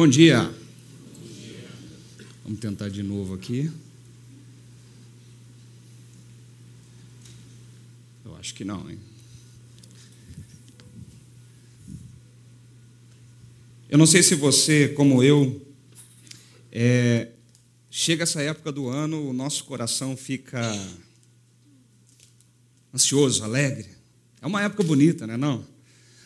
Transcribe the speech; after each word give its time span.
Bom 0.00 0.08
dia. 0.08 0.50
Vamos 2.42 2.58
tentar 2.58 2.88
de 2.88 3.02
novo 3.02 3.34
aqui. 3.34 3.70
Eu 8.24 8.34
acho 8.36 8.54
que 8.54 8.64
não, 8.64 8.90
hein? 8.90 8.98
Eu 13.90 13.98
não 13.98 14.06
sei 14.06 14.22
se 14.22 14.34
você, 14.34 14.88
como 14.88 15.22
eu, 15.22 15.60
é, 16.72 17.28
chega 17.90 18.22
essa 18.22 18.40
época 18.40 18.72
do 18.72 18.88
ano, 18.88 19.28
o 19.28 19.34
nosso 19.34 19.64
coração 19.64 20.16
fica 20.16 20.62
ansioso, 22.94 23.44
alegre. 23.44 23.86
É 24.40 24.46
uma 24.46 24.62
época 24.62 24.82
bonita, 24.82 25.26
né? 25.26 25.36
Não? 25.36 25.62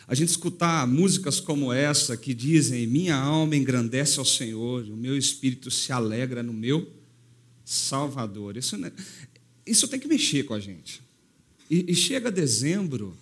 A 0.07 0.15
gente 0.15 0.29
escutar 0.29 0.87
músicas 0.87 1.41
como 1.41 1.73
essa 1.73 2.17
que 2.17 2.35
dizem: 2.35 2.87
Minha 2.87 3.17
alma 3.17 3.57
engrandece 3.57 4.19
ao 4.19 4.25
Senhor, 4.25 4.85
o 4.85 4.97
meu 4.97 5.17
espírito 5.17 5.71
se 5.71 5.93
alegra 5.93 6.43
no 6.43 6.53
meu 6.53 6.91
Salvador. 7.65 8.57
Isso, 8.57 8.77
isso 9.67 9.89
tem 9.89 9.99
que 9.99 10.09
mexer 10.09 10.45
com 10.45 10.55
a 10.55 10.61
gente. 10.61 11.03
E, 11.71 11.87
e 11.89 11.95
chega 11.95 12.31
dezembro, 12.31 13.17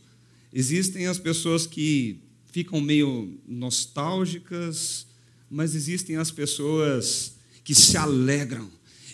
existem 0.52 1.06
as 1.06 1.18
pessoas 1.18 1.66
que 1.66 2.20
ficam 2.50 2.80
meio 2.80 3.40
nostálgicas, 3.46 5.06
mas 5.48 5.74
existem 5.74 6.16
as 6.16 6.30
pessoas 6.30 7.34
que 7.62 7.74
se 7.74 7.96
alegram 7.96 8.68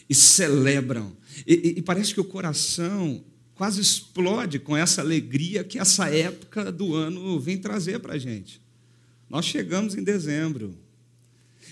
e 0.08 0.14
celebram. 0.14 1.14
E, 1.46 1.54
e, 1.54 1.78
e 1.78 1.82
parece 1.82 2.14
que 2.14 2.20
o 2.20 2.24
coração 2.24 3.22
quase 3.58 3.80
explode 3.80 4.60
com 4.60 4.76
essa 4.76 5.00
alegria 5.00 5.64
que 5.64 5.80
essa 5.80 6.08
época 6.08 6.70
do 6.70 6.94
ano 6.94 7.40
vem 7.40 7.58
trazer 7.58 7.98
para 7.98 8.14
a 8.14 8.18
gente. 8.18 8.62
Nós 9.28 9.46
chegamos 9.46 9.96
em 9.96 10.04
dezembro. 10.04 10.78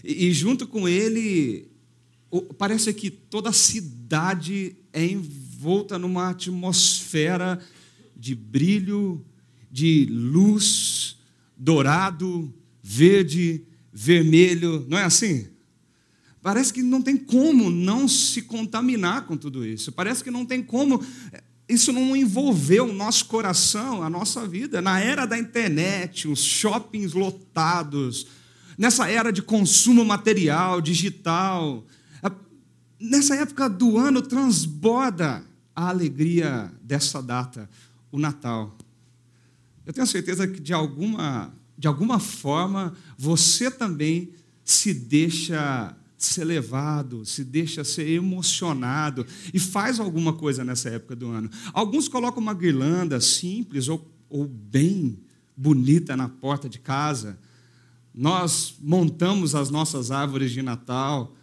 E, 0.02 0.26
e, 0.26 0.32
junto 0.32 0.66
com 0.66 0.88
ele, 0.88 1.70
parece 2.58 2.92
que 2.92 3.08
toda 3.08 3.50
a 3.50 3.52
cidade 3.52 4.74
é 4.92 5.06
envolta 5.06 5.96
numa 5.96 6.30
atmosfera 6.30 7.60
de 8.16 8.34
brilho, 8.34 9.24
de 9.70 10.06
luz, 10.10 11.18
dourado, 11.56 12.52
verde, 12.82 13.62
vermelho. 13.92 14.84
Não 14.88 14.98
é 14.98 15.04
assim? 15.04 15.46
Parece 16.42 16.72
que 16.72 16.82
não 16.82 17.00
tem 17.00 17.16
como 17.16 17.70
não 17.70 18.08
se 18.08 18.42
contaminar 18.42 19.26
com 19.26 19.36
tudo 19.36 19.64
isso. 19.64 19.92
Parece 19.92 20.24
que 20.24 20.32
não 20.32 20.44
tem 20.44 20.62
como 20.62 21.00
isso 21.68 21.92
não 21.92 22.16
envolveu 22.16 22.88
o 22.88 22.92
nosso 22.92 23.26
coração, 23.26 24.02
a 24.02 24.10
nossa 24.10 24.46
vida. 24.46 24.80
Na 24.80 25.00
era 25.00 25.26
da 25.26 25.36
internet, 25.36 26.28
os 26.28 26.44
shoppings 26.44 27.12
lotados, 27.12 28.26
nessa 28.78 29.10
era 29.10 29.32
de 29.32 29.42
consumo 29.42 30.04
material, 30.04 30.80
digital, 30.80 31.84
nessa 33.00 33.34
época 33.36 33.68
do 33.68 33.98
ano 33.98 34.22
transborda 34.22 35.44
a 35.74 35.88
alegria 35.88 36.72
dessa 36.82 37.22
data, 37.22 37.68
o 38.10 38.18
Natal. 38.18 38.76
Eu 39.84 39.92
tenho 39.92 40.06
certeza 40.06 40.48
que 40.48 40.60
de 40.60 40.72
alguma, 40.72 41.54
de 41.76 41.86
alguma 41.86 42.18
forma 42.18 42.94
você 43.16 43.70
também 43.70 44.30
se 44.64 44.92
deixa 44.92 45.94
ser 46.26 46.44
levado, 46.44 47.24
se 47.24 47.44
deixa 47.44 47.84
ser 47.84 48.08
emocionado 48.08 49.26
e 49.52 49.58
faz 49.58 49.98
alguma 50.00 50.32
coisa 50.32 50.64
nessa 50.64 50.88
época 50.90 51.16
do 51.16 51.28
ano. 51.28 51.50
Alguns 51.72 52.08
colocam 52.08 52.42
uma 52.42 52.54
guirlanda 52.54 53.20
simples 53.20 53.88
ou, 53.88 54.10
ou 54.28 54.46
bem 54.46 55.18
bonita 55.56 56.16
na 56.16 56.28
porta 56.28 56.68
de 56.68 56.78
casa. 56.78 57.38
Nós 58.14 58.74
montamos 58.80 59.54
as 59.54 59.70
nossas 59.70 60.10
árvores 60.10 60.50
de 60.50 60.62
Natal. 60.62 61.34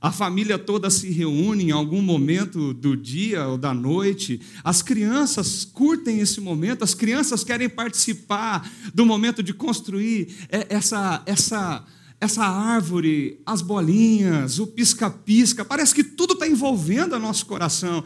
A 0.00 0.10
família 0.10 0.58
toda 0.58 0.88
se 0.88 1.10
reúne 1.10 1.64
em 1.64 1.70
algum 1.70 2.00
momento 2.00 2.72
do 2.72 2.96
dia 2.96 3.46
ou 3.46 3.58
da 3.58 3.74
noite. 3.74 4.40
As 4.64 4.80
crianças 4.80 5.64
curtem 5.64 6.20
esse 6.20 6.40
momento, 6.40 6.82
as 6.82 6.94
crianças 6.94 7.44
querem 7.44 7.68
participar 7.68 8.70
do 8.94 9.04
momento 9.04 9.42
de 9.42 9.52
construir 9.52 10.34
essa, 10.48 11.22
essa 11.26 11.84
essa 12.20 12.44
árvore, 12.44 13.40
as 13.46 13.62
bolinhas, 13.62 14.58
o 14.58 14.66
pisca-pisca, 14.66 15.64
parece 15.64 15.94
que 15.94 16.04
tudo 16.04 16.34
está 16.34 16.46
envolvendo 16.46 17.14
o 17.14 17.18
nosso 17.18 17.46
coração, 17.46 18.04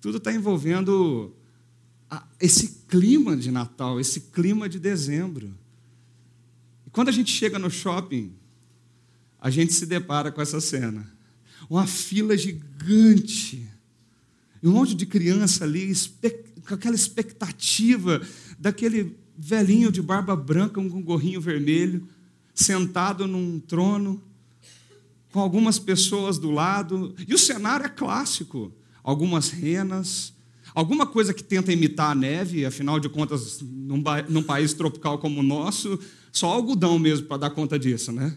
tudo 0.00 0.18
está 0.18 0.32
envolvendo 0.32 1.34
esse 2.40 2.84
clima 2.88 3.36
de 3.36 3.50
Natal, 3.50 3.98
esse 3.98 4.20
clima 4.20 4.68
de 4.68 4.78
dezembro. 4.78 5.52
E 6.86 6.90
quando 6.90 7.08
a 7.08 7.12
gente 7.12 7.32
chega 7.32 7.58
no 7.58 7.68
shopping, 7.68 8.32
a 9.40 9.50
gente 9.50 9.72
se 9.72 9.84
depara 9.84 10.30
com 10.30 10.40
essa 10.40 10.60
cena. 10.60 11.12
Uma 11.68 11.86
fila 11.86 12.36
gigante, 12.36 13.68
e 14.62 14.68
um 14.68 14.72
monte 14.72 14.94
de 14.94 15.06
criança 15.06 15.64
ali, 15.64 15.92
com 16.68 16.74
aquela 16.74 16.94
expectativa 16.94 18.20
daquele 18.58 19.18
velhinho 19.36 19.90
de 19.90 20.00
barba 20.00 20.36
branca 20.36 20.74
com 20.74 20.82
um 20.82 21.02
gorrinho 21.02 21.40
vermelho 21.40 22.06
sentado 22.54 23.26
num 23.26 23.58
trono, 23.60 24.22
com 25.32 25.40
algumas 25.40 25.78
pessoas 25.78 26.38
do 26.38 26.50
lado, 26.50 27.14
e 27.26 27.34
o 27.34 27.38
cenário 27.38 27.86
é 27.86 27.88
clássico: 27.88 28.72
algumas 29.02 29.50
renas, 29.50 30.32
alguma 30.74 31.06
coisa 31.06 31.32
que 31.32 31.42
tenta 31.42 31.72
imitar 31.72 32.10
a 32.10 32.14
neve, 32.14 32.64
afinal 32.64 32.98
de 32.98 33.08
contas, 33.08 33.60
num, 33.60 34.02
num 34.28 34.42
país 34.42 34.72
tropical 34.74 35.18
como 35.18 35.40
o 35.40 35.44
nosso, 35.44 35.98
só 36.32 36.48
algodão 36.48 36.98
mesmo 36.98 37.26
para 37.26 37.38
dar 37.38 37.50
conta 37.50 37.78
disso, 37.78 38.12
né? 38.12 38.36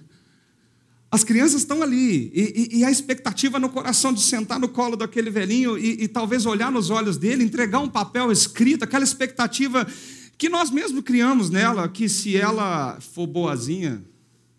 As 1.14 1.24
crianças 1.24 1.62
estão 1.62 1.84
ali, 1.84 2.32
e, 2.34 2.70
e, 2.74 2.80
e, 2.80 2.84
a 2.84 2.90
expectativa 2.90 3.60
no 3.60 3.70
coração 3.70 4.12
de 4.12 4.20
sentar 4.20 4.60
no 4.60 4.68
colo 4.68 4.96
daquele 4.96 5.30
velhinho 5.30 5.78
e, 5.78 6.06
e 6.06 6.08
talvez 6.08 6.44
olhar 6.44 6.72
nos 6.72 6.90
olhos 6.90 7.18
dele, 7.18 7.44
entregar 7.44 7.78
um 7.78 7.88
papel 7.88 8.32
escrito, 8.32 8.84
aquela 8.84 9.04
expectativa 9.04 9.86
que 10.44 10.50
nós 10.50 10.70
mesmos 10.70 11.06
criamos 11.06 11.50
nela, 11.50 11.88
que 11.88 12.10
se 12.10 12.36
ela 12.36 13.00
for 13.00 13.26
boazinha, 13.26 14.04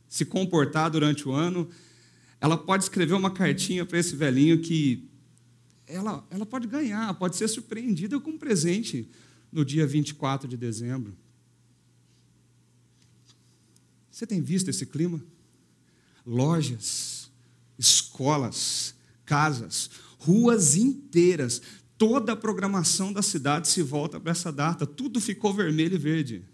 se 0.08 0.24
comportar 0.24 0.90
durante 0.90 1.28
o 1.28 1.32
ano, 1.32 1.68
ela 2.40 2.56
pode 2.56 2.84
escrever 2.84 3.12
uma 3.12 3.30
cartinha 3.30 3.84
para 3.84 3.98
esse 3.98 4.16
velhinho 4.16 4.62
que 4.62 5.06
ela, 5.86 6.26
ela 6.30 6.46
pode 6.46 6.66
ganhar, 6.66 7.12
pode 7.18 7.36
ser 7.36 7.48
surpreendida 7.48 8.18
com 8.18 8.30
um 8.30 8.38
presente 8.38 9.10
no 9.52 9.62
dia 9.62 9.86
24 9.86 10.48
de 10.48 10.56
dezembro. 10.56 11.14
Você 14.10 14.26
tem 14.26 14.40
visto 14.40 14.70
esse 14.70 14.86
clima? 14.86 15.22
Lojas, 16.24 17.30
escolas, 17.78 18.94
casas, 19.26 19.90
ruas 20.18 20.76
inteiras, 20.76 21.60
toda 21.96 22.32
a 22.32 22.36
programação 22.36 23.12
da 23.12 23.22
cidade 23.22 23.68
se 23.68 23.82
volta 23.82 24.18
para 24.20 24.32
essa 24.32 24.52
data, 24.52 24.86
tudo 24.86 25.20
ficou 25.20 25.52
vermelho 25.52 25.94
e 25.94 25.98
verde. 25.98 26.44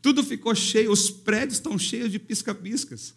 Tudo 0.00 0.22
ficou 0.22 0.54
cheio, 0.54 0.92
os 0.92 1.10
prédios 1.10 1.54
estão 1.54 1.78
cheios 1.78 2.12
de 2.12 2.18
pisca-piscas. 2.18 3.14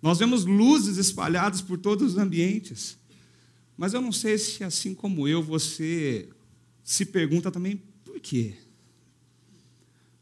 Nós 0.00 0.18
vemos 0.18 0.44
luzes 0.44 0.96
espalhadas 0.96 1.60
por 1.60 1.78
todos 1.78 2.12
os 2.12 2.18
ambientes. 2.18 2.96
Mas 3.76 3.92
eu 3.92 4.00
não 4.00 4.12
sei 4.12 4.38
se, 4.38 4.62
assim 4.62 4.94
como 4.94 5.26
eu, 5.26 5.42
você 5.42 6.28
se 6.82 7.06
pergunta 7.06 7.50
também 7.50 7.82
por 8.04 8.20
quê? 8.20 8.54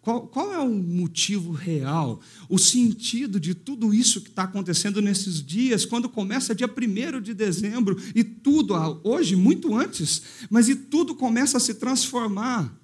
Qual, 0.02 0.26
qual, 0.26 0.52
é 0.52 0.58
o 0.58 0.68
motivo 0.68 1.52
real, 1.52 2.20
o 2.48 2.58
sentido 2.58 3.38
de 3.38 3.54
tudo 3.54 3.94
isso 3.94 4.20
que 4.20 4.30
está 4.30 4.42
acontecendo 4.42 5.00
nesses 5.00 5.40
dias, 5.40 5.86
quando 5.86 6.08
começa 6.08 6.56
dia 6.56 6.68
1 6.68 7.20
de 7.20 7.32
dezembro 7.32 7.96
e 8.12 8.24
tudo, 8.24 8.74
hoje, 9.04 9.36
muito 9.36 9.76
antes, 9.76 10.22
mas 10.50 10.68
e 10.68 10.74
tudo 10.74 11.14
começa 11.14 11.56
a 11.56 11.60
se 11.60 11.74
transformar? 11.74 12.76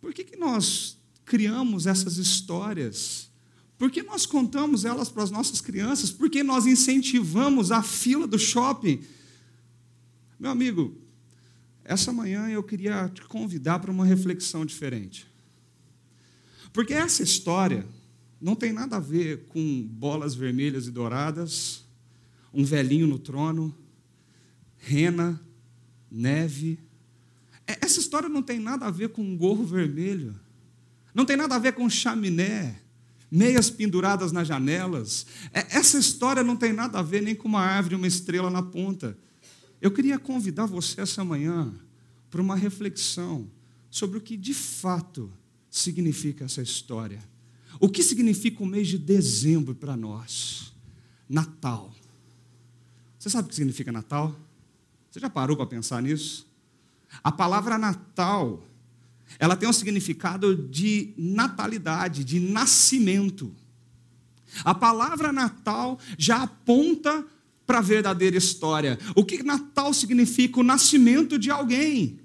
Por 0.00 0.14
que, 0.14 0.24
que 0.24 0.36
nós 0.36 0.96
criamos 1.26 1.86
essas 1.86 2.16
histórias? 2.16 3.28
Por 3.76 3.90
que 3.90 4.02
nós 4.02 4.24
contamos 4.24 4.86
elas 4.86 5.10
para 5.10 5.24
as 5.24 5.30
nossas 5.30 5.60
crianças? 5.60 6.10
Por 6.10 6.30
que 6.30 6.42
nós 6.42 6.64
incentivamos 6.64 7.70
a 7.70 7.82
fila 7.82 8.26
do 8.26 8.38
shopping? 8.38 9.02
Meu 10.40 10.50
amigo, 10.50 10.96
essa 11.88 12.12
manhã 12.12 12.50
eu 12.50 12.62
queria 12.62 13.08
te 13.08 13.22
convidar 13.22 13.78
para 13.78 13.90
uma 13.90 14.04
reflexão 14.04 14.66
diferente. 14.66 15.26
Porque 16.70 16.92
essa 16.92 17.22
história 17.22 17.86
não 18.38 18.54
tem 18.54 18.74
nada 18.74 18.96
a 18.96 19.00
ver 19.00 19.46
com 19.48 19.88
bolas 19.90 20.34
vermelhas 20.34 20.86
e 20.86 20.90
douradas, 20.90 21.82
um 22.52 22.62
velhinho 22.62 23.06
no 23.06 23.18
trono, 23.18 23.74
rena, 24.76 25.40
neve. 26.10 26.78
Essa 27.66 28.00
história 28.00 28.28
não 28.28 28.42
tem 28.42 28.60
nada 28.60 28.84
a 28.84 28.90
ver 28.90 29.08
com 29.08 29.22
um 29.22 29.34
gorro 29.34 29.64
vermelho. 29.64 30.38
Não 31.14 31.24
tem 31.24 31.38
nada 31.38 31.54
a 31.54 31.58
ver 31.58 31.72
com 31.72 31.88
chaminé, 31.88 32.82
meias 33.30 33.70
penduradas 33.70 34.30
nas 34.30 34.46
janelas. 34.46 35.24
É, 35.54 35.78
essa 35.78 35.98
história 35.98 36.44
não 36.44 36.54
tem 36.54 36.74
nada 36.74 36.98
a 36.98 37.02
ver 37.02 37.22
nem 37.22 37.34
com 37.34 37.48
uma 37.48 37.62
árvore 37.62 37.94
e 37.94 37.96
uma 37.96 38.06
estrela 38.06 38.50
na 38.50 38.62
ponta. 38.62 39.16
Eu 39.80 39.90
queria 39.90 40.18
convidar 40.18 40.66
você 40.66 41.00
essa 41.00 41.24
manhã 41.24 41.72
para 42.30 42.42
uma 42.42 42.56
reflexão 42.56 43.48
sobre 43.90 44.18
o 44.18 44.20
que 44.20 44.36
de 44.36 44.52
fato 44.52 45.32
significa 45.70 46.44
essa 46.44 46.62
história. 46.62 47.22
O 47.80 47.88
que 47.88 48.02
significa 48.02 48.62
o 48.62 48.66
mês 48.66 48.88
de 48.88 48.98
dezembro 48.98 49.74
para 49.74 49.96
nós? 49.96 50.72
Natal. 51.28 51.94
Você 53.18 53.30
sabe 53.30 53.46
o 53.46 53.48
que 53.48 53.54
significa 53.54 53.92
Natal? 53.92 54.34
Você 55.10 55.20
já 55.20 55.30
parou 55.30 55.56
para 55.56 55.66
pensar 55.66 56.02
nisso? 56.02 56.46
A 57.22 57.30
palavra 57.30 57.78
Natal, 57.78 58.62
ela 59.38 59.56
tem 59.56 59.68
um 59.68 59.72
significado 59.72 60.54
de 60.56 61.12
natalidade, 61.16 62.24
de 62.24 62.40
nascimento. 62.40 63.54
A 64.64 64.74
palavra 64.74 65.32
Natal 65.32 65.98
já 66.16 66.42
aponta 66.42 67.24
para 67.68 67.80
a 67.80 67.82
verdadeira 67.82 68.38
história. 68.38 68.98
O 69.14 69.22
que 69.22 69.42
Natal 69.42 69.92
significa? 69.92 70.58
O 70.58 70.62
nascimento 70.62 71.38
de 71.38 71.50
alguém. 71.50 72.18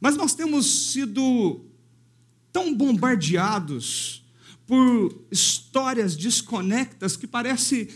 Mas 0.00 0.16
nós 0.16 0.34
temos 0.34 0.90
sido 0.90 1.64
tão 2.52 2.74
bombardeados 2.74 4.24
por 4.66 5.24
histórias 5.30 6.16
desconectas 6.16 7.16
que 7.16 7.26
parece 7.28 7.88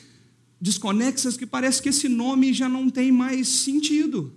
desconexas 0.61 1.37
que 1.37 1.45
parece 1.45 1.83
que 1.83 1.89
esse 1.89 2.09
nome 2.09 2.53
já 2.53 2.69
não 2.69 2.89
tem 2.89 3.11
mais 3.11 3.49
sentido. 3.49 4.37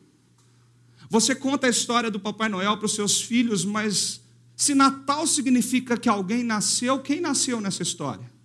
Você 1.12 1.36
conta 1.36 1.68
a 1.68 1.70
história 1.70 2.10
do 2.10 2.20
Papai 2.20 2.50
Noel 2.50 2.76
para 2.78 2.88
os 2.88 2.96
seus 2.96 3.22
filhos, 3.22 3.64
mas 3.64 4.20
se 4.56 4.74
Natal 4.74 5.28
significa 5.28 5.96
que 5.96 6.10
alguém 6.10 6.44
nasceu, 6.44 7.00
quem 7.00 7.22
nasceu 7.22 7.62
nessa 7.62 7.84
história? 7.84 8.37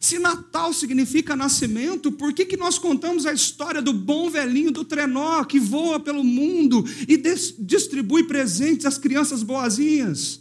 Se 0.00 0.18
Natal 0.18 0.72
significa 0.72 1.34
nascimento, 1.34 2.12
por 2.12 2.32
que, 2.32 2.44
que 2.44 2.56
nós 2.56 2.78
contamos 2.78 3.26
a 3.26 3.32
história 3.32 3.82
do 3.82 3.92
bom 3.92 4.30
velhinho 4.30 4.70
do 4.70 4.84
trenó 4.84 5.44
que 5.44 5.58
voa 5.58 5.98
pelo 5.98 6.22
mundo 6.22 6.84
e 7.08 7.16
distribui 7.58 8.24
presentes 8.24 8.86
às 8.86 8.98
crianças 8.98 9.42
boazinhas? 9.42 10.40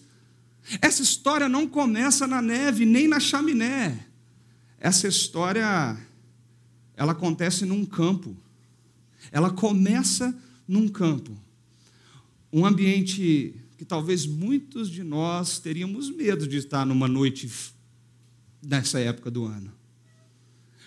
Essa 0.82 1.02
história 1.02 1.48
não 1.48 1.68
começa 1.68 2.28
na 2.28 2.42
neve 2.42 2.86
nem 2.86 3.08
na 3.08 3.20
chaminé. 3.20 4.06
Essa 4.80 5.08
história 5.08 5.98
ela 6.96 7.14
acontece 7.14 7.66
num 7.66 7.86
campo. 7.86 8.36
Ela 9.32 9.50
começa 9.50 10.36
num 10.68 10.88
campo. 10.88 11.32
Um 12.52 12.66
ambiente 12.66 13.56
que 13.78 13.86
talvez 13.86 14.26
muitos 14.26 14.90
de 14.90 15.04
nós 15.04 15.60
teríamos 15.60 16.10
medo 16.10 16.48
de 16.48 16.58
estar 16.58 16.86
numa 16.86 17.08
noite 17.08 17.50
nessa 18.62 19.00
época 19.00 19.30
do 19.30 19.46
ano. 19.46 19.72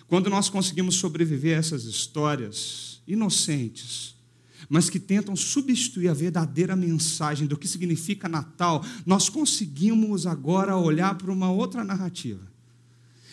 Quando 0.07 0.29
nós 0.29 0.49
conseguimos 0.49 0.95
sobreviver 0.95 1.55
a 1.55 1.59
essas 1.59 1.85
histórias 1.85 3.01
inocentes, 3.07 4.15
mas 4.69 4.89
que 4.89 4.99
tentam 4.99 5.35
substituir 5.35 6.07
a 6.07 6.13
verdadeira 6.13 6.75
mensagem 6.75 7.47
do 7.47 7.57
que 7.57 7.67
significa 7.67 8.29
Natal, 8.29 8.83
nós 9.05 9.29
conseguimos 9.29 10.25
agora 10.25 10.77
olhar 10.77 11.17
para 11.17 11.31
uma 11.31 11.51
outra 11.51 11.83
narrativa. 11.83 12.45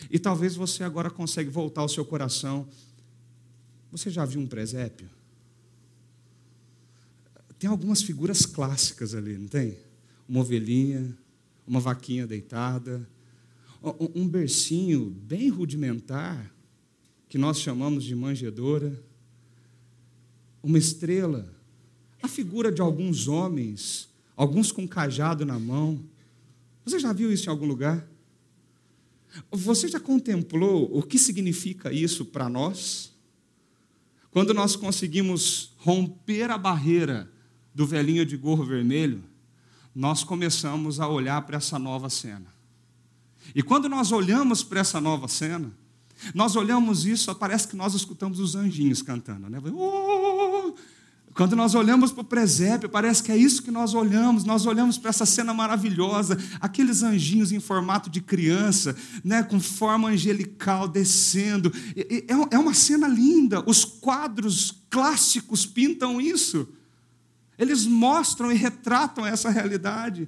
E 0.09 0.17
talvez 0.17 0.55
você 0.55 0.83
agora 0.83 1.09
consegue 1.09 1.49
voltar 1.49 1.81
ao 1.81 1.89
seu 1.89 2.03
coração. 2.03 2.67
Você 3.91 4.09
já 4.09 4.25
viu 4.25 4.39
um 4.39 4.47
presépio? 4.47 5.09
Tem 7.57 7.69
algumas 7.69 8.01
figuras 8.01 8.45
clássicas 8.45 9.13
ali, 9.13 9.37
não 9.37 9.47
tem? 9.47 9.77
Uma 10.27 10.39
ovelhinha, 10.41 11.13
uma 11.67 11.79
vaquinha 11.79 12.25
deitada, 12.25 13.07
um 13.81 14.27
bercinho 14.27 15.09
bem 15.09 15.49
rudimentar, 15.49 16.53
que 17.27 17.37
nós 17.37 17.59
chamamos 17.59 18.03
de 18.03 18.15
manjedoura, 18.15 19.01
uma 20.61 20.77
estrela, 20.77 21.53
a 22.21 22.27
figura 22.27 22.71
de 22.71 22.81
alguns 22.81 23.27
homens, 23.27 24.09
alguns 24.35 24.71
com 24.71 24.87
cajado 24.87 25.45
na 25.45 25.57
mão. 25.57 26.03
Você 26.83 26.99
já 26.99 27.13
viu 27.13 27.31
isso 27.31 27.45
em 27.45 27.49
algum 27.49 27.65
lugar? 27.65 28.05
Você 29.51 29.87
já 29.87 29.99
contemplou 29.99 30.89
o 30.91 31.03
que 31.03 31.17
significa 31.17 31.93
isso 31.93 32.25
para 32.25 32.49
nós? 32.49 33.13
Quando 34.31 34.53
nós 34.53 34.75
conseguimos 34.75 35.73
romper 35.77 36.49
a 36.49 36.57
barreira 36.57 37.31
do 37.73 37.85
velhinho 37.85 38.25
de 38.25 38.35
gorro 38.35 38.65
vermelho, 38.65 39.23
nós 39.93 40.23
começamos 40.23 40.99
a 40.99 41.07
olhar 41.07 41.41
para 41.43 41.57
essa 41.57 41.79
nova 41.79 42.09
cena. 42.09 42.58
E 43.53 43.63
quando 43.63 43.89
nós 43.89 44.11
olhamos 44.11 44.63
para 44.63 44.79
essa 44.79 44.99
nova 45.01 45.27
cena, 45.27 45.71
nós 46.33 46.55
olhamos 46.55 47.05
isso, 47.05 47.33
parece 47.35 47.67
que 47.67 47.75
nós 47.75 47.93
escutamos 47.93 48.39
os 48.39 48.55
anjinhos 48.55 49.01
cantando, 49.01 49.49
né? 49.49 49.59
Oh! 49.73 50.73
Quando 51.33 51.55
nós 51.55 51.73
olhamos 51.73 52.11
para 52.11 52.21
o 52.21 52.25
presépio, 52.25 52.89
parece 52.89 53.23
que 53.23 53.31
é 53.31 53.37
isso 53.37 53.63
que 53.63 53.71
nós 53.71 53.93
olhamos. 53.93 54.43
Nós 54.43 54.65
olhamos 54.65 54.97
para 54.97 55.09
essa 55.09 55.25
cena 55.25 55.53
maravilhosa, 55.53 56.37
aqueles 56.59 57.01
anjinhos 57.01 57.53
em 57.53 57.61
formato 57.61 58.09
de 58.09 58.19
criança, 58.19 58.93
né, 59.23 59.41
com 59.41 59.57
forma 59.57 60.09
angelical 60.09 60.85
descendo. 60.85 61.71
É, 61.95 62.25
é 62.51 62.59
uma 62.59 62.73
cena 62.73 63.07
linda. 63.07 63.63
Os 63.65 63.85
quadros 63.85 64.83
clássicos 64.89 65.65
pintam 65.65 66.19
isso. 66.19 66.67
Eles 67.57 67.85
mostram 67.85 68.51
e 68.51 68.55
retratam 68.55 69.25
essa 69.25 69.49
realidade 69.49 70.27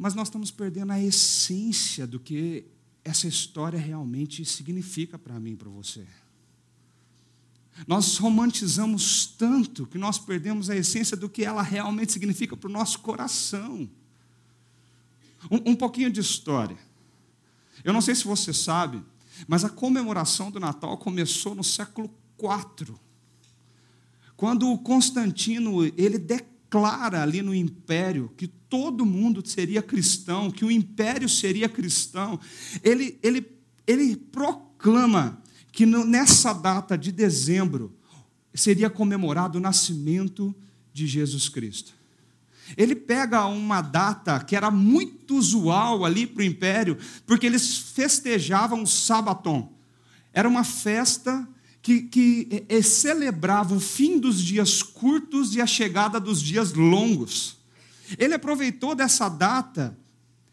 mas 0.00 0.14
nós 0.14 0.28
estamos 0.28 0.50
perdendo 0.50 0.92
a 0.92 0.98
essência 0.98 2.06
do 2.06 2.18
que 2.18 2.64
essa 3.04 3.28
história 3.28 3.78
realmente 3.78 4.42
significa 4.46 5.18
para 5.18 5.38
mim 5.38 5.52
e 5.52 5.56
para 5.56 5.68
você. 5.68 6.06
Nós 7.86 8.16
romantizamos 8.16 9.26
tanto 9.26 9.86
que 9.86 9.98
nós 9.98 10.18
perdemos 10.18 10.70
a 10.70 10.76
essência 10.76 11.14
do 11.18 11.28
que 11.28 11.44
ela 11.44 11.60
realmente 11.60 12.12
significa 12.12 12.56
para 12.56 12.70
o 12.70 12.72
nosso 12.72 13.00
coração. 13.00 13.90
Um, 15.50 15.72
um 15.72 15.76
pouquinho 15.76 16.10
de 16.10 16.20
história. 16.20 16.78
Eu 17.84 17.92
não 17.92 18.00
sei 18.00 18.14
se 18.14 18.24
você 18.24 18.54
sabe, 18.54 19.02
mas 19.46 19.66
a 19.66 19.68
comemoração 19.68 20.50
do 20.50 20.58
Natal 20.58 20.96
começou 20.96 21.54
no 21.54 21.62
século 21.62 22.10
IV, 22.38 22.94
quando 24.34 24.78
Constantino 24.78 25.84
ele 25.84 26.16
declara 26.16 27.22
ali 27.22 27.42
no 27.42 27.54
Império 27.54 28.32
que 28.34 28.50
todo 28.70 29.04
mundo 29.04 29.46
seria 29.46 29.82
cristão, 29.82 30.50
que 30.50 30.64
o 30.64 30.70
império 30.70 31.28
seria 31.28 31.68
cristão, 31.68 32.38
ele, 32.82 33.18
ele, 33.22 33.44
ele 33.86 34.16
proclama 34.16 35.42
que 35.72 35.84
nessa 35.84 36.52
data 36.52 36.96
de 36.96 37.10
dezembro 37.10 37.94
seria 38.54 38.88
comemorado 38.88 39.58
o 39.58 39.60
nascimento 39.60 40.54
de 40.92 41.06
Jesus 41.06 41.48
Cristo. 41.48 41.92
Ele 42.76 42.94
pega 42.94 43.46
uma 43.46 43.80
data 43.80 44.38
que 44.40 44.54
era 44.54 44.70
muito 44.70 45.36
usual 45.36 46.04
ali 46.04 46.26
para 46.26 46.42
o 46.42 46.44
império, 46.44 46.96
porque 47.26 47.46
eles 47.46 47.76
festejavam 47.76 48.84
o 48.84 48.86
Sabaton. 48.86 49.72
Era 50.32 50.48
uma 50.48 50.62
festa 50.62 51.48
que, 51.82 52.02
que 52.02 52.64
é, 52.68 52.82
celebrava 52.82 53.74
o 53.74 53.80
fim 53.80 54.18
dos 54.18 54.40
dias 54.40 54.82
curtos 54.82 55.56
e 55.56 55.60
a 55.60 55.66
chegada 55.66 56.20
dos 56.20 56.40
dias 56.40 56.72
longos. 56.72 57.59
Ele 58.18 58.34
aproveitou 58.34 58.94
dessa 58.94 59.28
data, 59.28 59.96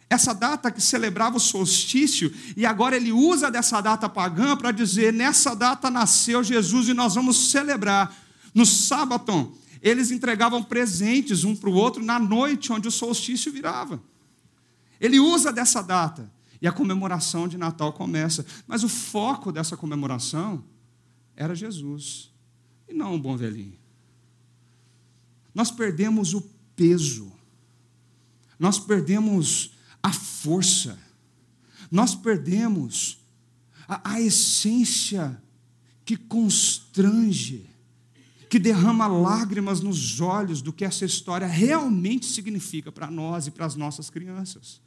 essa 0.09 0.33
data 0.33 0.71
que 0.71 0.81
celebrava 0.81 1.37
o 1.37 1.39
solstício, 1.39 2.33
e 2.55 2.65
agora 2.65 2.95
ele 2.95 3.11
usa 3.11 3.51
dessa 3.51 3.81
data 3.81 4.07
pagã 4.07 4.55
para 4.55 4.71
dizer: 4.71 5.13
nessa 5.13 5.55
data 5.55 5.89
nasceu 5.89 6.43
Jesus 6.43 6.87
e 6.87 6.93
nós 6.93 7.15
vamos 7.15 7.51
celebrar. 7.51 8.15
No 8.53 8.65
sábado, 8.65 9.55
eles 9.81 10.11
entregavam 10.11 10.63
presentes 10.63 11.43
um 11.43 11.55
para 11.55 11.69
o 11.69 11.73
outro 11.73 12.03
na 12.03 12.19
noite 12.19 12.71
onde 12.73 12.87
o 12.87 12.91
solstício 12.91 13.51
virava. 13.51 14.01
Ele 14.99 15.19
usa 15.19 15.51
dessa 15.51 15.81
data 15.81 16.31
e 16.61 16.67
a 16.67 16.71
comemoração 16.71 17.47
de 17.47 17.57
Natal 17.57 17.93
começa. 17.93 18.45
Mas 18.65 18.83
o 18.83 18.89
foco 18.89 19.51
dessa 19.51 19.77
comemoração 19.77 20.63
era 21.35 21.55
Jesus 21.55 22.31
e 22.87 22.93
não 22.93 23.15
o 23.15 23.19
bom 23.19 23.37
velhinho. 23.37 23.77
Nós 25.53 25.71
perdemos 25.71 26.33
o 26.33 26.41
peso 26.75 27.31
nós 28.59 28.79
perdemos 28.79 29.75
a 30.01 30.11
força, 30.11 30.97
nós 31.91 32.15
perdemos 32.15 33.19
a, 33.87 34.13
a 34.13 34.21
essência 34.21 35.41
que 36.03 36.17
constrange, 36.17 37.69
que 38.49 38.59
derrama 38.59 39.07
lágrimas 39.07 39.81
nos 39.81 40.21
olhos 40.21 40.61
do 40.61 40.71
que 40.71 40.85
essa 40.85 41.05
história 41.05 41.47
realmente 41.47 42.25
significa 42.25 42.91
para 42.91 43.11
nós 43.11 43.47
e 43.47 43.51
para 43.51 43.65
as 43.65 43.75
nossas 43.75 44.09
crianças. 44.09 44.81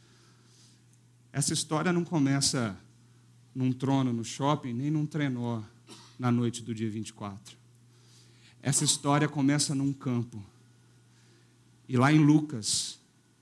Essa 1.33 1.53
história 1.53 1.93
não 1.93 2.05
começa 2.05 2.77
num 3.55 3.73
trono 3.73 4.13
no 4.13 4.25
shopping, 4.25 4.73
nem 4.73 4.91
num 4.91 5.07
trenó 5.07 5.63
na 6.19 6.31
noite 6.31 6.63
do 6.63 6.75
dia 6.75 6.91
24. 6.91 7.57
Essa 8.63 8.85
história 8.85 9.29
começa 9.29 9.75
num 9.75 9.93
campo. 9.93 10.45
E 11.89 11.97
lá 11.97 12.13
em 12.13 12.19
Lucas, 12.19 13.00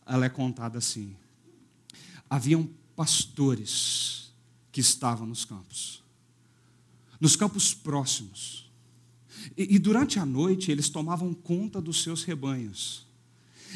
ela 0.08 0.24
é 0.24 0.28
contada 0.28 0.78
assim: 0.78 1.14
haviam 2.28 2.68
pastores 2.96 4.32
que 4.72 4.80
estavam 4.80 5.24
nos 5.26 5.44
campos, 5.44 6.02
nos 7.20 7.36
campos 7.36 7.72
próximos, 7.74 8.68
e, 9.56 9.76
e 9.76 9.78
durante 9.78 10.18
a 10.18 10.26
noite 10.26 10.72
eles 10.72 10.88
tomavam 10.88 11.32
conta 11.34 11.80
dos 11.80 12.02
seus 12.02 12.24
rebanhos. 12.24 13.06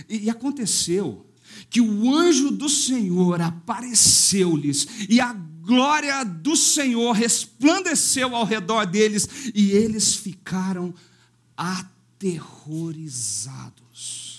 E, 0.09 0.25
e 0.25 0.31
aconteceu 0.31 1.25
que 1.69 1.81
o 1.81 2.15
anjo 2.15 2.51
do 2.51 2.69
Senhor 2.69 3.41
apareceu-lhes 3.41 4.87
e 5.09 5.21
a 5.21 5.33
glória 5.33 6.25
do 6.25 6.57
Senhor 6.57 7.13
resplandeceu 7.13 8.35
ao 8.35 8.45
redor 8.45 8.85
deles 8.87 9.29
e 9.55 9.71
eles 9.71 10.17
ficaram 10.17 10.93
aterrorizados. 11.57 14.32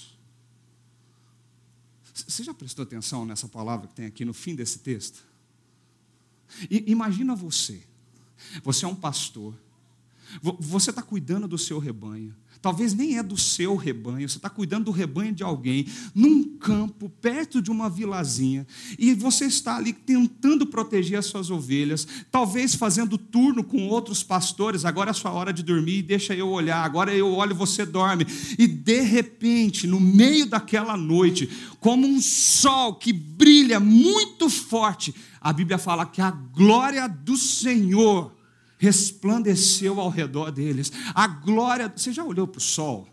Você 2.34 2.44
já 2.44 2.52
prestou 2.52 2.82
atenção 2.82 3.28
nessa 3.28 3.48
palavra 3.48 3.88
que 3.88 3.94
tem 3.94 4.08
aqui 4.08 4.26
no 4.26 4.34
fim 4.34 4.56
desse 4.56 4.80
texto? 4.80 5.24
Imagina 6.68 7.36
você, 7.36 7.84
você 8.64 8.86
é 8.86 8.88
um 8.88 8.96
pastor, 8.96 9.54
você 10.60 10.90
está 10.90 11.04
cuidando 11.04 11.48
do 11.48 11.60
seu 11.60 11.78
rebanho, 11.78 12.36
talvez 12.64 12.94
nem 12.94 13.18
é 13.18 13.22
do 13.22 13.38
seu 13.38 13.76
rebanho, 13.76 14.28
você 14.28 14.38
está 14.38 14.50
cuidando 14.50 14.86
do 14.86 14.92
rebanho 14.92 15.34
de 15.34 15.44
alguém, 15.44 15.86
num 16.16 16.58
campo, 16.58 17.10
perto 17.10 17.62
de 17.62 17.70
uma 17.70 17.90
vilazinha, 17.90 18.66
e 18.98 19.14
você 19.14 19.46
está 19.46 19.76
ali 19.76 19.92
tentando 19.92 20.66
proteger 20.66 21.20
as 21.20 21.26
suas 21.26 21.52
ovelhas, 21.52 22.08
talvez 22.32 22.74
fazendo 22.74 23.18
turno 23.18 23.66
com 23.66 23.90
outros 23.90 24.24
pastores, 24.24 24.86
agora 24.86 25.12
é 25.12 25.14
sua 25.14 25.32
hora 25.32 25.52
de 25.52 25.62
dormir, 25.62 26.04
deixa 26.04 26.34
eu 26.34 26.48
olhar, 26.48 26.86
agora 26.86 27.14
eu 27.14 27.34
olho, 27.34 27.54
você 27.54 27.86
dorme, 27.86 28.26
e 28.58 28.66
de 28.66 29.02
repente, 29.02 29.86
no 29.86 30.00
meio 30.00 30.46
daquela 30.46 30.96
noite, 30.96 31.50
como 31.82 32.08
um 32.08 32.22
sol 32.22 32.96
que 32.96 33.12
brilha 33.12 33.78
muito 33.78 34.50
forte, 34.50 35.14
a 35.42 35.52
Bíblia 35.52 35.78
fala 35.78 36.06
que 36.06 36.22
a 36.22 36.32
glória 36.32 37.10
do 37.10 37.36
Senhor 37.36 38.32
resplandeceu 38.84 39.98
ao 39.98 40.10
redor 40.10 40.52
deles. 40.52 40.92
A 41.16 41.26
glória. 41.26 41.92
Você 41.96 42.12
já 42.12 42.22
olhou 42.22 42.46
para 42.46 42.58
o 42.58 42.62
sol? 42.62 43.08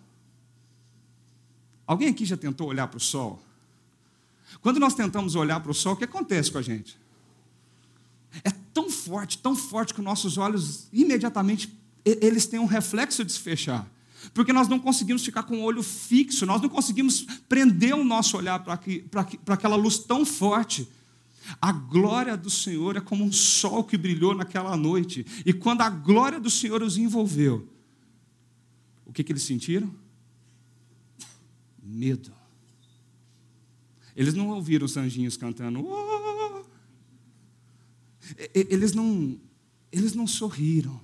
Alguém 1.86 2.08
aqui 2.08 2.24
já 2.24 2.36
tentou 2.36 2.66
olhar 2.66 2.88
para 2.88 2.98
o 2.98 3.00
sol? 3.00 3.40
Quando 4.60 4.80
nós 4.80 4.94
tentamos 4.94 5.36
olhar 5.36 5.60
para 5.60 5.70
o 5.70 5.74
sol, 5.74 5.92
o 5.92 5.96
que 5.96 6.02
acontece 6.02 6.50
com 6.50 6.58
a 6.58 6.62
gente? 6.62 6.98
É 8.42 8.50
tão 8.74 8.90
forte, 8.90 9.38
tão 9.38 9.54
forte 9.54 9.94
que 9.94 10.00
os 10.00 10.04
nossos 10.04 10.36
olhos 10.38 10.88
imediatamente 10.92 11.72
eles 12.04 12.46
têm 12.46 12.58
um 12.58 12.66
reflexo 12.66 13.24
de 13.24 13.30
se 13.30 13.38
fechar. 13.38 13.88
Porque 14.34 14.52
nós 14.52 14.66
não 14.66 14.78
conseguimos 14.78 15.24
ficar 15.24 15.44
com 15.44 15.58
o 15.58 15.62
olho 15.62 15.84
fixo, 15.84 16.44
nós 16.44 16.60
não 16.60 16.68
conseguimos 16.68 17.22
prender 17.48 17.94
o 17.94 18.02
nosso 18.02 18.36
olhar 18.36 18.58
para 18.58 19.54
aquela 19.54 19.76
luz 19.76 19.98
tão 19.98 20.26
forte. 20.26 20.88
A 21.61 21.73
glória 21.73 22.37
do 22.37 22.50
Senhor 22.50 22.97
é 22.97 23.00
como 23.00 23.25
um 23.25 23.33
sol 23.33 23.85
que 23.85 23.97
brilhou 23.97 24.35
naquela 24.35 24.76
noite. 24.76 25.25
E 25.47 25.52
quando 25.52 25.80
a 25.80 25.88
glória 25.88 26.38
do 26.38 26.50
Senhor 26.50 26.83
os 26.83 26.97
envolveu, 26.99 27.66
o 29.07 29.12
que, 29.12 29.25
que 29.25 29.33
eles 29.33 29.42
sentiram? 29.42 29.95
Medo. 31.83 32.33
Eles 34.14 34.35
não 34.35 34.49
ouviram 34.49 34.85
os 34.85 34.97
anjinhos 34.97 35.37
cantando. 35.37 35.80
Oh! 35.85 36.64
Eles 38.54 38.92
não, 38.92 39.40
eles 39.90 40.14
não 40.14 40.26
sorriram. 40.26 41.00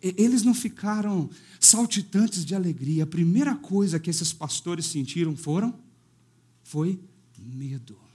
Eles 0.00 0.42
não 0.42 0.54
ficaram 0.54 1.28
saltitantes 1.58 2.44
de 2.44 2.54
alegria. 2.54 3.04
A 3.04 3.06
primeira 3.06 3.54
coisa 3.56 3.98
que 3.98 4.10
esses 4.10 4.32
pastores 4.32 4.86
sentiram 4.86 5.36
foram 5.36 5.78
foi 6.62 7.00
medo. 7.38 8.05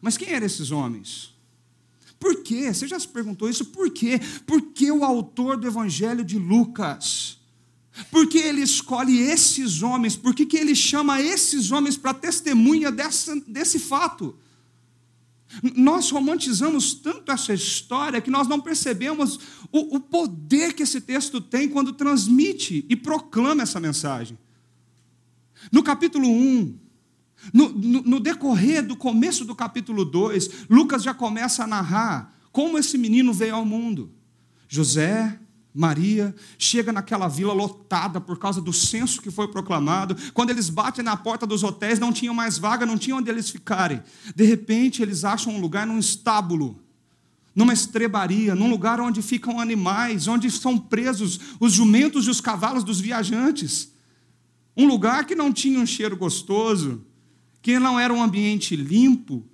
Mas 0.00 0.16
quem 0.16 0.30
eram 0.30 0.46
esses 0.46 0.70
homens? 0.70 1.34
Por 2.18 2.42
quê? 2.42 2.72
Você 2.72 2.86
já 2.86 2.98
se 2.98 3.08
perguntou 3.08 3.48
isso? 3.48 3.64
Por 3.66 3.90
quê? 3.90 4.20
Por 4.46 4.60
que 4.60 4.90
o 4.90 5.04
autor 5.04 5.56
do 5.56 5.66
Evangelho 5.66 6.24
de 6.24 6.38
Lucas? 6.38 7.38
Por 8.10 8.28
que 8.28 8.38
ele 8.38 8.62
escolhe 8.62 9.18
esses 9.18 9.82
homens? 9.82 10.16
Por 10.16 10.34
que, 10.34 10.46
que 10.46 10.56
ele 10.56 10.74
chama 10.74 11.20
esses 11.20 11.70
homens 11.70 11.96
para 11.96 12.14
testemunha 12.14 12.90
dessa, 12.90 13.34
desse 13.46 13.78
fato? 13.78 14.36
Nós 15.74 16.10
romantizamos 16.10 16.94
tanto 16.94 17.32
essa 17.32 17.52
história 17.52 18.20
que 18.20 18.30
nós 18.30 18.46
não 18.46 18.60
percebemos 18.60 19.40
o, 19.72 19.96
o 19.96 20.00
poder 20.00 20.74
que 20.74 20.84
esse 20.84 21.00
texto 21.00 21.40
tem 21.40 21.68
quando 21.68 21.92
transmite 21.92 22.86
e 22.88 22.94
proclama 22.94 23.62
essa 23.62 23.80
mensagem. 23.80 24.38
No 25.72 25.82
capítulo 25.82 26.28
1, 26.28 26.78
no, 27.52 27.70
no, 27.70 28.02
no, 28.02 28.20
decorrer 28.20 28.86
do 28.86 28.96
começo 28.96 29.44
do 29.44 29.54
capítulo 29.54 30.04
2, 30.04 30.66
Lucas 30.68 31.02
já 31.02 31.14
começa 31.14 31.64
a 31.64 31.66
narrar 31.66 32.34
como 32.52 32.78
esse 32.78 32.98
menino 32.98 33.32
veio 33.32 33.54
ao 33.54 33.64
mundo. 33.64 34.12
José, 34.68 35.38
Maria, 35.72 36.34
chega 36.58 36.92
naquela 36.92 37.28
vila 37.28 37.52
lotada 37.52 38.20
por 38.20 38.38
causa 38.38 38.60
do 38.60 38.72
censo 38.72 39.22
que 39.22 39.30
foi 39.30 39.48
proclamado. 39.48 40.16
Quando 40.34 40.50
eles 40.50 40.68
batem 40.68 41.04
na 41.04 41.16
porta 41.16 41.46
dos 41.46 41.62
hotéis, 41.62 41.98
não 41.98 42.12
tinham 42.12 42.34
mais 42.34 42.58
vaga, 42.58 42.84
não 42.84 42.98
tinham 42.98 43.18
onde 43.18 43.30
eles 43.30 43.50
ficarem. 43.50 44.02
De 44.34 44.44
repente, 44.44 45.00
eles 45.00 45.24
acham 45.24 45.54
um 45.54 45.60
lugar 45.60 45.86
num 45.86 45.98
estábulo, 45.98 46.80
numa 47.54 47.72
estrebaria, 47.72 48.54
num 48.54 48.68
lugar 48.68 49.00
onde 49.00 49.22
ficam 49.22 49.60
animais, 49.60 50.26
onde 50.26 50.50
são 50.50 50.76
presos 50.76 51.38
os 51.60 51.72
jumentos 51.72 52.26
e 52.26 52.30
os 52.30 52.40
cavalos 52.40 52.82
dos 52.82 53.00
viajantes. 53.00 53.92
Um 54.76 54.86
lugar 54.86 55.24
que 55.24 55.34
não 55.34 55.52
tinha 55.52 55.78
um 55.78 55.86
cheiro 55.86 56.16
gostoso, 56.16 57.04
que 57.62 57.78
não 57.78 57.98
era 57.98 58.12
um 58.12 58.22
ambiente 58.22 58.74
limpo, 58.74 59.44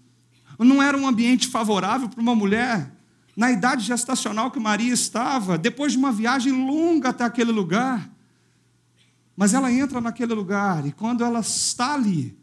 não 0.58 0.82
era 0.82 0.96
um 0.96 1.06
ambiente 1.06 1.48
favorável 1.48 2.08
para 2.08 2.20
uma 2.20 2.34
mulher 2.34 2.92
na 3.36 3.50
idade 3.50 3.84
gestacional 3.84 4.50
que 4.50 4.58
Maria 4.58 4.92
estava, 4.92 5.58
depois 5.58 5.92
de 5.92 5.98
uma 5.98 6.10
viagem 6.10 6.52
longa 6.52 7.10
até 7.10 7.24
aquele 7.24 7.52
lugar. 7.52 8.10
Mas 9.36 9.52
ela 9.52 9.70
entra 9.70 10.00
naquele 10.00 10.32
lugar 10.32 10.86
e 10.86 10.92
quando 10.92 11.22
ela 11.22 11.40
está 11.40 11.92
ali, 11.92 12.34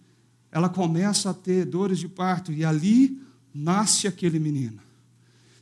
ela 0.52 0.70
começa 0.70 1.32
a 1.32 1.34
ter 1.34 1.66
dores 1.66 1.98
de 1.98 2.08
parto 2.08 2.52
e 2.52 2.64
ali 2.64 3.20
nasce 3.52 4.08
aquele 4.08 4.38
menino. 4.38 4.80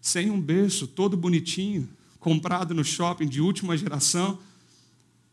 Sem 0.01 0.29
um 0.29 0.41
berço, 0.41 0.86
todo 0.86 1.15
bonitinho, 1.15 1.88
comprado 2.20 2.74
no 2.74 2.84
shopping 2.84 3.27
de 3.27 3.39
última 3.39 3.77
geração 3.77 4.38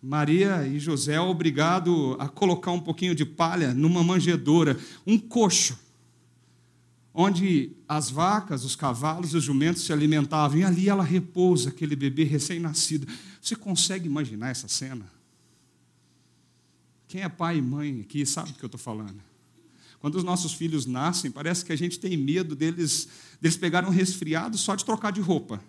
Maria 0.02 0.66
e 0.66 0.78
José 0.78 1.20
obrigado 1.20 2.16
a 2.18 2.28
colocar 2.28 2.70
um 2.70 2.80
pouquinho 2.80 3.14
de 3.14 3.24
palha 3.24 3.74
numa 3.74 4.04
manjedoura, 4.04 4.78
um 5.06 5.18
coxo, 5.18 5.78
onde 7.12 7.72
as 7.88 8.08
vacas, 8.08 8.64
os 8.64 8.76
cavalos 8.76 9.34
os 9.34 9.42
jumentos 9.42 9.82
se 9.82 9.92
alimentavam, 9.92 10.58
e 10.58 10.64
ali 10.64 10.88
ela 10.88 11.02
repousa 11.02 11.70
aquele 11.70 11.96
bebê 11.96 12.22
recém-nascido. 12.22 13.08
Você 13.42 13.56
consegue 13.56 14.06
imaginar 14.06 14.50
essa 14.50 14.68
cena? 14.68 15.10
Quem 17.08 17.22
é 17.22 17.28
pai 17.28 17.58
e 17.58 17.62
mãe 17.62 18.02
aqui 18.02 18.24
sabe 18.24 18.52
do 18.52 18.58
que 18.58 18.64
eu 18.64 18.68
estou 18.68 18.78
falando. 18.78 19.20
Quando 19.98 20.14
os 20.14 20.22
nossos 20.22 20.52
filhos 20.52 20.86
nascem, 20.86 21.30
parece 21.30 21.64
que 21.64 21.72
a 21.72 21.76
gente 21.76 21.98
tem 21.98 22.16
medo 22.16 22.54
deles, 22.54 23.08
deles 23.40 23.56
pegarem 23.56 23.88
um 23.88 23.92
resfriado 23.92 24.56
só 24.56 24.76
de 24.76 24.84
trocar 24.84 25.10
de 25.10 25.20
roupa. 25.20 25.60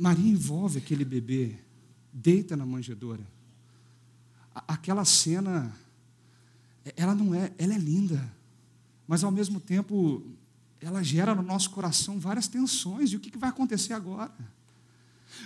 Maria 0.00 0.32
envolve 0.32 0.78
aquele 0.78 1.04
bebê, 1.04 1.54
deita 2.10 2.56
na 2.56 2.64
manjedoura. 2.64 3.22
Aquela 4.66 5.04
cena, 5.04 5.76
ela 6.96 7.14
não 7.14 7.34
é, 7.34 7.52
ela 7.58 7.74
é 7.74 7.78
linda, 7.78 8.32
mas 9.06 9.22
ao 9.22 9.30
mesmo 9.30 9.60
tempo 9.60 10.22
ela 10.80 11.02
gera 11.02 11.34
no 11.34 11.42
nosso 11.42 11.68
coração 11.68 12.18
várias 12.18 12.48
tensões. 12.48 13.12
E 13.12 13.16
o 13.16 13.20
que 13.20 13.36
vai 13.36 13.50
acontecer 13.50 13.92
agora? 13.92 14.32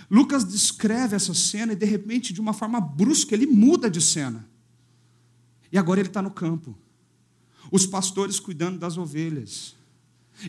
Lucas 0.09 0.45
descreve 0.45 1.17
essa 1.17 1.33
cena 1.33 1.73
e 1.73 1.75
de 1.75 1.85
repente, 1.85 2.31
de 2.31 2.39
uma 2.39 2.53
forma 2.53 2.79
brusca, 2.79 3.35
ele 3.35 3.45
muda 3.45 3.89
de 3.89 3.99
cena. 3.99 4.47
E 5.69 5.77
agora 5.77 5.99
ele 5.99 6.07
está 6.07 6.21
no 6.21 6.31
campo. 6.31 6.73
Os 7.69 7.85
pastores 7.85 8.39
cuidando 8.39 8.79
das 8.79 8.97
ovelhas. 8.97 9.75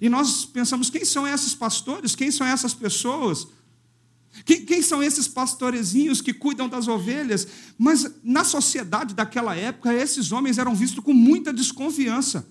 E 0.01 0.09
nós 0.09 0.45
pensamos: 0.45 0.91
quem 0.91 1.05
são 1.05 1.27
esses 1.27 1.57
pastores? 1.57 2.15
Quem 2.15 2.31
são 2.31 2.47
essas 2.47 2.73
pessoas? 2.73 3.49
Quem, 4.45 4.65
quem, 4.65 4.83
são 4.83 5.03
esses 5.03 5.27
pastorezinhos 5.27 6.21
que 6.21 6.33
cuidam 6.33 6.69
das 6.69 6.89
ovelhas? 6.89 7.47
Mas 7.79 8.11
na 8.23 8.45
sociedade 8.45 9.15
daquela 9.15 9.57
época, 9.57 9.93
esses 9.93 10.33
homens 10.33 10.59
eram 10.59 10.75
vistos 10.75 11.03
com 11.03 11.13
muita 11.13 11.53
desconfiança. 11.53 12.47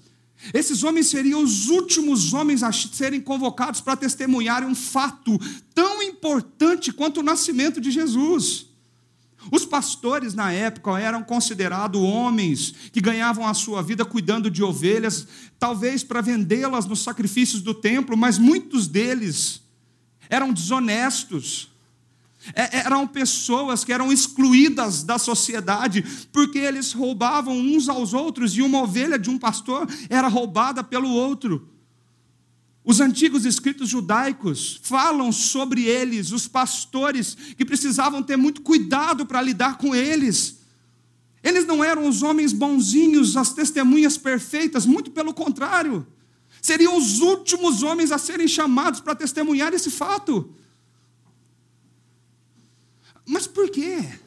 Esses 0.53 0.83
homens 0.83 1.07
seriam 1.07 1.41
os 1.41 1.69
últimos 1.69 2.33
homens 2.33 2.61
a 2.63 2.71
serem 2.71 3.21
convocados 3.21 3.81
para 3.81 3.95
testemunharem 3.95 4.67
um 4.67 4.75
fato 4.75 5.39
tão 5.73 6.03
importante 6.03 6.91
quanto 6.91 7.21
o 7.21 7.23
nascimento 7.23 7.79
de 7.79 7.89
Jesus. 7.89 8.67
Os 9.51 9.65
pastores 9.65 10.33
na 10.33 10.51
época 10.51 10.99
eram 10.99 11.23
considerados 11.23 12.01
homens 12.01 12.73
que 12.91 12.99
ganhavam 12.99 13.47
a 13.47 13.53
sua 13.53 13.81
vida 13.81 14.03
cuidando 14.03 14.49
de 14.49 14.63
ovelhas, 14.63 15.27
talvez 15.59 16.03
para 16.03 16.21
vendê-las 16.21 16.85
nos 16.85 17.03
sacrifícios 17.03 17.61
do 17.61 17.73
templo, 17.73 18.17
mas 18.17 18.37
muitos 18.37 18.87
deles 18.87 19.61
eram 20.29 20.51
desonestos 20.51 21.69
eram 22.53 23.07
pessoas 23.07 23.83
que 23.83 23.93
eram 23.93 24.11
excluídas 24.11 25.03
da 25.03 25.17
sociedade, 25.17 26.03
porque 26.31 26.59
eles 26.59 26.91
roubavam 26.91 27.57
uns 27.57 27.89
aos 27.89 28.13
outros, 28.13 28.55
e 28.55 28.61
uma 28.61 28.81
ovelha 28.81 29.17
de 29.17 29.29
um 29.29 29.37
pastor 29.37 29.87
era 30.09 30.27
roubada 30.27 30.83
pelo 30.83 31.09
outro. 31.09 31.69
Os 32.83 32.99
antigos 32.99 33.45
escritos 33.45 33.89
judaicos 33.89 34.79
falam 34.83 35.31
sobre 35.31 35.85
eles, 35.85 36.31
os 36.31 36.47
pastores, 36.47 37.35
que 37.57 37.65
precisavam 37.65 38.21
ter 38.21 38.37
muito 38.37 38.61
cuidado 38.61 39.25
para 39.25 39.41
lidar 39.41 39.79
com 39.79 39.95
eles. 39.95 40.59
Eles 41.41 41.65
não 41.65 41.83
eram 41.83 42.07
os 42.07 42.21
homens 42.21 42.53
bonzinhos, 42.53 43.35
as 43.37 43.53
testemunhas 43.53 44.17
perfeitas, 44.17 44.85
muito 44.85 45.09
pelo 45.09 45.33
contrário. 45.33 46.05
Seriam 46.61 46.95
os 46.95 47.21
últimos 47.21 47.81
homens 47.81 48.11
a 48.11 48.17
serem 48.19 48.47
chamados 48.47 48.99
para 48.99 49.15
testemunhar 49.15 49.73
esse 49.73 49.89
fato. 49.89 50.53
Mas 53.25 53.47
por 53.47 53.69
quê? 53.69 54.19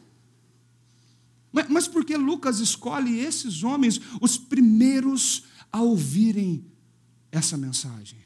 Mas 1.53 1.89
por 1.89 2.05
que 2.05 2.17
Lucas 2.17 2.59
escolhe 2.59 3.19
esses 3.21 3.63
homens, 3.63 4.01
os 4.21 4.37
primeiros 4.37 5.45
a 5.73 5.81
ouvirem 5.81 6.65
essa 7.33 7.57
mensagem? 7.57 8.19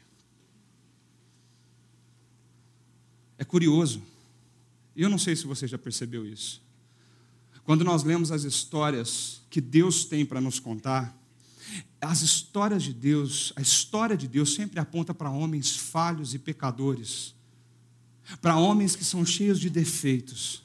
É 3.37 3.45
curioso, 3.45 4.01
eu 4.95 5.09
não 5.09 5.17
sei 5.17 5.35
se 5.35 5.45
você 5.45 5.67
já 5.67 5.77
percebeu 5.77 6.25
isso. 6.25 6.61
Quando 7.63 7.83
nós 7.83 8.03
lemos 8.03 8.31
as 8.31 8.43
histórias 8.43 9.41
que 9.49 9.61
Deus 9.61 10.05
tem 10.05 10.25
para 10.25 10.41
nos 10.41 10.59
contar, 10.59 11.17
as 11.99 12.21
histórias 12.21 12.83
de 12.83 12.93
Deus, 12.93 13.53
a 13.55 13.61
história 13.61 14.17
de 14.17 14.27
Deus 14.27 14.53
sempre 14.53 14.79
aponta 14.79 15.13
para 15.13 15.31
homens 15.31 15.75
falhos 15.75 16.33
e 16.33 16.39
pecadores, 16.39 17.33
para 18.41 18.57
homens 18.57 18.95
que 18.95 19.03
são 19.03 19.25
cheios 19.25 19.59
de 19.59 19.69
defeitos, 19.69 20.62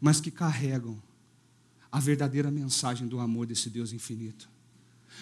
mas 0.00 0.20
que 0.20 0.30
carregam 0.30 1.02
a 1.90 1.98
verdadeira 1.98 2.50
mensagem 2.50 3.06
do 3.06 3.18
amor 3.18 3.46
desse 3.46 3.70
Deus 3.70 3.92
infinito. 3.92 4.48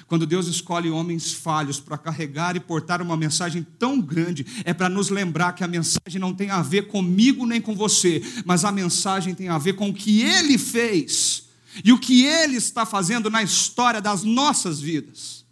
Quando 0.06 0.26
Deus 0.26 0.48
escolhe 0.48 0.90
homens 0.90 1.32
falhos 1.32 1.78
para 1.78 1.96
carregar 1.96 2.56
e 2.56 2.60
portar 2.60 3.00
uma 3.00 3.16
mensagem 3.16 3.64
tão 3.78 4.00
grande, 4.00 4.44
é 4.64 4.74
para 4.74 4.88
nos 4.88 5.08
lembrar 5.08 5.52
que 5.52 5.62
a 5.62 5.68
mensagem 5.68 6.20
não 6.20 6.34
tem 6.34 6.50
a 6.50 6.62
ver 6.62 6.88
comigo 6.88 7.46
nem 7.46 7.60
com 7.60 7.74
você, 7.74 8.22
mas 8.44 8.64
a 8.64 8.72
mensagem 8.72 9.34
tem 9.34 9.48
a 9.48 9.58
ver 9.58 9.74
com 9.74 9.90
o 9.90 9.94
que 9.94 10.22
Ele 10.22 10.58
fez 10.58 11.44
e 11.84 11.92
o 11.92 11.98
que 11.98 12.24
Ele 12.24 12.56
está 12.56 12.84
fazendo 12.84 13.30
na 13.30 13.42
história 13.42 14.00
das 14.00 14.24
nossas 14.24 14.80
vidas. 14.80 15.44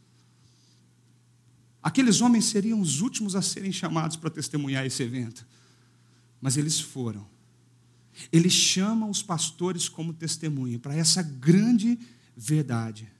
Aqueles 1.82 2.20
homens 2.20 2.44
seriam 2.46 2.80
os 2.80 3.00
últimos 3.00 3.34
a 3.34 3.42
serem 3.42 3.72
chamados 3.72 4.16
para 4.16 4.30
testemunhar 4.30 4.86
esse 4.86 5.02
evento, 5.02 5.46
mas 6.40 6.56
eles 6.56 6.80
foram 6.80 7.31
ele 8.32 8.50
chama 8.50 9.06
os 9.06 9.22
pastores 9.22 9.88
como 9.88 10.12
testemunho 10.12 10.78
para 10.78 10.94
essa 10.94 11.22
grande 11.22 11.98
verdade. 12.36 13.10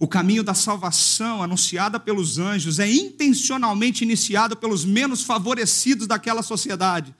O 0.00 0.08
caminho 0.08 0.42
da 0.42 0.54
salvação 0.54 1.42
anunciada 1.42 2.00
pelos 2.00 2.38
anjos 2.38 2.78
é 2.78 2.90
intencionalmente 2.90 4.02
iniciado 4.02 4.56
pelos 4.56 4.84
menos 4.84 5.22
favorecidos 5.22 6.06
daquela 6.06 6.42
sociedade. 6.42 7.14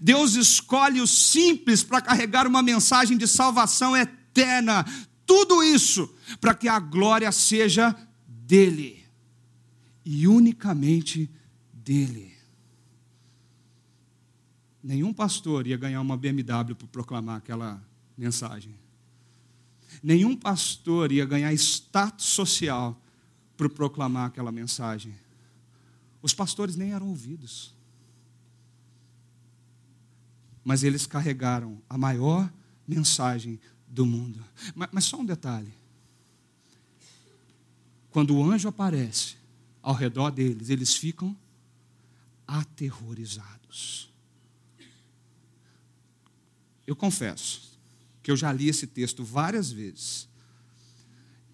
Deus 0.00 0.34
escolhe 0.34 1.00
os 1.00 1.10
simples 1.30 1.82
para 1.82 2.00
carregar 2.00 2.46
uma 2.46 2.62
mensagem 2.62 3.16
de 3.16 3.28
salvação 3.28 3.96
eterna. 3.96 4.84
Tudo 5.26 5.62
isso 5.62 6.12
para 6.40 6.54
que 6.54 6.68
a 6.68 6.80
glória 6.80 7.30
seja 7.30 7.94
dele 8.26 9.04
e 10.04 10.26
unicamente 10.26 11.30
dele. 11.72 12.33
Nenhum 14.84 15.14
pastor 15.14 15.66
ia 15.66 15.78
ganhar 15.78 16.02
uma 16.02 16.14
BMW 16.14 16.74
por 16.76 16.86
proclamar 16.88 17.38
aquela 17.38 17.82
mensagem. 18.18 18.74
Nenhum 20.02 20.36
pastor 20.36 21.10
ia 21.10 21.24
ganhar 21.24 21.54
status 21.54 22.26
social 22.26 23.00
por 23.56 23.70
proclamar 23.70 24.26
aquela 24.26 24.52
mensagem. 24.52 25.14
Os 26.20 26.34
pastores 26.34 26.76
nem 26.76 26.92
eram 26.92 27.08
ouvidos. 27.08 27.74
Mas 30.62 30.82
eles 30.82 31.06
carregaram 31.06 31.80
a 31.88 31.96
maior 31.96 32.52
mensagem 32.86 33.58
do 33.88 34.04
mundo. 34.04 34.44
Mas, 34.74 34.90
mas 34.92 35.04
só 35.06 35.18
um 35.18 35.24
detalhe: 35.24 35.72
quando 38.10 38.36
o 38.36 38.44
anjo 38.44 38.68
aparece 38.68 39.36
ao 39.80 39.94
redor 39.94 40.30
deles, 40.30 40.68
eles 40.68 40.94
ficam 40.94 41.34
aterrorizados. 42.46 44.12
Eu 46.86 46.94
confesso 46.94 47.78
que 48.22 48.30
eu 48.30 48.36
já 48.36 48.52
li 48.52 48.68
esse 48.68 48.86
texto 48.86 49.22
várias 49.22 49.70
vezes. 49.70 50.28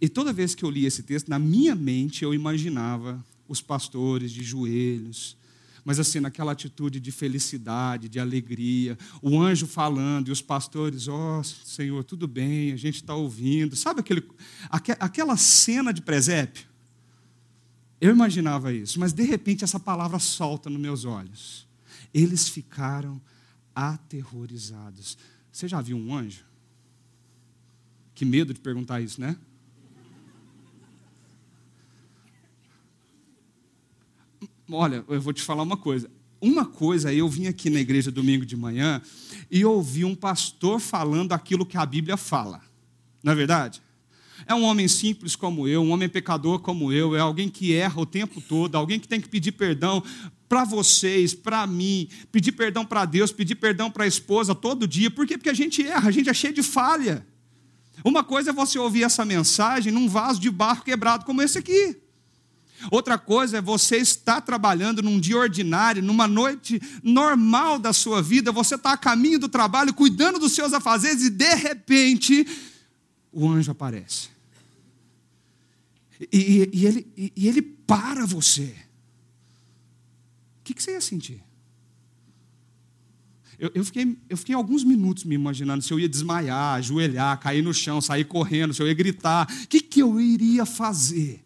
E 0.00 0.08
toda 0.08 0.32
vez 0.32 0.54
que 0.54 0.64
eu 0.64 0.70
li 0.70 0.86
esse 0.86 1.02
texto, 1.02 1.28
na 1.28 1.38
minha 1.38 1.74
mente 1.74 2.24
eu 2.24 2.32
imaginava 2.32 3.24
os 3.46 3.60
pastores 3.60 4.30
de 4.30 4.42
joelhos, 4.42 5.36
mas 5.84 5.98
assim, 5.98 6.20
naquela 6.20 6.52
atitude 6.52 7.00
de 7.00 7.10
felicidade, 7.10 8.08
de 8.08 8.20
alegria, 8.20 8.96
o 9.20 9.40
anjo 9.40 9.66
falando 9.66 10.28
e 10.28 10.30
os 10.30 10.40
pastores, 10.40 11.08
ó 11.08 11.40
oh, 11.40 11.44
Senhor, 11.44 12.04
tudo 12.04 12.28
bem, 12.28 12.72
a 12.72 12.76
gente 12.76 12.96
está 12.96 13.14
ouvindo. 13.14 13.74
Sabe 13.74 14.00
aquele, 14.00 14.22
aquela 14.70 15.36
cena 15.36 15.92
de 15.92 16.02
presépio? 16.02 16.68
Eu 18.00 18.10
imaginava 18.10 18.72
isso, 18.72 18.98
mas 18.98 19.12
de 19.12 19.24
repente 19.24 19.64
essa 19.64 19.80
palavra 19.80 20.18
solta 20.18 20.70
nos 20.70 20.80
meus 20.80 21.04
olhos. 21.04 21.66
Eles 22.14 22.48
ficaram 22.48 23.20
aterrorizados. 23.74 25.16
Você 25.50 25.68
já 25.68 25.80
viu 25.80 25.96
um 25.96 26.14
anjo? 26.14 26.44
Que 28.14 28.24
medo 28.24 28.52
de 28.52 28.60
perguntar 28.60 29.00
isso, 29.00 29.20
né? 29.20 29.36
Olha, 34.70 35.04
eu 35.08 35.20
vou 35.20 35.32
te 35.32 35.42
falar 35.42 35.62
uma 35.62 35.76
coisa. 35.76 36.10
Uma 36.40 36.64
coisa, 36.64 37.12
eu 37.12 37.28
vim 37.28 37.46
aqui 37.48 37.68
na 37.68 37.80
igreja 37.80 38.10
domingo 38.10 38.46
de 38.46 38.56
manhã 38.56 39.02
e 39.50 39.64
ouvi 39.64 40.04
um 40.04 40.14
pastor 40.14 40.80
falando 40.80 41.32
aquilo 41.32 41.66
que 41.66 41.76
a 41.76 41.84
Bíblia 41.84 42.16
fala. 42.16 42.62
Não 43.22 43.32
é 43.32 43.36
verdade? 43.36 43.82
É 44.46 44.54
um 44.54 44.62
homem 44.62 44.88
simples 44.88 45.36
como 45.36 45.68
eu, 45.68 45.82
um 45.82 45.90
homem 45.90 46.08
pecador 46.08 46.60
como 46.60 46.92
eu, 46.92 47.14
é 47.14 47.20
alguém 47.20 47.48
que 47.48 47.74
erra 47.74 48.00
o 48.00 48.06
tempo 48.06 48.40
todo, 48.40 48.74
alguém 48.74 48.98
que 48.98 49.06
tem 49.06 49.20
que 49.20 49.28
pedir 49.28 49.52
perdão 49.52 50.02
para 50.50 50.64
vocês, 50.64 51.32
para 51.32 51.64
mim, 51.64 52.08
pedir 52.32 52.50
perdão 52.50 52.84
para 52.84 53.04
Deus, 53.04 53.30
pedir 53.30 53.54
perdão 53.54 53.88
para 53.88 54.02
a 54.02 54.06
esposa 54.08 54.52
todo 54.52 54.88
dia. 54.88 55.08
Por 55.08 55.24
quê? 55.24 55.38
Porque 55.38 55.48
a 55.48 55.54
gente 55.54 55.80
erra, 55.86 56.08
a 56.08 56.10
gente 56.10 56.28
é 56.28 56.34
cheio 56.34 56.52
de 56.52 56.60
falha. 56.60 57.24
Uma 58.04 58.24
coisa 58.24 58.50
é 58.50 58.52
você 58.52 58.76
ouvir 58.76 59.04
essa 59.04 59.24
mensagem 59.24 59.92
num 59.92 60.08
vaso 60.08 60.40
de 60.40 60.50
barro 60.50 60.82
quebrado 60.82 61.24
como 61.24 61.40
esse 61.40 61.56
aqui. 61.56 61.96
Outra 62.90 63.16
coisa 63.16 63.58
é 63.58 63.60
você 63.60 63.98
estar 63.98 64.40
trabalhando 64.40 65.00
num 65.00 65.20
dia 65.20 65.36
ordinário, 65.36 66.02
numa 66.02 66.26
noite 66.26 66.82
normal 67.00 67.78
da 67.78 67.92
sua 67.92 68.20
vida, 68.20 68.50
você 68.50 68.74
está 68.74 68.94
a 68.94 68.96
caminho 68.96 69.38
do 69.38 69.48
trabalho, 69.48 69.94
cuidando 69.94 70.40
dos 70.40 70.50
seus 70.50 70.72
afazeres 70.72 71.22
e 71.22 71.30
de 71.30 71.54
repente 71.54 72.44
o 73.30 73.48
anjo 73.48 73.70
aparece. 73.70 74.30
E, 76.20 76.26
e, 76.32 76.70
e 76.72 76.86
ele, 76.86 77.06
e, 77.16 77.32
e 77.36 77.48
ele 77.48 77.62
para 77.62 78.26
você 78.26 78.89
que, 80.64 80.74
que 80.74 80.82
você 80.82 80.92
ia 80.92 81.00
sentir? 81.00 81.42
Eu, 83.60 83.70
eu, 83.74 83.84
fiquei, 83.84 84.16
eu 84.26 84.36
fiquei 84.38 84.54
alguns 84.54 84.82
minutos 84.82 85.24
me 85.24 85.34
imaginando 85.34 85.82
se 85.82 85.92
eu 85.92 86.00
ia 86.00 86.08
desmaiar, 86.08 86.76
ajoelhar, 86.76 87.38
cair 87.38 87.62
no 87.62 87.74
chão, 87.74 88.00
sair 88.00 88.24
correndo, 88.24 88.72
se 88.72 88.82
eu 88.82 88.86
ia 88.86 88.94
gritar. 88.94 89.46
O 89.64 89.66
que, 89.68 89.82
que 89.82 90.00
eu 90.00 90.18
iria 90.18 90.64
fazer? 90.64 91.44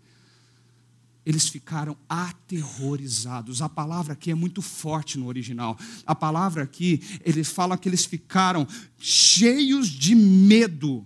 Eles 1.26 1.48
ficaram 1.48 1.96
aterrorizados. 2.08 3.60
A 3.60 3.68
palavra 3.68 4.12
aqui 4.12 4.30
é 4.30 4.34
muito 4.34 4.62
forte 4.62 5.18
no 5.18 5.26
original. 5.26 5.76
A 6.06 6.14
palavra 6.14 6.62
aqui, 6.62 7.02
ele 7.24 7.42
fala 7.42 7.76
que 7.76 7.88
eles 7.88 8.04
ficaram 8.04 8.64
cheios 8.96 9.88
de 9.88 10.14
medo. 10.14 11.04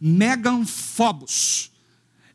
Meganfobos. 0.00 1.70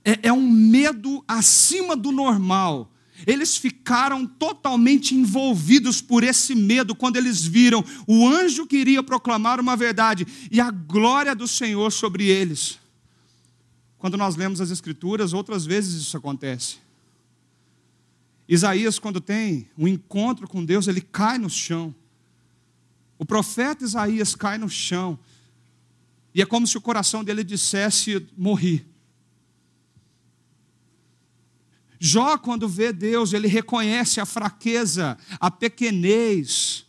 É, 0.05 0.27
é 0.27 0.33
um 0.33 0.51
medo 0.51 1.23
acima 1.27 1.95
do 1.95 2.11
normal 2.11 2.90
eles 3.25 3.57
ficaram 3.57 4.25
totalmente 4.25 5.15
envolvidos 5.15 6.01
por 6.01 6.23
esse 6.23 6.55
medo 6.55 6.95
quando 6.95 7.17
eles 7.17 7.43
viram 7.43 7.83
o 8.07 8.27
anjo 8.27 8.67
que 8.67 8.77
iria 8.77 9.03
proclamar 9.03 9.59
uma 9.59 9.75
verdade 9.75 10.25
e 10.51 10.59
a 10.59 10.71
glória 10.71 11.35
do 11.35 11.47
Senhor 11.47 11.91
sobre 11.91 12.25
eles. 12.25 12.79
Quando 13.97 14.17
nós 14.17 14.35
lemos 14.35 14.59
as 14.59 14.71
Escrituras, 14.71 15.33
outras 15.33 15.65
vezes 15.65 16.01
isso 16.01 16.17
acontece. 16.17 16.77
Isaías, 18.47 18.99
quando 18.99 19.21
tem 19.21 19.69
um 19.77 19.87
encontro 19.87 20.47
com 20.47 20.65
Deus, 20.65 20.87
ele 20.87 21.01
cai 21.01 21.37
no 21.37 21.49
chão. 21.49 21.95
O 23.17 23.25
profeta 23.25 23.85
Isaías 23.85 24.35
cai 24.35 24.57
no 24.57 24.67
chão. 24.67 25.17
E 26.33 26.41
é 26.41 26.45
como 26.45 26.65
se 26.65 26.77
o 26.77 26.81
coração 26.81 27.23
dele 27.23 27.43
dissesse: 27.43 28.25
Morri. 28.35 28.90
Jó, 32.03 32.35
quando 32.35 32.67
vê 32.67 32.91
Deus, 32.91 33.31
ele 33.31 33.47
reconhece 33.47 34.19
a 34.19 34.25
fraqueza, 34.25 35.15
a 35.39 35.51
pequenez, 35.51 36.83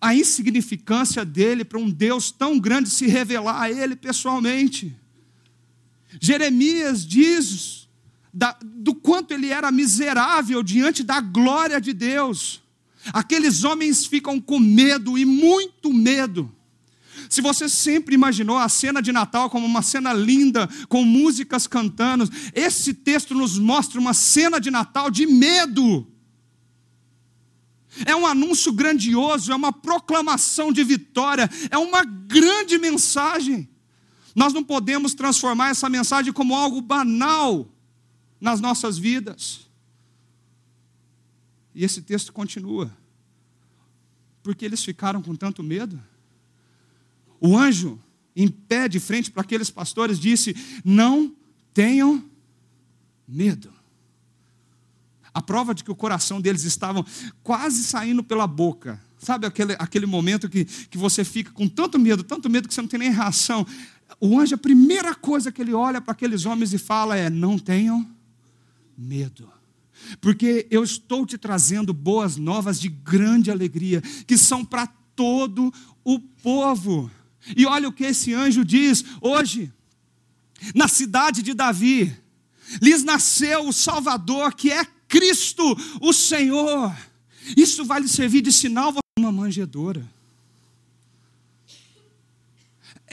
a 0.00 0.14
insignificância 0.14 1.24
dele 1.24 1.64
para 1.64 1.76
um 1.76 1.90
Deus 1.90 2.30
tão 2.30 2.60
grande 2.60 2.88
se 2.88 3.08
revelar 3.08 3.60
a 3.60 3.68
ele 3.68 3.96
pessoalmente. 3.96 4.96
Jeremias 6.20 7.04
diz 7.04 7.88
da, 8.32 8.56
do 8.62 8.94
quanto 8.94 9.34
ele 9.34 9.48
era 9.48 9.72
miserável 9.72 10.62
diante 10.62 11.02
da 11.02 11.20
glória 11.20 11.80
de 11.80 11.92
Deus. 11.92 12.62
Aqueles 13.12 13.64
homens 13.64 14.06
ficam 14.06 14.40
com 14.40 14.60
medo 14.60 15.18
e 15.18 15.24
muito 15.24 15.92
medo. 15.92 16.53
Se 17.34 17.40
você 17.40 17.68
sempre 17.68 18.14
imaginou 18.14 18.56
a 18.56 18.68
cena 18.68 19.02
de 19.02 19.10
Natal 19.10 19.50
como 19.50 19.66
uma 19.66 19.82
cena 19.82 20.12
linda, 20.12 20.68
com 20.88 21.02
músicas 21.02 21.66
cantando, 21.66 22.30
esse 22.54 22.94
texto 22.94 23.34
nos 23.34 23.58
mostra 23.58 23.98
uma 23.98 24.14
cena 24.14 24.60
de 24.60 24.70
Natal 24.70 25.10
de 25.10 25.26
medo. 25.26 26.06
É 28.06 28.14
um 28.14 28.24
anúncio 28.24 28.72
grandioso, 28.72 29.50
é 29.50 29.56
uma 29.56 29.72
proclamação 29.72 30.72
de 30.72 30.84
vitória, 30.84 31.50
é 31.72 31.76
uma 31.76 32.04
grande 32.04 32.78
mensagem. 32.78 33.68
Nós 34.32 34.52
não 34.52 34.62
podemos 34.62 35.12
transformar 35.12 35.70
essa 35.70 35.90
mensagem 35.90 36.32
como 36.32 36.54
algo 36.54 36.80
banal 36.80 37.68
nas 38.40 38.60
nossas 38.60 38.96
vidas. 38.96 39.68
E 41.74 41.84
esse 41.84 42.00
texto 42.00 42.32
continua. 42.32 42.96
Porque 44.40 44.64
eles 44.64 44.84
ficaram 44.84 45.20
com 45.20 45.34
tanto 45.34 45.64
medo? 45.64 46.00
O 47.44 47.58
anjo, 47.58 48.00
em 48.34 48.48
pé 48.48 48.88
de 48.88 48.98
frente 48.98 49.30
para 49.30 49.42
aqueles 49.42 49.68
pastores, 49.68 50.18
disse: 50.18 50.56
Não 50.82 51.30
tenham 51.74 52.24
medo. 53.28 53.70
A 55.34 55.42
prova 55.42 55.74
de 55.74 55.84
que 55.84 55.90
o 55.90 55.94
coração 55.94 56.40
deles 56.40 56.64
estava 56.64 57.04
quase 57.42 57.84
saindo 57.84 58.24
pela 58.24 58.46
boca. 58.46 58.98
Sabe 59.18 59.46
aquele, 59.46 59.74
aquele 59.78 60.06
momento 60.06 60.48
que, 60.48 60.64
que 60.64 60.96
você 60.96 61.22
fica 61.22 61.50
com 61.52 61.68
tanto 61.68 61.98
medo, 61.98 62.22
tanto 62.22 62.48
medo 62.48 62.66
que 62.66 62.72
você 62.72 62.80
não 62.80 62.88
tem 62.88 63.00
nem 63.00 63.10
reação. 63.10 63.66
O 64.18 64.40
anjo, 64.40 64.54
a 64.54 64.58
primeira 64.58 65.14
coisa 65.14 65.52
que 65.52 65.60
ele 65.60 65.74
olha 65.74 66.00
para 66.00 66.12
aqueles 66.12 66.46
homens 66.46 66.72
e 66.72 66.78
fala 66.78 67.14
é: 67.14 67.28
Não 67.28 67.58
tenham 67.58 68.08
medo 68.96 69.52
porque 70.20 70.66
eu 70.70 70.82
estou 70.82 71.24
te 71.24 71.38
trazendo 71.38 71.92
boas 71.92 72.36
novas 72.36 72.80
de 72.80 72.88
grande 72.88 73.50
alegria, 73.50 74.00
que 74.26 74.36
são 74.36 74.64
para 74.64 74.86
todo 75.14 75.72
o 76.02 76.18
povo. 76.18 77.10
E 77.56 77.66
olha 77.66 77.88
o 77.88 77.92
que 77.92 78.04
esse 78.04 78.32
anjo 78.32 78.64
diz 78.64 79.04
hoje, 79.20 79.72
na 80.74 80.88
cidade 80.88 81.42
de 81.42 81.52
Davi, 81.52 82.14
lhes 82.80 83.02
nasceu 83.02 83.68
o 83.68 83.72
Salvador, 83.72 84.54
que 84.54 84.70
é 84.70 84.84
Cristo, 85.08 85.76
o 86.00 86.12
Senhor. 86.12 86.94
Isso 87.56 87.84
vai 87.84 88.00
lhe 88.00 88.08
servir 88.08 88.40
de 88.40 88.52
sinal 88.52 88.94
uma 89.18 89.30
manjedora. 89.30 90.08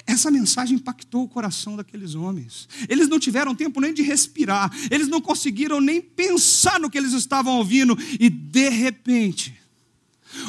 Essa 0.07 0.31
mensagem 0.31 0.75
impactou 0.75 1.23
o 1.23 1.27
coração 1.27 1.75
daqueles 1.75 2.15
homens. 2.15 2.67
Eles 2.89 3.07
não 3.07 3.19
tiveram 3.19 3.53
tempo 3.53 3.79
nem 3.79 3.93
de 3.93 4.01
respirar, 4.01 4.71
eles 4.89 5.07
não 5.07 5.21
conseguiram 5.21 5.79
nem 5.79 6.01
pensar 6.01 6.79
no 6.79 6.89
que 6.89 6.97
eles 6.97 7.13
estavam 7.13 7.57
ouvindo, 7.57 7.97
e 8.19 8.29
de 8.29 8.69
repente, 8.69 9.55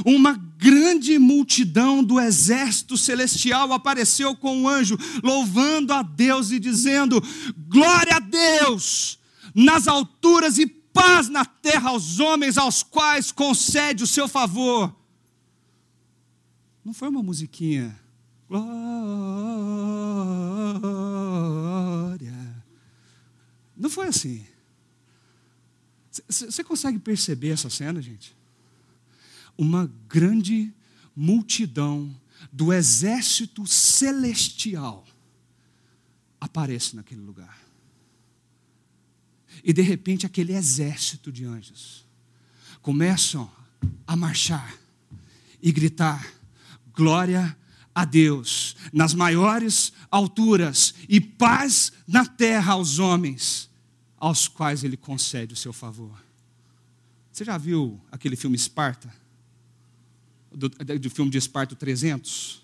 uma 0.05 0.35
grande 0.59 1.19
multidão 1.19 2.03
do 2.05 2.21
exército 2.21 2.97
celestial 2.97 3.73
apareceu 3.73 4.37
com 4.37 4.57
um 4.57 4.69
anjo, 4.69 4.97
louvando 5.23 5.93
a 5.93 6.03
Deus 6.03 6.51
e 6.51 6.59
dizendo: 6.59 7.23
Glória 7.69 8.17
a 8.17 8.21
Deus 8.21 9.19
nas 9.55 9.87
alturas 9.87 10.59
e 10.59 10.67
paz 10.67 11.29
na 11.29 11.45
terra 11.45 11.91
aos 11.91 12.21
homens 12.21 12.57
aos 12.59 12.83
quais 12.83 13.31
concede 13.33 14.03
o 14.03 14.07
seu 14.07 14.29
favor. 14.29 14.95
Não 16.85 16.93
foi 16.93 17.09
uma 17.09 17.23
musiquinha 17.23 17.99
glória. 18.49 18.73
Não 23.77 23.89
foi 23.89 24.09
assim. 24.09 24.45
Você 26.29 26.63
consegue 26.63 26.99
perceber 26.99 27.51
essa 27.51 27.71
cena, 27.71 28.03
gente? 28.03 28.37
Uma 29.63 29.89
grande 30.09 30.75
multidão 31.15 32.13
do 32.53 32.73
exército 32.73 33.65
celestial 33.65 35.07
aparece 36.41 36.97
naquele 36.97 37.21
lugar. 37.21 37.57
E 39.63 39.73
de 39.73 39.81
repente 39.81 40.27
aquele 40.27 40.53
exército 40.53 41.31
de 41.31 41.45
anjos 41.45 42.05
começam 42.81 43.49
a 44.05 44.17
marchar 44.17 44.77
e 45.63 45.71
gritar: 45.71 46.27
glória 46.93 47.57
a 47.95 48.05
Deus 48.05 48.75
nas 48.93 49.15
maiores 49.15 49.93
alturas 50.11 50.93
e 51.09 51.21
paz 51.21 51.93
na 52.05 52.27
terra 52.27 52.73
aos 52.73 52.99
homens, 52.99 53.71
aos 54.17 54.49
quais 54.49 54.83
Ele 54.83 54.97
concede 54.97 55.55
o 55.55 55.57
seu 55.57 55.73
favor. 55.73 56.21
Você 57.31 57.45
já 57.45 57.57
viu 57.57 58.01
aquele 58.11 58.35
filme 58.35 58.57
Esparta? 58.57 59.22
Do, 60.55 60.69
do 60.69 61.11
filme 61.11 61.31
de 61.31 61.39
Esparta 61.39 61.75
300? 61.75 62.63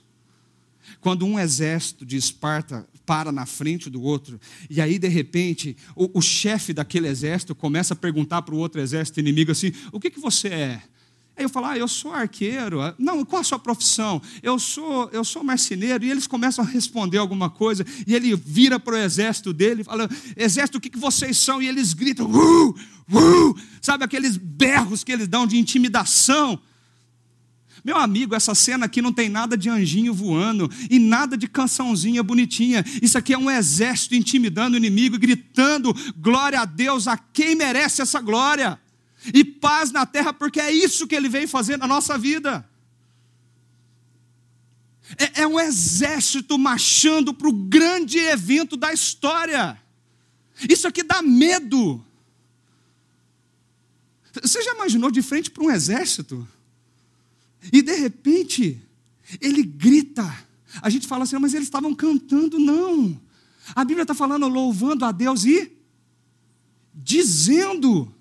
Quando 1.01 1.27
um 1.27 1.39
exército 1.39 2.05
de 2.05 2.17
Esparta 2.17 2.89
para 3.05 3.31
na 3.33 3.47
frente 3.47 3.89
do 3.89 4.03
outro, 4.03 4.41
e 4.69 4.81
aí 4.81 4.99
de 4.99 5.09
repente 5.09 5.77
o, 5.95 6.19
o 6.19 6.23
chefe 6.23 6.73
daquele 6.73 7.09
exército 7.09 7.55
começa 7.55 7.95
a 7.95 7.97
perguntar 7.97 8.43
para 8.43 8.55
o 8.55 8.59
outro 8.59 8.81
exército 8.81 9.21
inimigo 9.21 9.53
assim: 9.53 9.73
o 9.93 10.01
que, 10.01 10.11
que 10.11 10.21
você 10.21 10.49
é? 10.49 10.83
Aí 11.39 11.45
eu 11.45 11.49
falo, 11.49 11.67
ah, 11.67 11.79
eu 11.79 11.87
sou 11.87 12.13
arqueiro. 12.13 12.81
Não, 12.99 13.25
qual 13.25 13.41
a 13.41 13.45
sua 13.45 13.61
profissão? 13.61 14.21
Eu 14.43 14.59
sou, 14.59 15.09
eu 15.13 15.23
sou 15.23 15.45
marceneiro. 15.45 16.05
E 16.05 16.11
eles 16.11 16.27
começam 16.27 16.65
a 16.65 16.67
responder 16.67 17.19
alguma 17.19 17.49
coisa. 17.49 17.87
E 18.09 18.13
ele 18.13 18.35
vira 18.35 18.81
para 18.81 18.95
o 18.95 18.99
exército 18.99 19.53
dele 19.53 19.83
e 19.83 19.85
fala, 19.85 20.09
exército, 20.37 20.79
o 20.79 20.81
que, 20.81 20.91
que 20.91 20.99
vocês 20.99 21.39
são? 21.39 21.63
E 21.63 21.69
eles 21.69 21.95
gritam, 21.95 22.29
uh, 22.29 22.71
uh, 22.71 23.57
sabe 23.81 24.03
aqueles 24.03 24.37
berros 24.37 25.05
que 25.05 25.13
eles 25.13 25.29
dão 25.29 25.47
de 25.47 25.57
intimidação. 25.57 26.61
Meu 27.89 27.97
amigo, 27.97 28.35
essa 28.35 28.55
cena 28.55 28.85
aqui 28.85 29.01
não 29.01 29.15
tem 29.15 29.31
nada 29.31 29.57
de 29.57 29.71
anjinho 29.71 30.13
voando 30.13 30.71
e 30.91 30.99
nada 30.99 31.39
de 31.39 31.49
cançãozinha 31.49 32.23
bonitinha. 32.23 32.85
Isso 33.01 33.17
aqui 33.17 33.33
é 33.33 33.39
um 33.39 33.51
exército 33.51 34.15
intimidando 34.15 34.75
o 34.75 34.77
inimigo 34.77 35.17
e 35.17 35.19
gritando 35.19 35.95
glória 36.15 36.61
a 36.61 36.67
Deus 36.67 37.09
a 37.09 37.17
quem 37.17 37.55
merece 37.55 38.03
essa 38.03 38.21
glória 38.21 38.79
e 39.33 39.43
paz 39.43 39.91
na 39.91 40.05
terra, 40.05 40.35
porque 40.35 40.61
é 40.61 40.71
isso 40.71 41.07
que 41.07 41.15
ele 41.15 41.31
veio 41.31 41.49
fazer 41.49 41.79
na 41.79 41.87
nossa 41.87 42.19
vida. 42.19 42.69
É, 45.17 45.45
é 45.45 45.47
um 45.47 45.59
exército 45.59 46.59
marchando 46.59 47.33
para 47.33 47.49
o 47.49 47.53
grande 47.53 48.19
evento 48.19 48.77
da 48.77 48.93
história. 48.93 49.81
Isso 50.69 50.87
aqui 50.87 51.03
dá 51.03 51.23
medo. 51.23 52.05
Você 54.43 54.63
já 54.63 54.75
imaginou 54.75 55.11
de 55.11 55.23
frente 55.23 55.51
para 55.51 55.65
um 55.65 55.71
exército? 55.71 56.47
E 57.73 57.83
de 57.83 57.95
repente, 57.97 58.81
ele 59.41 59.63
grita. 59.63 60.25
A 60.81 60.89
gente 60.91 61.07
fala 61.07 61.25
assim, 61.25 61.39
mas 61.39 61.55
eles 61.55 61.67
estavam 61.67 61.95
cantando. 61.95 62.59
Não. 62.59 63.21
A 63.75 63.85
Bíblia 63.85 64.03
está 64.03 64.15
falando 64.15 64.49
louvando 64.49 65.05
a 65.05 65.13
Deus 65.13 65.45
e 65.45 65.73
dizendo. 66.95 68.15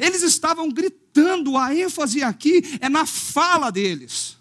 Eles 0.00 0.22
estavam 0.22 0.70
gritando, 0.70 1.56
a 1.56 1.74
ênfase 1.74 2.22
aqui 2.22 2.62
é 2.80 2.88
na 2.88 3.06
fala 3.06 3.70
deles. 3.70 4.36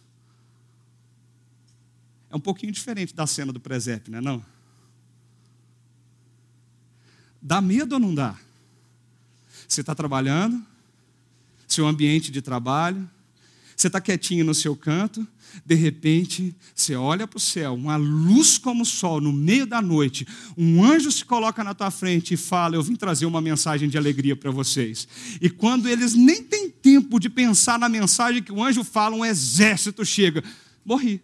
É 2.30 2.36
um 2.36 2.40
pouquinho 2.40 2.72
diferente 2.72 3.16
da 3.16 3.26
cena 3.26 3.54
do 3.54 3.60
presépio, 3.60 4.12
não 4.12 4.20
é 4.20 4.22
não? 4.22 4.46
Dá 7.42 7.62
medo 7.62 7.94
ou 7.94 8.00
não 8.00 8.14
dá? 8.14 8.38
Você 9.68 9.82
está 9.82 9.96
trabalhando, 9.96 10.66
seu 11.68 11.88
ambiente 11.88 12.32
de 12.32 12.42
trabalho, 12.42 13.10
você 13.78 13.88
está 13.88 14.02
quietinho 14.02 14.44
no 14.44 14.56
seu 14.56 14.76
canto, 14.76 15.26
de 15.64 15.76
repente, 15.76 16.56
você 16.74 16.96
olha 16.96 17.28
para 17.28 17.38
o 17.38 17.40
céu, 17.40 17.76
uma 17.76 17.96
luz 17.96 18.58
como 18.58 18.82
o 18.82 18.86
sol, 18.86 19.22
no 19.22 19.32
meio 19.32 19.68
da 19.68 19.82
noite, 19.82 20.28
um 20.58 20.84
anjo 20.84 21.12
se 21.12 21.24
coloca 21.24 21.64
na 21.64 21.76
tua 21.76 21.92
frente 21.92 22.34
e 22.34 22.38
fala: 22.38 22.76
Eu 22.76 22.82
vim 22.82 22.96
trazer 22.96 23.28
uma 23.28 23.40
mensagem 23.40 23.88
de 23.88 23.98
alegria 23.98 24.36
para 24.36 24.50
vocês. 24.50 25.08
E 25.40 25.48
quando 25.48 25.88
eles 25.88 26.16
nem 26.16 26.42
têm 26.42 26.72
tempo 26.72 27.20
de 27.20 27.30
pensar 27.30 27.78
na 27.78 27.88
mensagem 27.88 28.42
que 28.42 28.52
o 28.52 28.64
anjo 28.64 28.84
fala, 28.84 29.16
um 29.16 29.24
exército 29.24 30.04
chega. 30.04 30.44
Morri. 30.84 31.22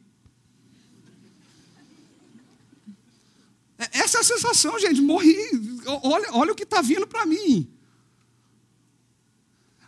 É, 3.79 3.99
essa 3.99 4.19
é 4.19 4.21
a 4.21 4.23
sensação, 4.23 4.79
gente. 4.79 5.01
Morri. 5.01 5.35
Olha, 6.03 6.29
olha 6.33 6.51
o 6.51 6.55
que 6.55 6.63
está 6.63 6.81
vindo 6.81 7.07
para 7.07 7.25
mim. 7.25 7.72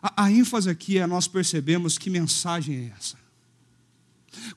A, 0.05 0.25
a 0.25 0.31
ênfase 0.31 0.69
aqui 0.69 0.99
é 0.99 1.07
nós 1.07 1.27
percebemos 1.27 1.97
que 1.97 2.11
mensagem 2.11 2.75
é 2.75 2.93
essa. 2.95 3.17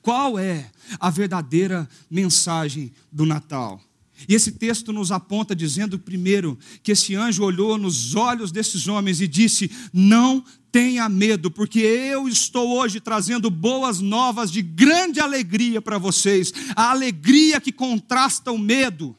Qual 0.03 0.39
é 0.39 0.71
a 1.01 1.09
verdadeira 1.09 1.89
mensagem 2.11 2.93
do 3.11 3.25
Natal? 3.25 3.81
E 4.29 4.35
esse 4.35 4.53
texto 4.53 4.93
nos 4.93 5.11
aponta 5.11 5.57
dizendo, 5.57 5.99
primeiro, 5.99 6.59
que 6.83 6.93
esse 6.93 7.15
anjo 7.15 7.45
olhou 7.45 7.79
nos 7.79 8.15
olhos 8.15 8.53
desses 8.53 8.89
homens 8.89 9.23
e 9.23 9.29
disse: 9.29 9.71
Não 9.91 10.45
tenha 10.71 11.09
medo, 11.09 11.51
porque 11.51 11.79
eu 11.79 12.29
estou 12.29 12.77
hoje 12.77 13.01
trazendo 13.01 13.49
boas 13.49 14.01
novas 14.01 14.51
de 14.51 14.61
grande 14.61 15.19
alegria 15.19 15.81
para 15.81 15.97
vocês, 15.97 16.53
a 16.77 16.91
alegria 16.91 17.59
que 17.59 17.73
contrasta 17.73 18.53
o 18.53 18.59
medo. 18.59 19.17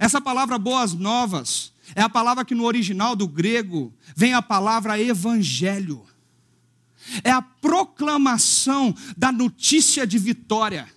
Essa 0.00 0.20
palavra 0.20 0.58
boas 0.58 0.94
novas 0.94 1.75
é 1.94 2.02
a 2.02 2.08
palavra 2.08 2.44
que 2.44 2.54
no 2.54 2.64
original 2.64 3.14
do 3.14 3.28
grego 3.28 3.92
vem 4.14 4.34
a 4.34 4.42
palavra 4.42 5.00
evangelho 5.00 6.04
é 7.22 7.30
a 7.30 7.42
proclamação 7.42 8.94
da 9.16 9.30
notícia 9.30 10.06
de 10.06 10.18
vitória. 10.18 10.88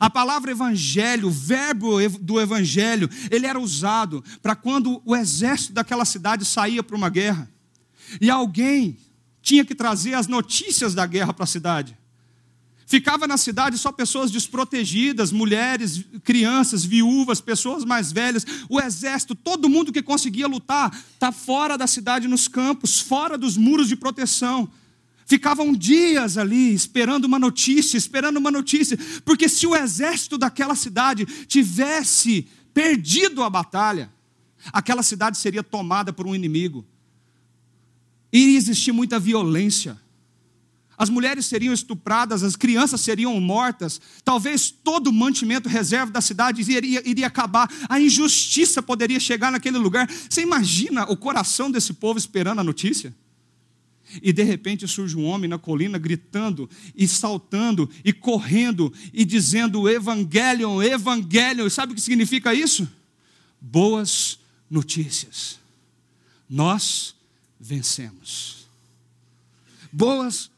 A 0.00 0.10
palavra 0.10 0.50
evangelho, 0.50 1.28
o 1.28 1.30
verbo 1.30 1.96
do 2.20 2.40
evangelho, 2.40 3.08
ele 3.30 3.46
era 3.46 3.58
usado 3.58 4.22
para 4.42 4.56
quando 4.56 5.00
o 5.04 5.14
exército 5.14 5.72
daquela 5.72 6.04
cidade 6.04 6.44
saía 6.44 6.82
para 6.82 6.96
uma 6.96 7.08
guerra. 7.08 7.50
E 8.20 8.28
alguém 8.28 8.98
tinha 9.40 9.64
que 9.64 9.74
trazer 9.74 10.14
as 10.14 10.26
notícias 10.26 10.92
da 10.92 11.06
guerra 11.06 11.32
para 11.32 11.44
a 11.44 11.48
cidade. 11.48 11.96
Ficava 12.86 13.26
na 13.26 13.36
cidade 13.36 13.76
só 13.76 13.90
pessoas 13.90 14.30
desprotegidas, 14.30 15.32
mulheres, 15.32 16.04
crianças, 16.22 16.84
viúvas, 16.84 17.40
pessoas 17.40 17.84
mais 17.84 18.12
velhas. 18.12 18.46
O 18.68 18.80
exército, 18.80 19.34
todo 19.34 19.68
mundo 19.68 19.92
que 19.92 20.00
conseguia 20.00 20.46
lutar, 20.46 20.96
está 21.12 21.32
fora 21.32 21.76
da 21.76 21.88
cidade, 21.88 22.28
nos 22.28 22.46
campos, 22.46 23.00
fora 23.00 23.36
dos 23.36 23.56
muros 23.56 23.88
de 23.88 23.96
proteção. 23.96 24.70
Ficavam 25.26 25.72
dias 25.72 26.38
ali 26.38 26.72
esperando 26.72 27.24
uma 27.24 27.40
notícia, 27.40 27.98
esperando 27.98 28.36
uma 28.36 28.52
notícia, 28.52 28.96
porque 29.24 29.48
se 29.48 29.66
o 29.66 29.74
exército 29.74 30.38
daquela 30.38 30.76
cidade 30.76 31.26
tivesse 31.48 32.46
perdido 32.72 33.42
a 33.42 33.50
batalha, 33.50 34.12
aquela 34.72 35.02
cidade 35.02 35.38
seria 35.38 35.64
tomada 35.64 36.12
por 36.12 36.24
um 36.24 36.36
inimigo. 36.36 36.86
Iria 38.32 38.56
existir 38.56 38.92
muita 38.92 39.18
violência 39.18 40.00
as 40.98 41.10
mulheres 41.10 41.46
seriam 41.46 41.74
estupradas, 41.74 42.42
as 42.42 42.56
crianças 42.56 43.00
seriam 43.00 43.38
mortas, 43.40 44.00
talvez 44.24 44.70
todo 44.70 45.08
o 45.08 45.12
mantimento 45.12 45.68
reserva 45.68 46.10
da 46.10 46.20
cidade 46.20 46.60
iria, 46.60 47.02
iria 47.08 47.26
acabar, 47.26 47.70
a 47.88 48.00
injustiça 48.00 48.82
poderia 48.82 49.20
chegar 49.20 49.52
naquele 49.52 49.78
lugar. 49.78 50.08
Você 50.08 50.42
imagina 50.42 51.04
o 51.10 51.16
coração 51.16 51.70
desse 51.70 51.92
povo 51.92 52.18
esperando 52.18 52.60
a 52.60 52.64
notícia? 52.64 53.14
E 54.22 54.32
de 54.32 54.42
repente 54.42 54.86
surge 54.86 55.16
um 55.16 55.24
homem 55.24 55.50
na 55.50 55.58
colina 55.58 55.98
gritando 55.98 56.70
e 56.94 57.08
saltando 57.08 57.90
e 58.04 58.12
correndo 58.12 58.92
e 59.12 59.24
dizendo 59.24 59.88
Evangelion, 59.88 60.80
Evangelion. 60.80 61.68
Sabe 61.68 61.92
o 61.92 61.94
que 61.94 62.00
significa 62.00 62.54
isso? 62.54 62.88
Boas 63.60 64.38
notícias. 64.70 65.58
Nós 66.48 67.14
vencemos. 67.58 68.66
Boas 69.92 70.34
notícias. 70.36 70.55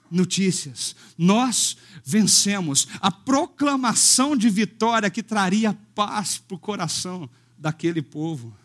Nós 1.17 1.77
vencemos. 2.05 2.89
A 3.01 3.11
proclamação 3.11 4.37
de 4.37 4.49
vitória 4.49 5.11
que 5.11 5.23
traria 5.23 5.77
paz 5.95 6.39
para 6.39 6.55
o 6.55 6.59
coração 6.59 7.29
daquele 7.59 8.03
povo. 8.03 8.57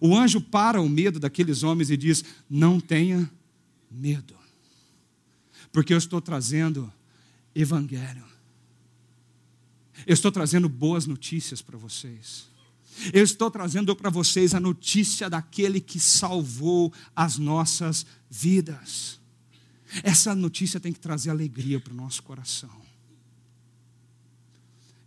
O 0.00 0.16
anjo 0.16 0.40
para 0.40 0.80
o 0.80 0.88
medo 0.88 1.18
daqueles 1.18 1.62
homens 1.62 1.90
e 1.90 1.96
diz: 1.96 2.24
Não 2.48 2.78
tenha 2.78 3.30
medo, 3.90 4.34
porque 5.72 5.92
eu 5.92 5.98
estou 5.98 6.20
trazendo 6.20 6.92
evangelho. 7.54 8.24
Eu 10.06 10.14
estou 10.14 10.32
trazendo 10.32 10.68
boas 10.68 11.06
notícias 11.06 11.60
para 11.60 11.76
vocês. 11.76 12.48
Eu 13.12 13.22
estou 13.22 13.50
trazendo 13.50 13.94
para 13.94 14.10
vocês 14.10 14.54
a 14.54 14.60
notícia 14.60 15.28
daquele 15.30 15.80
que 15.80 16.00
salvou 16.00 16.92
as 17.14 17.38
nossas 17.38 18.06
vidas. 18.28 19.19
Essa 20.02 20.34
notícia 20.34 20.78
tem 20.78 20.92
que 20.92 21.00
trazer 21.00 21.30
alegria 21.30 21.80
para 21.80 21.92
o 21.92 21.96
nosso 21.96 22.22
coração. 22.22 22.70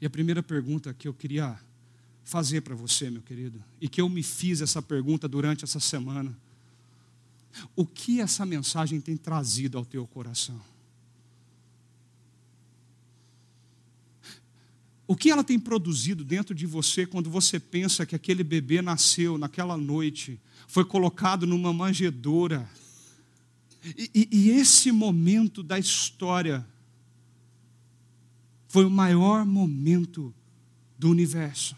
E 0.02 0.06
a 0.06 0.10
primeira 0.10 0.43
pergunta 0.43 0.93
que 0.93 1.08
eu 1.08 1.13
queria 1.13 1.58
fazer 2.24 2.62
para 2.62 2.76
você, 2.76 3.10
meu 3.10 3.22
querido, 3.22 3.63
e 3.80 3.88
que 3.88 4.02
eu 4.02 4.10
me 4.10 4.24
fiz 4.24 4.62
essa 4.62 4.82
pergunta 4.82 5.28
durante 5.28 5.63
essa 5.63 5.80
semana: 5.80 6.38
o 7.76 7.86
que 7.86 8.19
essa 8.19 8.46
mensagem 8.46 9.00
tem 9.00 9.15
trazido 9.15 9.78
ao 9.78 9.86
teu 9.86 10.06
coração? 10.06 10.60
O 15.06 15.15
que 15.15 15.30
ela 15.30 15.43
tem 15.43 15.60
produzido 15.60 16.24
dentro 16.24 16.56
de 16.56 16.65
você 16.65 17.06
quando 17.06 17.30
você 17.30 17.60
pensa 17.60 18.06
que 18.06 18.15
aquele 18.15 18.43
bebê 18.43 18.82
nasceu 18.82 19.38
naquela 19.38 19.78
noite, 19.78 20.39
foi 20.67 20.86
colocado 20.86 21.46
numa 21.46 21.74
manjedoura, 21.74 22.67
e, 23.84 24.10
e, 24.13 24.30
e 24.32 24.50
esse 24.52 24.91
momento 24.91 25.62
da 25.62 25.78
história 25.78 26.65
foi 28.67 28.86
o 28.86 28.89
maior 28.89 29.46
momento 29.46 30.34
do 30.98 31.10
universo. 31.10 31.76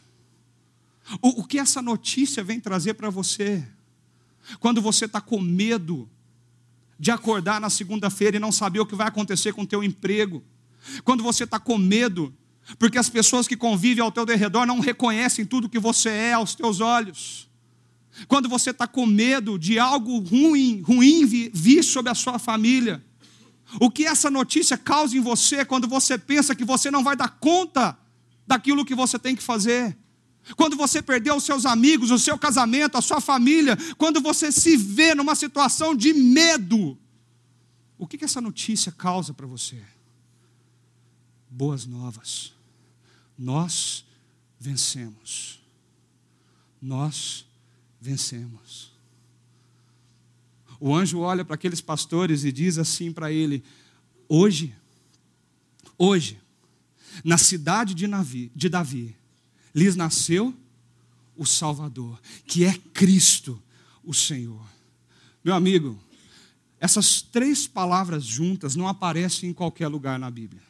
O, 1.21 1.41
o 1.41 1.43
que 1.43 1.59
essa 1.59 1.81
notícia 1.81 2.43
vem 2.43 2.59
trazer 2.59 2.93
para 2.93 3.09
você? 3.09 3.67
Quando 4.59 4.81
você 4.81 5.05
está 5.05 5.19
com 5.19 5.39
medo 5.39 6.09
de 6.97 7.11
acordar 7.11 7.59
na 7.59 7.69
segunda-feira 7.69 8.37
e 8.37 8.39
não 8.39 8.51
saber 8.51 8.79
o 8.79 8.85
que 8.85 8.95
vai 8.95 9.07
acontecer 9.07 9.53
com 9.53 9.63
o 9.63 9.67
teu 9.67 9.83
emprego. 9.83 10.43
Quando 11.03 11.23
você 11.23 11.43
está 11.43 11.59
com 11.59 11.77
medo, 11.77 12.33
porque 12.79 12.97
as 12.97 13.09
pessoas 13.09 13.47
que 13.47 13.57
convivem 13.57 14.03
ao 14.03 14.11
teu 14.11 14.25
redor 14.25 14.65
não 14.65 14.79
reconhecem 14.79 15.45
tudo 15.45 15.69
que 15.69 15.79
você 15.79 16.09
é 16.09 16.33
aos 16.33 16.55
teus 16.55 16.79
olhos. 16.79 17.49
Quando 18.27 18.47
você 18.47 18.69
está 18.69 18.87
com 18.87 19.05
medo 19.05 19.59
de 19.59 19.77
algo 19.77 20.19
ruim, 20.19 20.81
ruim 20.81 21.25
vir 21.25 21.83
sobre 21.83 22.11
a 22.11 22.15
sua 22.15 22.39
família. 22.39 23.03
O 23.79 23.89
que 23.89 24.05
essa 24.05 24.29
notícia 24.29 24.77
causa 24.77 25.17
em 25.17 25.19
você 25.19 25.65
quando 25.65 25.87
você 25.87 26.17
pensa 26.17 26.55
que 26.55 26.63
você 26.63 26.89
não 26.89 27.03
vai 27.03 27.15
dar 27.15 27.29
conta 27.39 27.97
daquilo 28.47 28.85
que 28.85 28.95
você 28.95 29.19
tem 29.19 29.35
que 29.35 29.43
fazer. 29.43 29.97
Quando 30.55 30.77
você 30.77 31.01
perdeu 31.01 31.35
os 31.35 31.43
seus 31.43 31.65
amigos, 31.65 32.11
o 32.11 32.19
seu 32.19 32.37
casamento, 32.37 32.97
a 32.97 33.01
sua 33.01 33.19
família, 33.19 33.75
quando 33.97 34.21
você 34.21 34.51
se 34.51 34.77
vê 34.77 35.15
numa 35.15 35.33
situação 35.33 35.95
de 35.95 36.13
medo, 36.13 36.97
o 37.97 38.05
que, 38.05 38.17
que 38.17 38.25
essa 38.25 38.39
notícia 38.39 38.91
causa 38.91 39.33
para 39.33 39.47
você? 39.47 39.81
Boas 41.49 41.85
novas. 41.85 42.53
Nós 43.37 44.05
vencemos. 44.59 45.59
Nós 46.81 47.44
vencemos. 48.05 48.93
O 50.79 50.93
anjo 50.93 51.19
olha 51.19 51.43
para 51.43 51.55
aqueles 51.55 51.81
pastores 51.81 52.43
e 52.43 52.51
diz 52.51 52.77
assim 52.77 53.11
para 53.11 53.31
ele: 53.31 53.63
Hoje, 54.29 54.75
hoje, 55.97 56.39
na 57.23 57.37
cidade 57.37 57.95
de, 57.95 58.05
Navi, 58.05 58.51
de 58.55 58.69
Davi, 58.69 59.15
lhes 59.73 59.95
nasceu 59.95 60.53
o 61.35 61.45
Salvador, 61.45 62.21
que 62.45 62.63
é 62.63 62.77
Cristo, 62.93 63.61
o 64.03 64.13
Senhor. 64.13 64.63
Meu 65.43 65.55
amigo, 65.55 65.99
essas 66.79 67.21
três 67.21 67.65
palavras 67.65 68.23
juntas 68.23 68.75
não 68.75 68.87
aparecem 68.87 69.49
em 69.49 69.53
qualquer 69.53 69.87
lugar 69.87 70.19
na 70.19 70.29
Bíblia. 70.29 70.61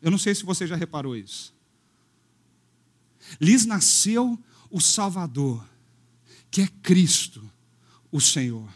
Eu 0.00 0.10
não 0.10 0.18
sei 0.18 0.34
se 0.34 0.44
você 0.44 0.66
já 0.66 0.76
reparou 0.76 1.16
isso. 1.16 1.52
Lhes 3.40 3.66
nasceu 3.66 4.38
o 4.70 4.80
Salvador, 4.80 5.64
que 6.50 6.62
é 6.62 6.68
Cristo, 6.82 7.42
o 8.10 8.20
Senhor. 8.20 8.68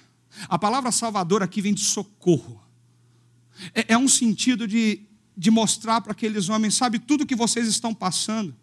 A 0.48 0.58
palavra 0.58 0.90
Salvador 0.90 1.42
aqui 1.42 1.60
vem 1.60 1.74
de 1.74 1.84
socorro. 1.84 2.62
É, 3.74 3.94
é 3.94 3.98
um 3.98 4.08
sentido 4.08 4.66
de, 4.66 5.02
de 5.36 5.50
mostrar 5.50 6.00
para 6.00 6.12
aqueles 6.12 6.48
homens, 6.48 6.74
sabe, 6.74 6.98
tudo 6.98 7.26
que 7.26 7.36
vocês 7.36 7.66
estão 7.68 7.94
passando. 7.94 8.54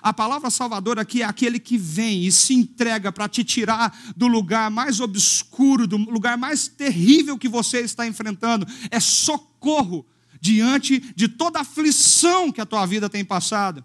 A 0.00 0.12
palavra 0.12 0.48
Salvador 0.48 0.98
aqui 0.98 1.22
é 1.22 1.26
aquele 1.26 1.58
que 1.58 1.76
vem 1.76 2.24
e 2.24 2.32
se 2.32 2.54
entrega 2.54 3.12
para 3.12 3.28
te 3.28 3.44
tirar 3.44 3.96
do 4.16 4.26
lugar 4.26 4.70
mais 4.70 4.98
obscuro, 4.98 5.86
do 5.86 5.96
lugar 5.96 6.38
mais 6.38 6.66
terrível 6.66 7.36
que 7.36 7.48
você 7.48 7.80
está 7.80 8.06
enfrentando. 8.06 8.66
É 8.90 8.98
socorro 8.98 10.06
diante 10.40 11.00
de 11.14 11.28
toda 11.28 11.60
aflição 11.60 12.50
que 12.50 12.60
a 12.60 12.66
tua 12.66 12.86
vida 12.86 13.10
tem 13.10 13.24
passado. 13.24 13.84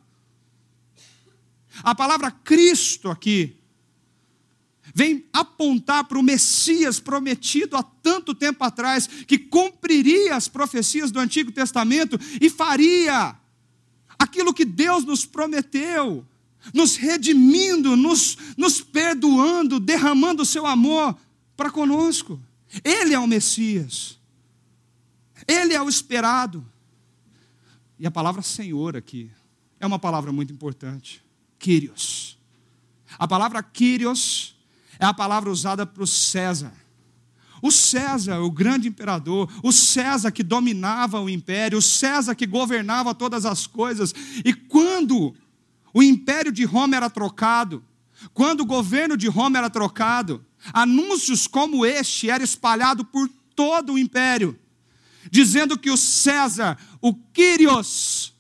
A 1.84 1.96
palavra 1.96 2.32
Cristo 2.32 3.10
aqui 3.10 3.60
vem 4.94 5.26
apontar 5.32 6.06
para 6.06 6.18
o 6.18 6.24
Messias 6.24 7.00
prometido 7.00 7.78
há 7.78 7.84
tanto 7.84 8.34
tempo 8.34 8.64
atrás, 8.64 9.08
que 9.08 9.38
cumpriria 9.38 10.36
as 10.36 10.48
profecias 10.48 11.12
do 11.12 11.20
Antigo 11.20 11.52
Testamento 11.52 12.20
e 12.42 12.50
faria 12.50 13.36
aquilo 14.18 14.54
que 14.54 14.66
Deus 14.66 15.06
nos 15.06 15.26
prometeu, 15.26 16.26
nos 16.74 16.96
redimindo, 16.96 17.96
nos, 17.96 18.38
nos 18.58 18.82
perdoando, 18.82 19.80
derramando 19.80 20.44
o 20.44 20.46
seu 20.46 20.66
amor 20.66 21.16
para 21.56 21.72
conosco. 21.72 22.40
Ele 22.84 23.14
é 23.14 23.20
o 23.20 23.28
Messias, 23.28 24.20
ele 25.48 25.74
é 25.74 25.82
o 25.82 25.90
esperado. 25.90 26.66
E 27.98 28.08
a 28.08 28.12
palavra 28.12 28.42
Senhor 28.42 28.96
aqui 28.96 29.32
é 29.80 29.86
uma 29.86 30.00
palavra 30.00 30.32
muito 30.32 30.54
importante. 30.54 31.24
Kyrios. 31.60 32.38
A 33.18 33.28
palavra 33.28 33.62
Kyrios 33.62 34.56
é 34.98 35.06
a 35.06 35.14
palavra 35.14 35.52
usada 35.52 35.86
para 35.86 36.02
o 36.02 36.08
César. 36.08 36.74
O 37.62 37.72
César, 37.72 38.40
o 38.40 38.50
grande 38.50 38.88
imperador, 38.88 39.52
o 39.62 39.72
César 39.72 40.32
que 40.32 40.42
dominava 40.42 41.20
o 41.20 41.30
império, 41.30 41.78
o 41.78 41.82
César 41.82 42.34
que 42.34 42.48
governava 42.48 43.14
todas 43.14 43.46
as 43.46 43.68
coisas. 43.68 44.14
E 44.46 44.54
quando 44.54 45.36
o 45.94 46.02
império 46.02 46.52
de 46.52 46.64
Roma 46.64 46.96
era 46.96 47.10
trocado, 47.10 47.84
quando 48.34 48.62
o 48.62 48.66
governo 48.66 49.18
de 49.18 49.28
Roma 49.28 49.58
era 49.58 49.70
trocado, 49.70 50.46
anúncios 50.72 51.48
como 51.48 51.86
este 51.86 52.30
eram 52.30 52.46
espalhados 52.46 53.06
por 53.12 53.30
todo 53.54 53.94
o 53.94 54.00
império 54.00 54.58
dizendo 55.30 55.78
que 55.78 55.90
o 55.90 55.98
César, 55.98 56.78
o 57.02 57.14
Quírios, 57.14 58.34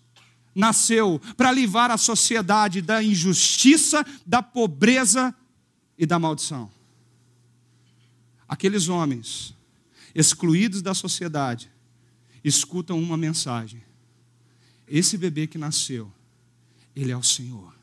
nasceu 0.54 1.22
para 1.38 1.52
livrar 1.52 1.92
a 1.92 1.98
sociedade 1.98 2.82
da 2.82 3.04
injustiça, 3.04 4.06
da 4.26 4.42
pobreza 4.42 5.34
e 5.98 6.06
da 6.06 6.18
maldição. 6.20 6.70
Aqueles 8.48 8.88
homens 8.88 9.56
excluídos 10.14 10.82
da 10.82 10.94
sociedade 10.94 11.72
escutam 12.44 13.00
uma 13.00 13.18
mensagem: 13.18 13.84
esse 14.88 15.18
bebê 15.18 15.46
que 15.48 15.58
nasceu, 15.58 16.12
ele 16.96 17.12
é 17.12 17.18
o 17.18 17.24
Senhor. 17.24 17.78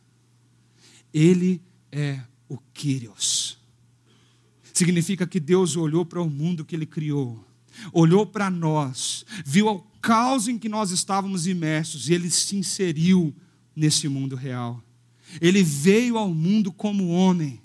Ele 1.12 1.62
é 1.90 2.20
o 2.48 2.58
Quírios. 2.74 3.58
Significa 4.72 5.26
que 5.26 5.40
Deus 5.40 5.76
olhou 5.76 6.04
para 6.04 6.20
o 6.20 6.28
mundo 6.28 6.64
que 6.64 6.76
ele 6.76 6.84
criou, 6.84 7.42
olhou 7.92 8.26
para 8.26 8.50
nós, 8.50 9.24
viu 9.44 9.86
caos 10.06 10.46
em 10.46 10.56
que 10.56 10.68
nós 10.68 10.92
estávamos 10.92 11.48
imersos 11.48 12.08
ele 12.08 12.30
se 12.30 12.54
inseriu 12.54 13.34
nesse 13.74 14.06
mundo 14.06 14.36
real. 14.36 14.80
Ele 15.40 15.64
veio 15.64 16.16
ao 16.16 16.32
mundo 16.32 16.70
como 16.70 17.08
homem. 17.08 17.60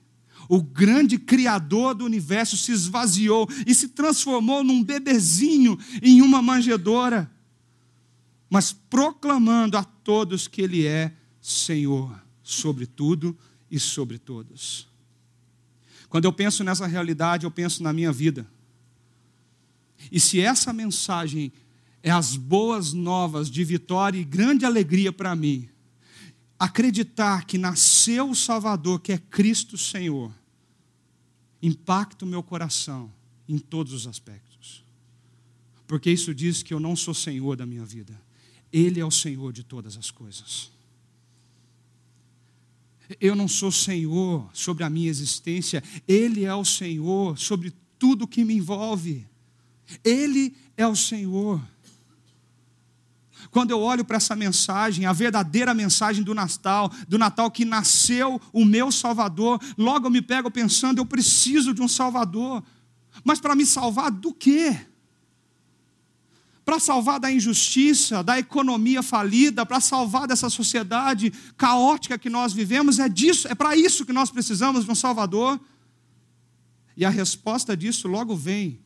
O 0.49 0.59
grande 0.59 1.19
criador 1.19 1.93
do 1.93 2.03
universo 2.03 2.57
se 2.57 2.71
esvaziou 2.71 3.47
e 3.67 3.75
se 3.75 3.89
transformou 3.89 4.63
num 4.63 4.83
bebezinho 4.83 5.77
em 6.01 6.23
uma 6.23 6.41
manjedora, 6.41 7.31
mas 8.49 8.73
proclamando 8.73 9.77
a 9.77 9.83
todos 9.83 10.47
que 10.47 10.63
ele 10.63 10.87
é 10.87 11.13
Senhor 11.39 12.19
sobre 12.41 12.87
tudo 12.87 13.37
e 13.69 13.79
sobre 13.79 14.17
todos. 14.17 14.87
Quando 16.09 16.25
eu 16.25 16.33
penso 16.33 16.63
nessa 16.63 16.87
realidade, 16.87 17.45
eu 17.45 17.51
penso 17.51 17.83
na 17.83 17.93
minha 17.93 18.11
vida. 18.11 18.49
E 20.11 20.19
se 20.19 20.39
essa 20.41 20.73
mensagem 20.73 21.53
é 22.03 22.09
as 22.09 22.35
boas 22.35 22.93
novas 22.93 23.49
de 23.49 23.63
vitória 23.63 24.19
e 24.19 24.23
grande 24.23 24.65
alegria 24.65 25.11
para 25.11 25.35
mim, 25.35 25.69
acreditar 26.59 27.45
que 27.45 27.57
nasceu 27.57 28.29
o 28.29 28.35
Salvador, 28.35 28.99
que 28.99 29.11
é 29.11 29.17
Cristo 29.17 29.77
Senhor, 29.77 30.33
impacta 31.61 32.25
o 32.25 32.27
meu 32.27 32.41
coração 32.41 33.11
em 33.47 33.57
todos 33.57 33.93
os 33.93 34.07
aspectos. 34.07 34.83
Porque 35.85 36.09
isso 36.09 36.33
diz 36.33 36.63
que 36.63 36.73
eu 36.73 36.79
não 36.79 36.95
sou 36.95 37.13
senhor 37.13 37.55
da 37.55 37.65
minha 37.65 37.85
vida, 37.85 38.19
Ele 38.71 38.99
é 38.99 39.05
o 39.05 39.11
Senhor 39.11 39.51
de 39.51 39.63
todas 39.63 39.97
as 39.97 40.09
coisas. 40.09 40.71
Eu 43.19 43.35
não 43.35 43.47
sou 43.47 43.71
senhor 43.71 44.49
sobre 44.53 44.83
a 44.83 44.89
minha 44.89 45.09
existência, 45.09 45.83
Ele 46.07 46.45
é 46.45 46.55
o 46.55 46.63
Senhor 46.63 47.37
sobre 47.37 47.73
tudo 47.99 48.27
que 48.27 48.45
me 48.45 48.53
envolve. 48.53 49.27
Ele 50.03 50.55
é 50.77 50.87
o 50.87 50.95
Senhor. 50.95 51.61
Quando 53.51 53.71
eu 53.71 53.81
olho 53.81 54.05
para 54.05 54.15
essa 54.15 54.33
mensagem, 54.33 55.05
a 55.05 55.11
verdadeira 55.11 55.73
mensagem 55.73 56.23
do 56.23 56.33
Natal, 56.33 56.89
do 57.05 57.17
Natal 57.17 57.51
que 57.51 57.65
nasceu 57.65 58.39
o 58.53 58.63
meu 58.63 58.89
Salvador, 58.91 59.61
logo 59.77 60.07
eu 60.07 60.11
me 60.11 60.21
pego 60.21 60.49
pensando, 60.49 60.99
eu 60.99 61.05
preciso 61.05 61.73
de 61.73 61.81
um 61.81 61.87
Salvador. 61.87 62.63
Mas 63.25 63.41
para 63.41 63.53
me 63.53 63.65
salvar 63.65 64.09
do 64.09 64.33
quê? 64.33 64.79
Para 66.63 66.79
salvar 66.79 67.19
da 67.19 67.29
injustiça, 67.29 68.23
da 68.23 68.39
economia 68.39 69.03
falida, 69.03 69.65
para 69.65 69.81
salvar 69.81 70.27
dessa 70.27 70.49
sociedade 70.49 71.33
caótica 71.57 72.17
que 72.17 72.29
nós 72.29 72.53
vivemos, 72.53 72.99
é 72.99 73.09
disso, 73.09 73.49
é 73.49 73.55
para 73.55 73.75
isso 73.75 74.05
que 74.05 74.13
nós 74.13 74.31
precisamos 74.31 74.85
de 74.85 74.91
um 74.91 74.95
Salvador. 74.95 75.59
E 76.95 77.03
a 77.03 77.09
resposta 77.09 77.75
disso 77.75 78.07
logo 78.07 78.33
vem 78.33 78.79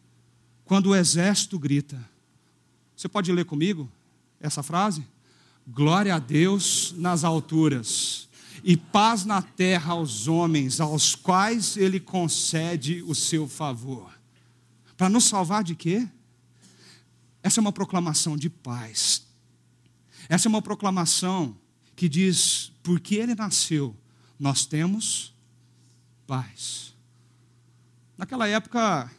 quando 0.63 0.87
o 0.87 0.95
exército 0.95 1.59
grita. 1.59 2.03
Você 2.95 3.07
pode 3.07 3.31
ler 3.31 3.45
comigo 3.45 3.91
essa 4.39 4.63
frase? 4.63 5.05
Glória 5.67 6.15
a 6.15 6.19
Deus 6.19 6.93
nas 6.97 7.23
alturas 7.23 8.27
e 8.63 8.75
paz 8.75 9.25
na 9.25 9.41
terra 9.41 9.93
aos 9.93 10.27
homens, 10.27 10.79
aos 10.79 11.13
quais 11.13 11.77
ele 11.77 11.99
concede 11.99 13.03
o 13.03 13.13
seu 13.13 13.47
favor. 13.47 14.11
Para 14.97 15.09
nos 15.09 15.25
salvar 15.25 15.63
de 15.63 15.75
quê? 15.75 16.07
Essa 17.43 17.59
é 17.59 17.61
uma 17.61 17.71
proclamação 17.71 18.35
de 18.35 18.49
paz. 18.49 19.23
Essa 20.27 20.47
é 20.47 20.49
uma 20.49 20.61
proclamação 20.63 21.55
que 21.95 22.09
diz: 22.09 22.71
porque 22.81 23.15
ele 23.15 23.35
nasceu, 23.35 23.95
nós 24.39 24.65
temos 24.65 25.35
paz. 26.25 26.95
Naquela 28.17 28.47
época, 28.47 29.11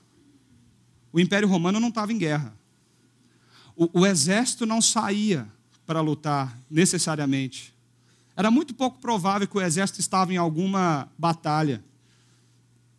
o 1.13 1.21
Império 1.21 1.47
Romano 1.47 1.79
não 1.79 1.89
estava 1.91 2.13
em 2.13 2.19
guerra. 2.19 2.56
O, 3.77 4.01
o 4.01 4.07
exército 4.07 4.65
não 4.65 4.81
saía 4.81 5.47
para 5.87 6.01
lutar 6.01 6.59
necessariamente. 6.71 7.75
Era 8.35 8.51
muito 8.51 8.75
pouco 8.75 8.99
provável 8.99 9.47
que 9.47 9.57
o 9.57 9.61
exército 9.61 10.01
estava 10.01 10.33
em 10.33 10.37
alguma 10.37 11.09
batalha. 11.19 11.83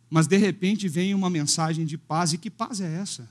Mas 0.08 0.26
de 0.26 0.36
repente 0.36 0.88
vem 0.88 1.14
uma 1.14 1.28
mensagem 1.28 1.84
de 1.84 1.98
paz. 1.98 2.32
E 2.32 2.38
que 2.38 2.50
paz 2.50 2.80
é 2.80 2.92
essa? 2.94 3.28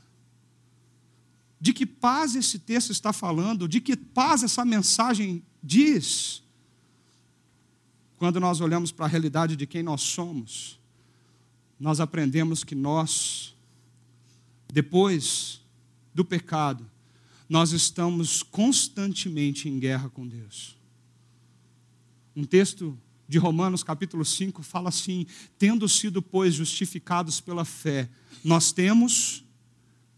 De 1.59 1.73
que 1.73 1.85
paz 1.85 2.35
esse 2.35 2.59
texto 2.59 2.91
está 2.91 3.11
falando? 3.11 3.67
De 3.67 3.81
que 3.81 3.95
paz 3.95 4.43
essa 4.43 4.63
mensagem 4.63 5.41
diz? 5.61 6.43
Quando 8.17 8.39
nós 8.39 8.61
olhamos 8.61 8.91
para 8.91 9.05
a 9.05 9.09
realidade 9.09 9.55
de 9.55 9.65
quem 9.65 9.81
nós 9.81 10.01
somos, 10.01 10.79
nós 11.79 11.99
aprendemos 11.99 12.63
que 12.63 12.75
nós 12.75 13.55
depois 14.71 15.61
do 16.13 16.25
pecado, 16.25 16.85
nós 17.49 17.71
estamos 17.71 18.43
constantemente 18.43 19.69
em 19.69 19.79
guerra 19.79 20.09
com 20.09 20.27
Deus. 20.27 20.75
Um 22.35 22.43
texto 22.43 22.97
de 23.27 23.37
Romanos 23.37 23.83
capítulo 23.83 24.23
5 24.23 24.61
fala 24.63 24.89
assim: 24.89 25.25
tendo 25.57 25.87
sido, 25.87 26.21
pois, 26.21 26.53
justificados 26.53 27.39
pela 27.39 27.65
fé, 27.65 28.09
nós 28.43 28.71
temos 28.71 29.43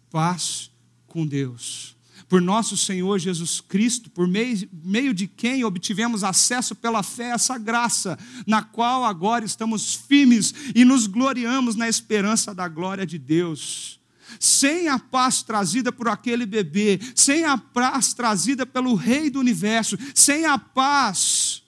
paz 0.09 0.71
com 1.07 1.25
Deus. 1.25 1.97
Por 2.27 2.41
nosso 2.41 2.77
Senhor 2.77 3.17
Jesus 3.17 3.59
Cristo, 3.59 4.09
por 4.09 4.27
meio, 4.27 4.69
meio 4.71 5.15
de 5.15 5.25
quem 5.25 5.63
obtivemos 5.63 6.23
acesso 6.23 6.75
pela 6.75 7.01
fé 7.01 7.31
a 7.31 7.35
essa 7.35 7.57
graça, 7.57 8.19
na 8.45 8.61
qual 8.61 9.03
agora 9.03 9.43
estamos 9.43 9.95
firmes 9.95 10.53
e 10.75 10.85
nos 10.85 11.07
gloriamos 11.07 11.75
na 11.75 11.89
esperança 11.89 12.53
da 12.53 12.67
glória 12.67 13.05
de 13.05 13.17
Deus 13.17 13.98
sem 14.39 14.87
a 14.87 14.99
paz 14.99 15.41
trazida 15.41 15.91
por 15.91 16.07
aquele 16.07 16.45
bebê, 16.45 16.99
sem 17.15 17.45
a 17.45 17.57
paz 17.57 18.13
trazida 18.13 18.65
pelo 18.65 18.95
Rei 18.95 19.29
do 19.29 19.39
universo, 19.39 19.97
sem 20.13 20.45
a 20.45 20.57
paz 20.57 21.63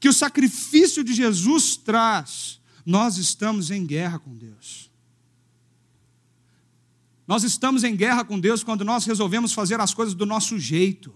que 0.00 0.08
o 0.08 0.12
sacrifício 0.12 1.02
de 1.02 1.14
Jesus 1.14 1.76
traz, 1.76 2.60
nós 2.84 3.16
estamos 3.16 3.70
em 3.70 3.86
guerra 3.86 4.18
com 4.18 4.36
Deus. 4.36 4.90
Nós 7.26 7.42
estamos 7.42 7.84
em 7.84 7.96
guerra 7.96 8.24
com 8.24 8.38
Deus 8.38 8.62
quando 8.62 8.84
nós 8.84 9.06
resolvemos 9.06 9.52
fazer 9.54 9.80
as 9.80 9.94
coisas 9.94 10.14
do 10.14 10.26
nosso 10.26 10.58
jeito. 10.58 11.14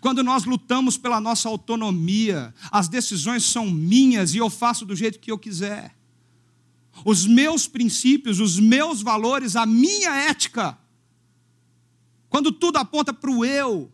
Quando 0.00 0.22
nós 0.22 0.44
lutamos 0.44 0.96
pela 0.96 1.20
nossa 1.20 1.48
autonomia, 1.48 2.54
as 2.70 2.86
decisões 2.86 3.44
são 3.44 3.68
minhas 3.68 4.34
e 4.34 4.38
eu 4.38 4.48
faço 4.48 4.86
do 4.86 4.94
jeito 4.94 5.18
que 5.18 5.32
eu 5.32 5.38
quiser 5.38 5.96
os 7.04 7.26
meus 7.26 7.66
princípios, 7.66 8.40
os 8.40 8.58
meus 8.58 9.00
valores, 9.00 9.56
a 9.56 9.64
minha 9.64 10.14
ética. 10.14 10.78
Quando 12.28 12.52
tudo 12.52 12.76
aponta 12.76 13.12
para 13.12 13.30
o 13.30 13.44
eu 13.44 13.92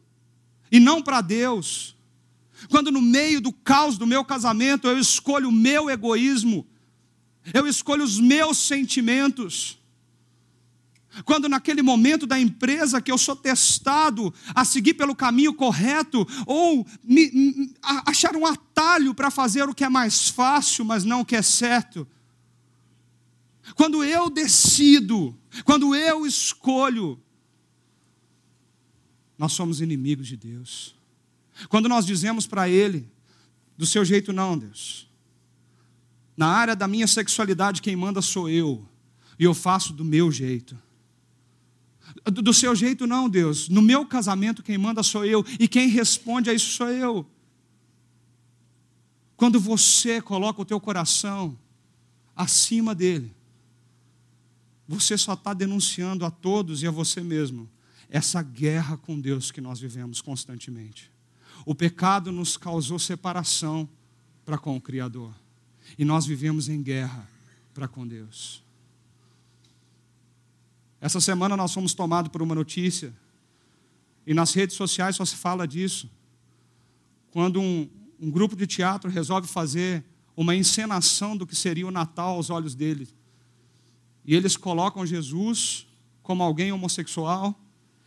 e 0.71 0.81
não 0.81 1.03
para 1.03 1.21
Deus. 1.21 1.97
Quando 2.69 2.91
no 2.91 3.01
meio 3.01 3.41
do 3.41 3.53
caos 3.53 3.97
do 3.97 4.07
meu 4.07 4.25
casamento 4.25 4.89
eu 4.89 4.99
escolho 4.99 5.49
o 5.49 5.53
meu 5.53 5.89
egoísmo, 5.89 6.67
eu 7.55 7.67
escolho 7.67 8.05
os 8.05 8.19
meus 8.19 8.59
sentimentos. 8.59 9.79
Quando 11.25 11.49
naquele 11.49 11.83
momento 11.83 12.27
da 12.27 12.39
empresa 12.39 13.01
que 13.01 13.11
eu 13.11 13.19
sou 13.19 13.35
testado 13.35 14.33
a 14.55 14.65
seguir 14.65 14.95
pelo 14.95 15.15
caminho 15.15 15.53
correto, 15.53 16.27
ou 16.47 16.87
me, 17.03 17.31
me, 17.33 17.75
achar 18.07 18.37
um 18.37 18.47
atalho 18.47 19.13
para 19.15 19.31
fazer 19.31 19.69
o 19.69 19.75
que 19.75 19.85
é 19.85 19.89
mais 19.89 20.29
fácil, 20.29 20.85
mas 20.85 21.05
não 21.05 21.23
o 21.23 21.25
que 21.25 21.35
é 21.35 21.43
certo, 21.43 22.07
quando 23.75 24.03
eu 24.03 24.31
decido, 24.31 25.37
quando 25.65 25.95
eu 25.95 26.27
escolho, 26.27 27.21
nós 29.39 29.53
somos 29.53 29.81
inimigos 29.81 30.27
de 30.27 30.37
Deus. 30.37 30.95
Quando 31.69 31.89
nós 31.89 32.05
dizemos 32.05 32.47
para 32.47 32.69
Ele, 32.69 33.11
do 33.77 33.87
seu 33.87 34.05
jeito 34.05 34.33
não, 34.33 34.59
Deus. 34.59 35.09
Na 36.37 36.49
área 36.49 36.77
da 36.77 36.89
minha 36.89 37.07
sexualidade, 37.07 37.83
quem 37.83 37.97
manda 37.97 38.23
sou 38.23 38.49
eu, 38.49 38.87
e 39.39 39.45
eu 39.45 39.55
faço 39.55 39.93
do 39.93 40.05
meu 40.05 40.31
jeito. 40.31 40.79
Do 42.25 42.53
seu 42.53 42.75
jeito 42.75 43.07
não, 43.07 43.29
Deus. 43.29 43.69
No 43.69 43.81
meu 43.81 44.05
casamento, 44.05 44.63
quem 44.63 44.77
manda 44.77 45.03
sou 45.03 45.25
eu, 45.25 45.45
e 45.59 45.69
quem 45.69 45.89
responde 45.89 46.51
a 46.51 46.55
isso 46.55 46.73
sou 46.73 46.89
eu. 46.89 47.27
Quando 49.37 49.59
você 49.59 50.21
coloca 50.21 50.61
o 50.61 50.65
teu 50.67 50.79
coração 50.79 51.59
acima 52.37 52.95
dele, 52.95 53.35
você 54.91 55.17
só 55.17 55.35
está 55.35 55.55
denunciando 55.55 56.27
a 56.27 56.33
todos 56.33 56.83
e 56.83 56.87
a 56.89 56.91
você 56.91 57.23
mesmo 57.23 57.71
essa 58.09 58.43
guerra 58.43 58.97
com 58.97 59.21
Deus 59.21 59.53
que 59.53 59.61
nós 59.61 59.79
vivemos 59.79 60.21
constantemente. 60.21 61.13
O 61.65 61.77
pecado 61.77 62.33
nos 62.33 62.57
causou 62.57 62.99
separação 62.99 63.89
para 64.45 64.59
com 64.59 64.77
o 64.77 64.81
Criador. 64.81 65.33
E 65.97 66.05
nós 66.05 66.27
vivemos 66.27 66.69
em 66.69 66.83
guerra 66.83 67.25
para 67.73 67.87
com 67.87 68.05
Deus. 68.05 68.65
Essa 71.01 71.21
semana 71.21 71.57
nós 71.57 71.73
fomos 71.73 71.95
tomados 71.95 72.33
por 72.33 72.43
uma 72.43 72.57
notícia, 72.57 73.15
e 74.27 74.35
nas 74.35 74.53
redes 74.53 74.75
sociais 74.75 75.15
só 75.15 75.25
se 75.25 75.37
fala 75.37 75.69
disso. 75.69 76.11
Quando 77.31 77.61
um, 77.61 77.89
um 78.19 78.29
grupo 78.29 78.57
de 78.57 78.67
teatro 78.67 79.09
resolve 79.09 79.47
fazer 79.47 80.05
uma 80.37 80.57
encenação 80.57 81.37
do 81.37 81.47
que 81.47 81.55
seria 81.55 81.87
o 81.87 81.93
Natal 81.93 82.35
aos 82.35 82.51
olhos 82.51 82.75
deles. 82.75 83.15
E 84.31 84.35
eles 84.37 84.57
colocam 84.57 85.05
Jesus 85.05 85.89
como 86.23 86.45
alguém 86.45 86.71
homossexual, 86.71 87.61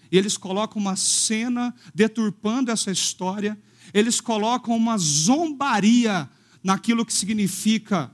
e 0.09 0.17
eles 0.17 0.37
colocam 0.37 0.81
uma 0.81 0.95
cena 0.95 1.75
deturpando 1.93 2.71
essa 2.71 2.89
história, 2.89 3.61
eles 3.93 4.21
colocam 4.21 4.73
uma 4.73 4.97
zombaria 4.97 6.29
naquilo 6.63 7.05
que 7.05 7.11
significa 7.11 8.09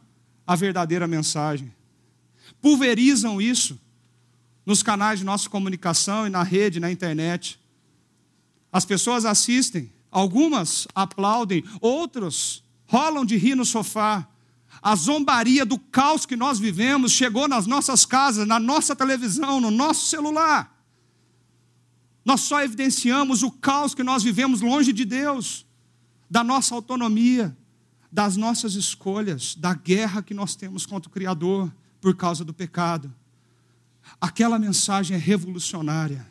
a 0.48 0.56
verdadeira 0.56 1.08
mensagem. 1.08 1.72
Pulverizam 2.60 3.40
isso 3.40 3.80
nos 4.66 4.82
canais 4.82 5.20
de 5.20 5.26
nossa 5.26 5.48
comunicação 5.48 6.26
e 6.26 6.32
na 6.32 6.42
rede, 6.42 6.80
na 6.80 6.92
internet. 6.92 7.60
As 8.72 8.86
pessoas 8.86 9.24
assistem, 9.24 9.94
algumas 10.10 10.88
aplaudem, 10.96 11.64
outros 11.80 12.64
rolam 12.88 13.24
de 13.24 13.38
rir 13.38 13.54
no 13.54 13.66
sofá. 13.66 14.28
A 14.82 14.96
zombaria 14.96 15.66
do 15.66 15.78
caos 15.78 16.26
que 16.26 16.36
nós 16.36 16.60
vivemos 16.60 17.12
chegou 17.12 17.48
nas 17.48 17.66
nossas 17.66 18.06
casas, 18.06 18.48
na 18.48 18.60
nossa 18.60 18.96
televisão, 18.96 19.60
no 19.60 19.70
nosso 19.70 20.08
celular. 20.08 20.76
Nós 22.24 22.42
só 22.42 22.64
evidenciamos 22.64 23.44
o 23.44 23.52
caos 23.52 23.94
que 23.94 24.04
nós 24.04 24.24
vivemos 24.24 24.62
longe 24.62 24.94
de 24.94 25.04
Deus, 25.04 25.66
da 26.30 26.44
nossa 26.44 26.76
autonomia, 26.76 27.58
das 28.12 28.38
nossas 28.38 28.76
escolhas, 28.76 29.56
da 29.56 29.74
guerra 29.74 30.22
que 30.22 30.34
nós 30.34 30.56
temos 30.56 30.86
contra 30.86 31.10
o 31.10 31.12
Criador 31.12 31.74
por 32.00 32.16
causa 32.16 32.46
do 32.46 32.54
pecado. 32.54 33.14
Aquela 34.20 34.58
mensagem 34.58 35.16
é 35.16 35.20
revolucionária. 35.20 36.26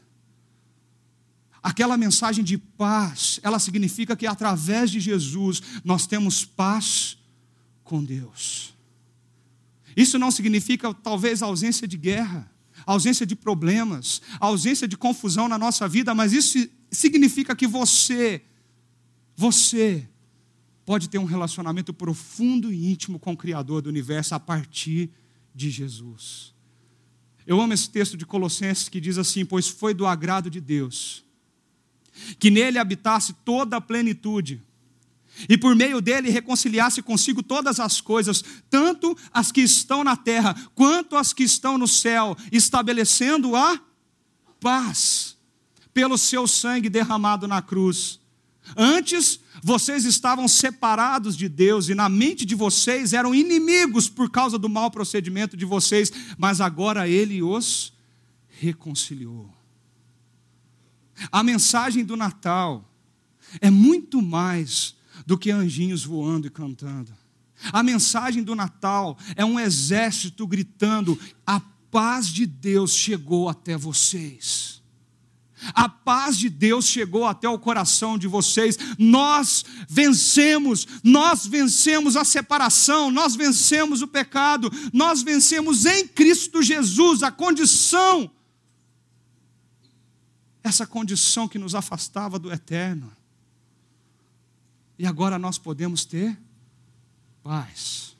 Aquela 1.62 1.96
mensagem 1.96 2.44
de 2.44 2.57
paz, 2.57 3.40
ela 3.42 3.59
significa 3.59 4.16
que 4.16 4.26
através 4.26 4.90
de 4.90 5.01
Jesus 5.01 5.61
nós 5.84 6.07
temos 6.07 6.44
paz 6.44 7.18
com 7.89 8.05
Deus. 8.05 8.74
Isso 9.97 10.18
não 10.18 10.30
significa 10.30 10.93
talvez 10.95 11.43
ausência 11.43 11.89
de 11.89 11.97
guerra 11.97 12.49
ausência 12.86 13.26
de 13.26 13.36
problemas, 13.36 14.22
ausência 14.41 14.89
de 14.89 14.97
confusão 14.97 15.47
na 15.47 15.59
nossa 15.59 15.86
vida, 15.86 16.14
mas 16.14 16.32
isso 16.32 16.68
significa 16.91 17.55
que 17.55 17.66
você, 17.66 18.43
você, 19.36 20.09
pode 20.86 21.09
ter 21.11 21.18
um 21.18 21.26
relacionamento 21.26 21.93
profundo 21.93 22.72
e 22.72 22.91
íntimo 22.91 23.18
com 23.18 23.32
o 23.32 23.36
Criador 23.36 23.82
do 23.82 23.91
universo 23.91 24.34
a 24.34 24.41
partir 24.41 25.11
de 25.55 25.70
Jesus. 25.70 26.55
Eu 27.47 27.61
amo 27.61 27.74
esse 27.74 27.91
texto 27.91 28.16
de 28.16 28.24
Colossenses 28.24 28.89
que 28.89 29.01
diz 29.01 29.18
assim: 29.18 29.45
Pois 29.45 29.68
foi 29.68 29.93
do 29.93 30.07
agrado 30.07 30.51
de 30.51 30.61
Deus 30.61 31.24
que 32.39 32.51
nele 32.51 32.78
habitasse 32.78 33.32
toda 33.45 33.76
a 33.76 33.80
plenitude 33.80 34.62
e 35.49 35.59
por 35.59 35.74
meio 35.74 36.01
dele 36.01 36.30
reconciliasse 36.30 37.03
consigo 37.03 37.43
todas 37.43 37.78
as 37.78 38.01
coisas, 38.01 38.43
tanto 38.70 39.16
as 39.32 39.53
que 39.53 39.61
estão 39.61 40.03
na 40.03 40.16
terra 40.16 40.55
quanto 40.74 41.16
as 41.16 41.32
que 41.32 41.43
estão 41.43 41.76
no 41.76 41.86
céu, 41.86 42.36
estabelecendo 42.51 43.55
a 43.55 43.78
paz 44.61 45.36
pelo 45.93 46.16
seu 46.16 46.47
sangue 46.47 46.89
derramado 46.89 47.47
na 47.47 47.61
cruz. 47.61 48.20
Antes, 48.76 49.41
vocês 49.62 50.05
estavam 50.05 50.47
separados 50.47 51.36
de 51.36 51.49
Deus 51.49 51.89
e 51.89 51.95
na 51.95 52.09
mente 52.09 52.45
de 52.45 52.55
vocês 52.55 53.12
eram 53.12 53.34
inimigos 53.34 54.09
por 54.09 54.30
causa 54.30 54.59
do 54.59 54.68
mau 54.68 54.91
procedimento 54.91 55.57
de 55.57 55.64
vocês, 55.64 56.12
mas 56.36 56.61
agora 56.61 57.09
ele 57.09 57.43
os 57.43 57.93
reconciliou. 58.49 59.53
A 61.32 61.43
mensagem 61.43 62.05
do 62.05 62.16
Natal 62.16 62.89
é 63.61 63.70
muito 63.70 64.22
mais 64.22 64.95
do 65.27 65.39
que 65.39 65.51
anjinhos 65.51 66.05
voando 66.05 66.47
e 66.47 66.51
cantando. 66.51 67.12
A 67.73 67.83
mensagem 67.83 68.43
do 68.43 68.55
Natal 68.55 69.19
é 69.35 69.45
um 69.45 69.59
exército 69.59 70.47
gritando: 70.47 71.19
a 71.47 71.61
paz 71.91 72.29
de 72.29 72.47
Deus 72.47 72.95
chegou 72.95 73.49
até 73.49 73.77
vocês. 73.77 74.79
A 75.75 75.89
paz 75.89 76.37
de 76.37 76.49
Deus 76.49 76.87
chegou 76.87 77.27
até 77.27 77.49
o 77.49 77.59
coração 77.59 78.16
de 78.16 78.29
vocês. 78.29 78.79
Nós 78.97 79.64
vencemos, 79.89 80.87
nós 81.03 81.47
vencemos 81.47 82.16
a 82.16 82.25
separação, 82.25 83.11
nós 83.11 83.35
vencemos 83.35 84.01
o 84.01 84.07
pecado, 84.07 84.71
nós 84.93 85.23
vencemos 85.23 85.85
em 85.85 86.07
Cristo 86.07 86.62
Jesus 86.62 87.25
a 87.25 87.33
condição, 87.33 88.31
essa 90.62 90.87
condição 90.87 91.49
que 91.49 91.59
nos 91.59 91.75
afastava 91.75 92.39
do 92.39 92.53
eterno. 92.53 93.18
E 94.99 95.07
agora 95.07 95.38
nós 95.38 95.57
podemos 95.59 96.05
ter 96.05 96.36
paz. 97.42 98.16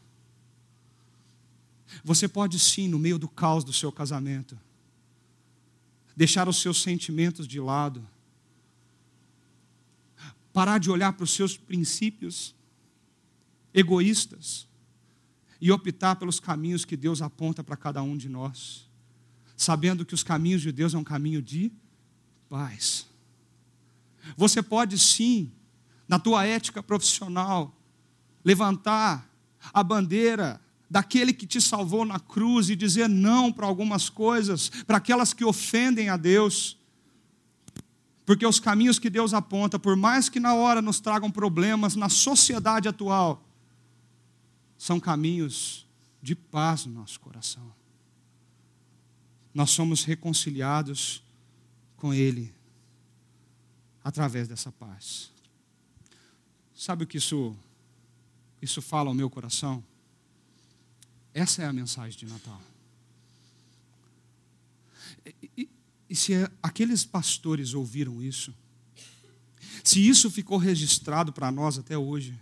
Você 2.04 2.28
pode 2.28 2.58
sim, 2.58 2.88
no 2.88 2.98
meio 2.98 3.18
do 3.18 3.28
caos 3.28 3.64
do 3.64 3.72
seu 3.72 3.90
casamento, 3.90 4.58
deixar 6.16 6.48
os 6.48 6.60
seus 6.60 6.80
sentimentos 6.80 7.46
de 7.46 7.60
lado, 7.60 8.06
parar 10.52 10.78
de 10.78 10.90
olhar 10.90 11.12
para 11.12 11.24
os 11.24 11.30
seus 11.30 11.56
princípios 11.56 12.54
egoístas 13.74 14.66
e 15.60 15.70
optar 15.72 16.16
pelos 16.16 16.38
caminhos 16.38 16.84
que 16.84 16.96
Deus 16.96 17.20
aponta 17.20 17.62
para 17.64 17.76
cada 17.76 18.02
um 18.02 18.16
de 18.16 18.28
nós, 18.28 18.88
sabendo 19.56 20.04
que 20.04 20.14
os 20.14 20.22
caminhos 20.22 20.62
de 20.62 20.70
Deus 20.70 20.94
é 20.94 20.98
um 20.98 21.04
caminho 21.04 21.42
de 21.42 21.72
paz. 22.48 23.06
Você 24.36 24.62
pode 24.62 24.98
sim 24.98 25.52
na 26.09 26.18
tua 26.18 26.46
ética 26.46 26.82
profissional, 26.82 27.76
levantar 28.42 29.28
a 29.72 29.82
bandeira 29.84 30.61
daquele 30.90 31.32
que 31.32 31.46
te 31.46 31.61
salvou 31.61 32.04
na 32.04 32.18
cruz 32.18 32.70
e 32.70 32.76
dizer 32.76 33.09
não 33.09 33.52
para 33.52 33.66
algumas 33.66 34.09
coisas, 34.09 34.70
para 34.86 34.96
aquelas 34.96 35.34
que 35.34 35.44
ofendem 35.44 36.09
a 36.09 36.16
Deus. 36.16 36.78
Porque 38.24 38.46
os 38.46 38.59
caminhos 38.59 38.98
que 38.98 39.11
Deus 39.11 39.34
aponta, 39.34 39.78
por 39.78 39.96
mais 39.96 40.28
que 40.28 40.40
na 40.40 40.54
hora 40.54 40.80
nos 40.80 41.00
tragam 41.00 41.30
problemas 41.30 41.94
na 41.94 42.09
sociedade 42.09 42.88
atual, 42.88 43.44
são 44.78 44.98
caminhos 44.98 45.86
de 46.22 46.34
paz 46.34 46.86
no 46.86 46.94
nosso 46.94 47.20
coração. 47.20 47.72
Nós 49.52 49.70
somos 49.70 50.04
reconciliados 50.04 51.22
com 51.96 52.14
Ele 52.14 52.54
através 54.04 54.46
dessa 54.46 54.70
paz. 54.70 55.32
Sabe 56.78 57.02
o 57.02 57.06
que 57.08 57.18
isso, 57.18 57.56
isso 58.62 58.80
fala 58.80 59.08
ao 59.08 59.14
meu 59.14 59.28
coração? 59.28 59.82
Essa 61.34 61.62
é 61.62 61.66
a 61.66 61.72
mensagem 61.72 62.16
de 62.16 62.24
Natal. 62.24 62.62
E, 65.26 65.50
e, 65.58 65.68
e 66.08 66.14
se 66.14 66.34
aqueles 66.62 67.04
pastores 67.04 67.74
ouviram 67.74 68.22
isso, 68.22 68.54
se 69.82 70.08
isso 70.08 70.30
ficou 70.30 70.56
registrado 70.56 71.32
para 71.32 71.50
nós 71.50 71.78
até 71.78 71.98
hoje, 71.98 72.38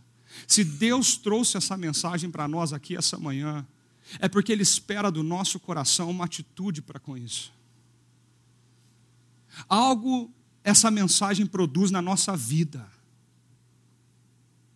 se 0.46 0.62
Deus 0.62 1.16
trouxe 1.16 1.56
essa 1.56 1.74
mensagem 1.74 2.30
para 2.30 2.46
nós 2.46 2.74
aqui 2.74 2.94
essa 2.94 3.18
manhã, 3.18 3.66
é 4.18 4.28
porque 4.28 4.52
Ele 4.52 4.62
espera 4.62 5.10
do 5.10 5.22
nosso 5.22 5.58
coração 5.58 6.10
uma 6.10 6.26
atitude 6.26 6.82
para 6.82 7.00
com 7.00 7.16
isso. 7.16 7.50
Algo 9.66 10.30
essa 10.62 10.90
mensagem 10.90 11.46
produz 11.46 11.90
na 11.90 12.02
nossa 12.02 12.36
vida. 12.36 12.95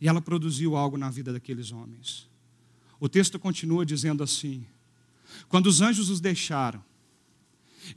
E 0.01 0.09
ela 0.09 0.21
produziu 0.21 0.77
algo 0.77 0.97
na 0.97 1.11
vida 1.11 1.33
daqueles 1.33 1.73
homens. 1.73 2.29
O 2.99 3.09
texto 3.09 3.39
continua 3.39 3.85
dizendo 3.85 4.23
assim: 4.23 4.65
Quando 5.49 5.67
os 5.67 5.81
anjos 5.81 6.09
os 6.09 6.21
deixaram 6.21 6.83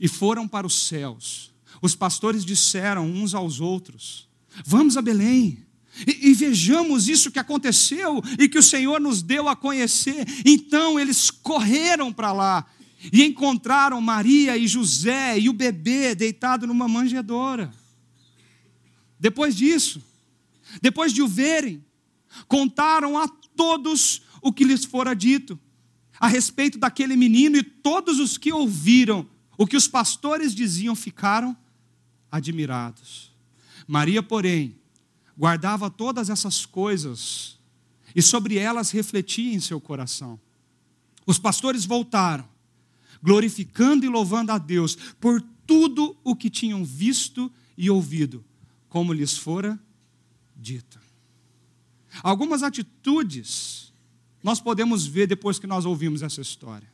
e 0.00 0.08
foram 0.08 0.46
para 0.46 0.66
os 0.66 0.74
céus, 0.74 1.52
os 1.80 1.94
pastores 1.94 2.44
disseram 2.44 3.06
uns 3.06 3.34
aos 3.34 3.60
outros: 3.60 4.28
Vamos 4.64 4.96
a 4.96 5.02
Belém. 5.02 5.64
E, 6.06 6.30
e, 6.30 6.34
vejamos 6.34 7.08
isso 7.08 7.30
que 7.30 7.38
aconteceu 7.38 8.20
e 8.36 8.48
que 8.48 8.58
o 8.58 8.62
Senhor 8.62 9.00
nos 9.00 9.22
deu 9.22 9.48
a 9.48 9.54
conhecer. 9.54 10.26
Então 10.44 10.98
eles 10.98 11.30
correram 11.30 12.12
para 12.12 12.32
lá 12.32 12.66
e 13.12 13.22
encontraram 13.22 14.00
Maria 14.00 14.56
e 14.56 14.66
José 14.66 15.38
e 15.38 15.48
o 15.48 15.52
bebê 15.52 16.14
deitado 16.14 16.66
numa 16.66 16.88
manjedoura. 16.88 17.72
Depois 19.20 19.54
disso, 19.54 20.02
depois 20.82 21.12
de 21.12 21.22
o 21.22 21.28
verem, 21.28 21.83
Contaram 22.46 23.18
a 23.18 23.28
todos 23.28 24.22
o 24.42 24.52
que 24.52 24.64
lhes 24.64 24.84
fora 24.84 25.14
dito 25.14 25.58
a 26.18 26.28
respeito 26.28 26.78
daquele 26.78 27.16
menino, 27.16 27.56
e 27.56 27.62
todos 27.62 28.18
os 28.18 28.38
que 28.38 28.52
ouviram 28.52 29.26
o 29.58 29.66
que 29.66 29.76
os 29.76 29.86
pastores 29.86 30.54
diziam 30.54 30.94
ficaram 30.94 31.56
admirados. 32.30 33.32
Maria, 33.86 34.22
porém, 34.22 34.76
guardava 35.36 35.90
todas 35.90 36.30
essas 36.30 36.64
coisas 36.64 37.58
e 38.14 38.22
sobre 38.22 38.56
elas 38.56 38.90
refletia 38.90 39.52
em 39.52 39.60
seu 39.60 39.80
coração. 39.80 40.40
Os 41.26 41.38
pastores 41.38 41.84
voltaram, 41.84 42.48
glorificando 43.22 44.04
e 44.04 44.08
louvando 44.08 44.52
a 44.52 44.58
Deus 44.58 44.96
por 45.20 45.40
tudo 45.66 46.16
o 46.22 46.36
que 46.36 46.50
tinham 46.50 46.84
visto 46.84 47.50
e 47.76 47.90
ouvido, 47.90 48.44
como 48.88 49.12
lhes 49.12 49.36
fora 49.36 49.78
dito. 50.56 51.03
Algumas 52.22 52.62
atitudes 52.62 53.92
nós 54.42 54.60
podemos 54.60 55.06
ver 55.06 55.26
depois 55.26 55.58
que 55.58 55.66
nós 55.66 55.86
ouvimos 55.86 56.22
essa 56.22 56.40
história. 56.40 56.92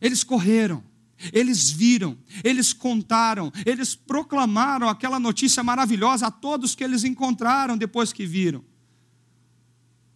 Eles 0.00 0.22
correram, 0.22 0.84
eles 1.32 1.70
viram, 1.70 2.16
eles 2.44 2.72
contaram, 2.72 3.50
eles 3.64 3.94
proclamaram 3.94 4.88
aquela 4.88 5.18
notícia 5.18 5.64
maravilhosa 5.64 6.26
a 6.26 6.30
todos 6.30 6.74
que 6.74 6.84
eles 6.84 7.02
encontraram 7.02 7.76
depois 7.76 8.12
que 8.12 8.26
viram. 8.26 8.64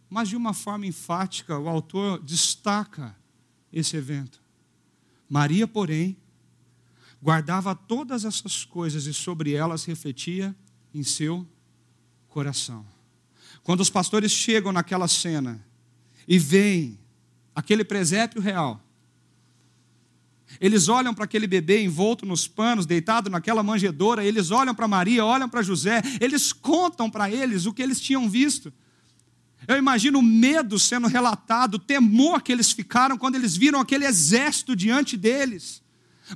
Mas 0.08 0.28
de 0.28 0.36
uma 0.36 0.52
forma 0.52 0.86
enfática, 0.86 1.58
o 1.58 1.68
autor 1.68 2.22
destaca 2.22 3.16
esse 3.72 3.96
evento. 3.96 4.42
Maria, 5.28 5.66
porém, 5.66 6.14
guardava 7.22 7.74
todas 7.74 8.26
essas 8.26 8.66
coisas 8.66 9.06
e 9.06 9.14
sobre 9.14 9.54
elas 9.54 9.86
refletia 9.86 10.54
em 10.92 11.02
seu 11.02 11.48
coração. 12.28 12.91
Quando 13.62 13.80
os 13.80 13.90
pastores 13.90 14.32
chegam 14.32 14.72
naquela 14.72 15.06
cena 15.06 15.64
e 16.26 16.38
veem 16.38 16.98
aquele 17.54 17.84
presépio 17.84 18.40
real, 18.40 18.82
eles 20.60 20.88
olham 20.88 21.14
para 21.14 21.24
aquele 21.24 21.46
bebê 21.46 21.82
envolto 21.82 22.26
nos 22.26 22.46
panos, 22.46 22.86
deitado 22.86 23.30
naquela 23.30 23.62
manjedoura, 23.62 24.24
eles 24.24 24.50
olham 24.50 24.74
para 24.74 24.88
Maria, 24.88 25.24
olham 25.24 25.48
para 25.48 25.62
José, 25.62 26.02
eles 26.20 26.52
contam 26.52 27.10
para 27.10 27.30
eles 27.30 27.66
o 27.66 27.72
que 27.72 27.82
eles 27.82 28.00
tinham 28.00 28.28
visto. 28.28 28.72
Eu 29.66 29.76
imagino 29.76 30.18
o 30.18 30.22
medo 30.22 30.78
sendo 30.78 31.06
relatado, 31.06 31.76
o 31.76 31.78
temor 31.78 32.42
que 32.42 32.50
eles 32.50 32.72
ficaram 32.72 33.16
quando 33.16 33.36
eles 33.36 33.56
viram 33.56 33.80
aquele 33.80 34.04
exército 34.04 34.74
diante 34.74 35.16
deles. 35.16 35.80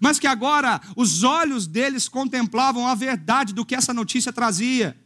Mas 0.01 0.19
que 0.19 0.27
agora 0.27 0.81
os 0.97 1.23
olhos 1.23 1.67
deles 1.67 2.09
contemplavam 2.09 2.87
a 2.87 2.95
verdade 2.95 3.53
do 3.53 3.65
que 3.65 3.75
essa 3.75 3.93
notícia 3.93 4.33
trazia. 4.33 4.97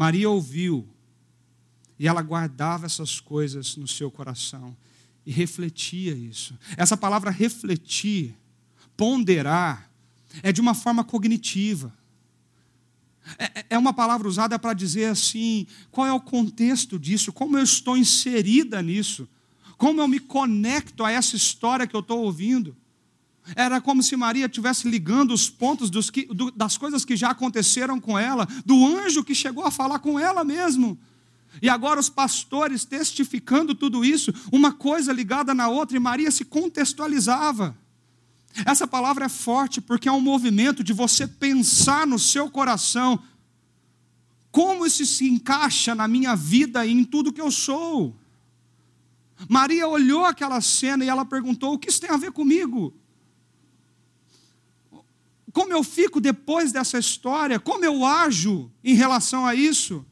Maria 0.00 0.30
ouviu 0.30 0.88
e 1.98 2.08
ela 2.08 2.22
guardava 2.22 2.86
essas 2.86 3.20
coisas 3.20 3.76
no 3.76 3.86
seu 3.86 4.10
coração 4.10 4.74
e 5.26 5.30
refletia 5.30 6.14
isso. 6.14 6.58
Essa 6.74 6.96
palavra 6.96 7.30
refletir, 7.30 8.34
ponderar, 8.96 9.90
é 10.42 10.52
de 10.52 10.60
uma 10.62 10.72
forma 10.72 11.04
cognitiva. 11.04 11.92
É, 13.36 13.66
é 13.68 13.78
uma 13.78 13.92
palavra 13.92 14.26
usada 14.26 14.58
para 14.58 14.72
dizer 14.72 15.04
assim: 15.04 15.66
qual 15.90 16.06
é 16.06 16.12
o 16.14 16.18
contexto 16.18 16.98
disso, 16.98 17.30
como 17.30 17.58
eu 17.58 17.62
estou 17.62 17.94
inserida 17.94 18.80
nisso, 18.80 19.28
como 19.76 20.00
eu 20.00 20.08
me 20.08 20.18
conecto 20.18 21.04
a 21.04 21.10
essa 21.10 21.36
história 21.36 21.86
que 21.86 21.94
eu 21.94 22.00
estou 22.00 22.20
ouvindo. 22.20 22.74
Era 23.54 23.80
como 23.80 24.02
se 24.02 24.16
Maria 24.16 24.46
estivesse 24.46 24.88
ligando 24.88 25.32
os 25.32 25.50
pontos 25.50 26.10
que, 26.10 26.26
do, 26.26 26.50
das 26.50 26.76
coisas 26.76 27.04
que 27.04 27.16
já 27.16 27.30
aconteceram 27.30 28.00
com 28.00 28.18
ela, 28.18 28.46
do 28.64 28.86
anjo 28.86 29.24
que 29.24 29.34
chegou 29.34 29.64
a 29.64 29.70
falar 29.70 29.98
com 29.98 30.18
ela 30.18 30.44
mesmo. 30.44 30.98
E 31.60 31.68
agora 31.68 31.98
os 31.98 32.08
pastores 32.08 32.84
testificando 32.84 33.74
tudo 33.74 34.04
isso, 34.04 34.32
uma 34.52 34.72
coisa 34.72 35.12
ligada 35.12 35.52
na 35.52 35.68
outra, 35.68 35.96
e 35.96 36.00
Maria 36.00 36.30
se 36.30 36.44
contextualizava. 36.44 37.76
Essa 38.64 38.86
palavra 38.86 39.26
é 39.26 39.28
forte 39.28 39.80
porque 39.80 40.08
é 40.08 40.12
um 40.12 40.20
movimento 40.20 40.82
de 40.82 40.92
você 40.92 41.26
pensar 41.26 42.06
no 42.06 42.18
seu 42.18 42.50
coração 42.50 43.20
como 44.50 44.84
isso 44.84 45.06
se 45.06 45.28
encaixa 45.28 45.94
na 45.94 46.08
minha 46.08 46.34
vida 46.34 46.84
e 46.84 46.90
em 46.92 47.04
tudo 47.04 47.32
que 47.32 47.40
eu 47.40 47.50
sou. 47.50 48.16
Maria 49.48 49.86
olhou 49.86 50.24
aquela 50.24 50.60
cena 50.60 51.04
e 51.04 51.08
ela 51.08 51.24
perguntou: 51.24 51.74
o 51.74 51.78
que 51.78 51.88
isso 51.88 52.00
tem 52.00 52.10
a 52.10 52.16
ver 52.16 52.32
comigo? 52.32 52.92
Como 55.52 55.72
eu 55.72 55.82
fico 55.82 56.20
depois 56.20 56.72
dessa 56.72 56.98
história? 56.98 57.58
Como 57.58 57.84
eu 57.84 58.04
ajo 58.04 58.70
em 58.84 58.94
relação 58.94 59.46
a 59.46 59.54
isso? 59.54 60.04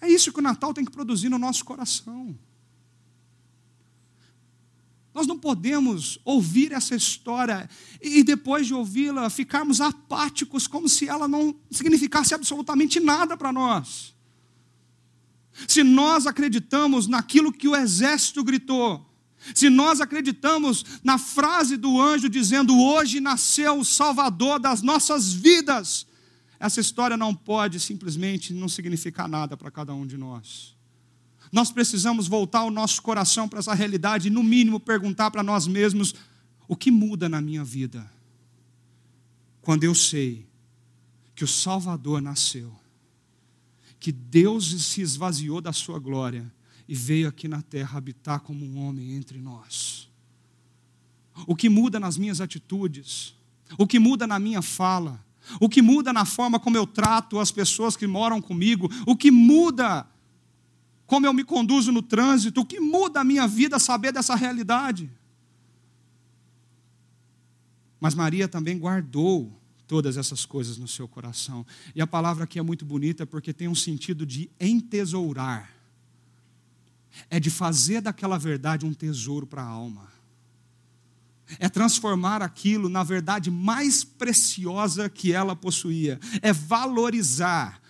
É 0.00 0.08
isso 0.08 0.32
que 0.32 0.38
o 0.38 0.42
Natal 0.42 0.72
tem 0.72 0.84
que 0.84 0.90
produzir 0.90 1.28
no 1.28 1.38
nosso 1.38 1.64
coração. 1.64 2.38
Nós 5.12 5.26
não 5.26 5.38
podemos 5.38 6.18
ouvir 6.24 6.72
essa 6.72 6.94
história 6.94 7.68
e 8.02 8.22
depois 8.22 8.66
de 8.66 8.74
ouvi-la 8.74 9.30
ficarmos 9.30 9.80
apáticos, 9.80 10.66
como 10.66 10.88
se 10.88 11.08
ela 11.08 11.26
não 11.26 11.56
significasse 11.70 12.34
absolutamente 12.34 13.00
nada 13.00 13.34
para 13.34 13.50
nós. 13.50 14.14
Se 15.66 15.82
nós 15.82 16.26
acreditamos 16.26 17.06
naquilo 17.06 17.50
que 17.50 17.66
o 17.66 17.74
exército 17.74 18.44
gritou, 18.44 19.10
se 19.54 19.70
nós 19.70 20.00
acreditamos 20.00 20.84
na 21.02 21.18
frase 21.18 21.76
do 21.76 22.00
anjo 22.00 22.28
dizendo: 22.28 22.78
Hoje 22.78 23.20
nasceu 23.20 23.78
o 23.78 23.84
Salvador 23.84 24.58
das 24.58 24.82
nossas 24.82 25.32
vidas, 25.32 26.06
essa 26.58 26.80
história 26.80 27.16
não 27.16 27.34
pode 27.34 27.78
simplesmente 27.78 28.52
não 28.52 28.68
significar 28.68 29.28
nada 29.28 29.56
para 29.56 29.70
cada 29.70 29.94
um 29.94 30.06
de 30.06 30.16
nós. 30.16 30.74
Nós 31.52 31.70
precisamos 31.70 32.26
voltar 32.26 32.64
o 32.64 32.70
nosso 32.70 33.00
coração 33.02 33.48
para 33.48 33.60
essa 33.60 33.74
realidade 33.74 34.28
e, 34.28 34.30
no 34.30 34.42
mínimo, 34.42 34.80
perguntar 34.80 35.30
para 35.30 35.42
nós 35.42 35.66
mesmos: 35.66 36.14
o 36.66 36.74
que 36.74 36.90
muda 36.90 37.28
na 37.28 37.40
minha 37.40 37.64
vida? 37.64 38.10
Quando 39.60 39.84
eu 39.84 39.94
sei 39.94 40.46
que 41.34 41.44
o 41.44 41.48
Salvador 41.48 42.20
nasceu, 42.20 42.72
que 43.98 44.12
Deus 44.12 44.84
se 44.84 45.00
esvaziou 45.00 45.60
da 45.60 45.72
sua 45.72 45.98
glória 45.98 46.52
e 46.88 46.94
veio 46.94 47.28
aqui 47.28 47.48
na 47.48 47.62
terra 47.62 47.98
habitar 47.98 48.40
como 48.40 48.64
um 48.64 48.78
homem 48.78 49.12
entre 49.12 49.40
nós. 49.40 50.08
O 51.46 51.54
que 51.54 51.68
muda 51.68 52.00
nas 52.00 52.16
minhas 52.16 52.40
atitudes, 52.40 53.34
o 53.78 53.86
que 53.86 53.98
muda 53.98 54.26
na 54.26 54.38
minha 54.38 54.62
fala, 54.62 55.24
o 55.60 55.68
que 55.68 55.82
muda 55.82 56.12
na 56.12 56.24
forma 56.24 56.58
como 56.58 56.76
eu 56.76 56.86
trato 56.86 57.38
as 57.38 57.50
pessoas 57.50 57.96
que 57.96 58.06
moram 58.06 58.40
comigo, 58.40 58.88
o 59.06 59.16
que 59.16 59.30
muda 59.30 60.06
como 61.06 61.24
eu 61.24 61.32
me 61.32 61.44
conduzo 61.44 61.92
no 61.92 62.02
trânsito, 62.02 62.60
o 62.60 62.66
que 62.66 62.80
muda 62.80 63.20
a 63.20 63.24
minha 63.24 63.46
vida 63.46 63.78
saber 63.78 64.12
dessa 64.12 64.34
realidade. 64.34 65.10
Mas 68.00 68.14
Maria 68.14 68.48
também 68.48 68.78
guardou 68.78 69.52
todas 69.86 70.16
essas 70.16 70.44
coisas 70.44 70.76
no 70.76 70.88
seu 70.88 71.06
coração. 71.06 71.64
E 71.94 72.00
a 72.00 72.06
palavra 72.06 72.44
aqui 72.44 72.58
é 72.58 72.62
muito 72.62 72.84
bonita 72.84 73.24
porque 73.24 73.52
tem 73.52 73.68
um 73.68 73.74
sentido 73.74 74.26
de 74.26 74.50
entesourar. 74.58 75.75
É 77.30 77.40
de 77.40 77.50
fazer 77.50 78.00
daquela 78.00 78.38
verdade 78.38 78.86
um 78.86 78.92
tesouro 78.92 79.46
para 79.46 79.62
a 79.62 79.66
alma 79.66 80.16
é 81.58 81.68
transformar 81.68 82.42
aquilo 82.42 82.88
na 82.88 83.04
verdade 83.04 83.50
mais 83.50 84.02
preciosa 84.02 85.08
que 85.08 85.32
ela 85.32 85.54
possuía, 85.54 86.18
é 86.42 86.52
valorizar. 86.52 87.80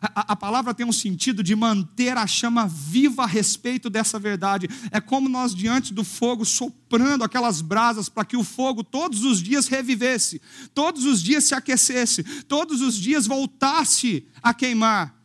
A, 0.00 0.32
a, 0.32 0.36
palavra 0.36 0.72
tem 0.72 0.86
um 0.86 0.92
sentido 0.92 1.42
de 1.42 1.56
manter 1.56 2.16
a 2.16 2.24
chama 2.24 2.68
viva 2.68 3.24
a 3.24 3.26
respeito 3.26 3.90
dessa 3.90 4.16
verdade. 4.16 4.68
É 4.92 5.00
como 5.00 5.28
nós, 5.28 5.52
diante 5.52 5.92
do 5.92 6.04
fogo, 6.04 6.44
soprando 6.44 7.24
aquelas 7.24 7.60
brasas 7.60 8.08
para 8.08 8.24
que 8.24 8.36
o 8.36 8.44
fogo 8.44 8.84
todos 8.84 9.24
os 9.24 9.42
dias 9.42 9.66
revivesse, 9.66 10.40
todos 10.72 11.04
os 11.04 11.20
dias 11.20 11.44
se 11.44 11.54
aquecesse, 11.54 12.22
todos 12.44 12.80
os 12.80 12.96
dias 12.96 13.26
voltasse 13.26 14.24
a 14.40 14.54
queimar. 14.54 15.17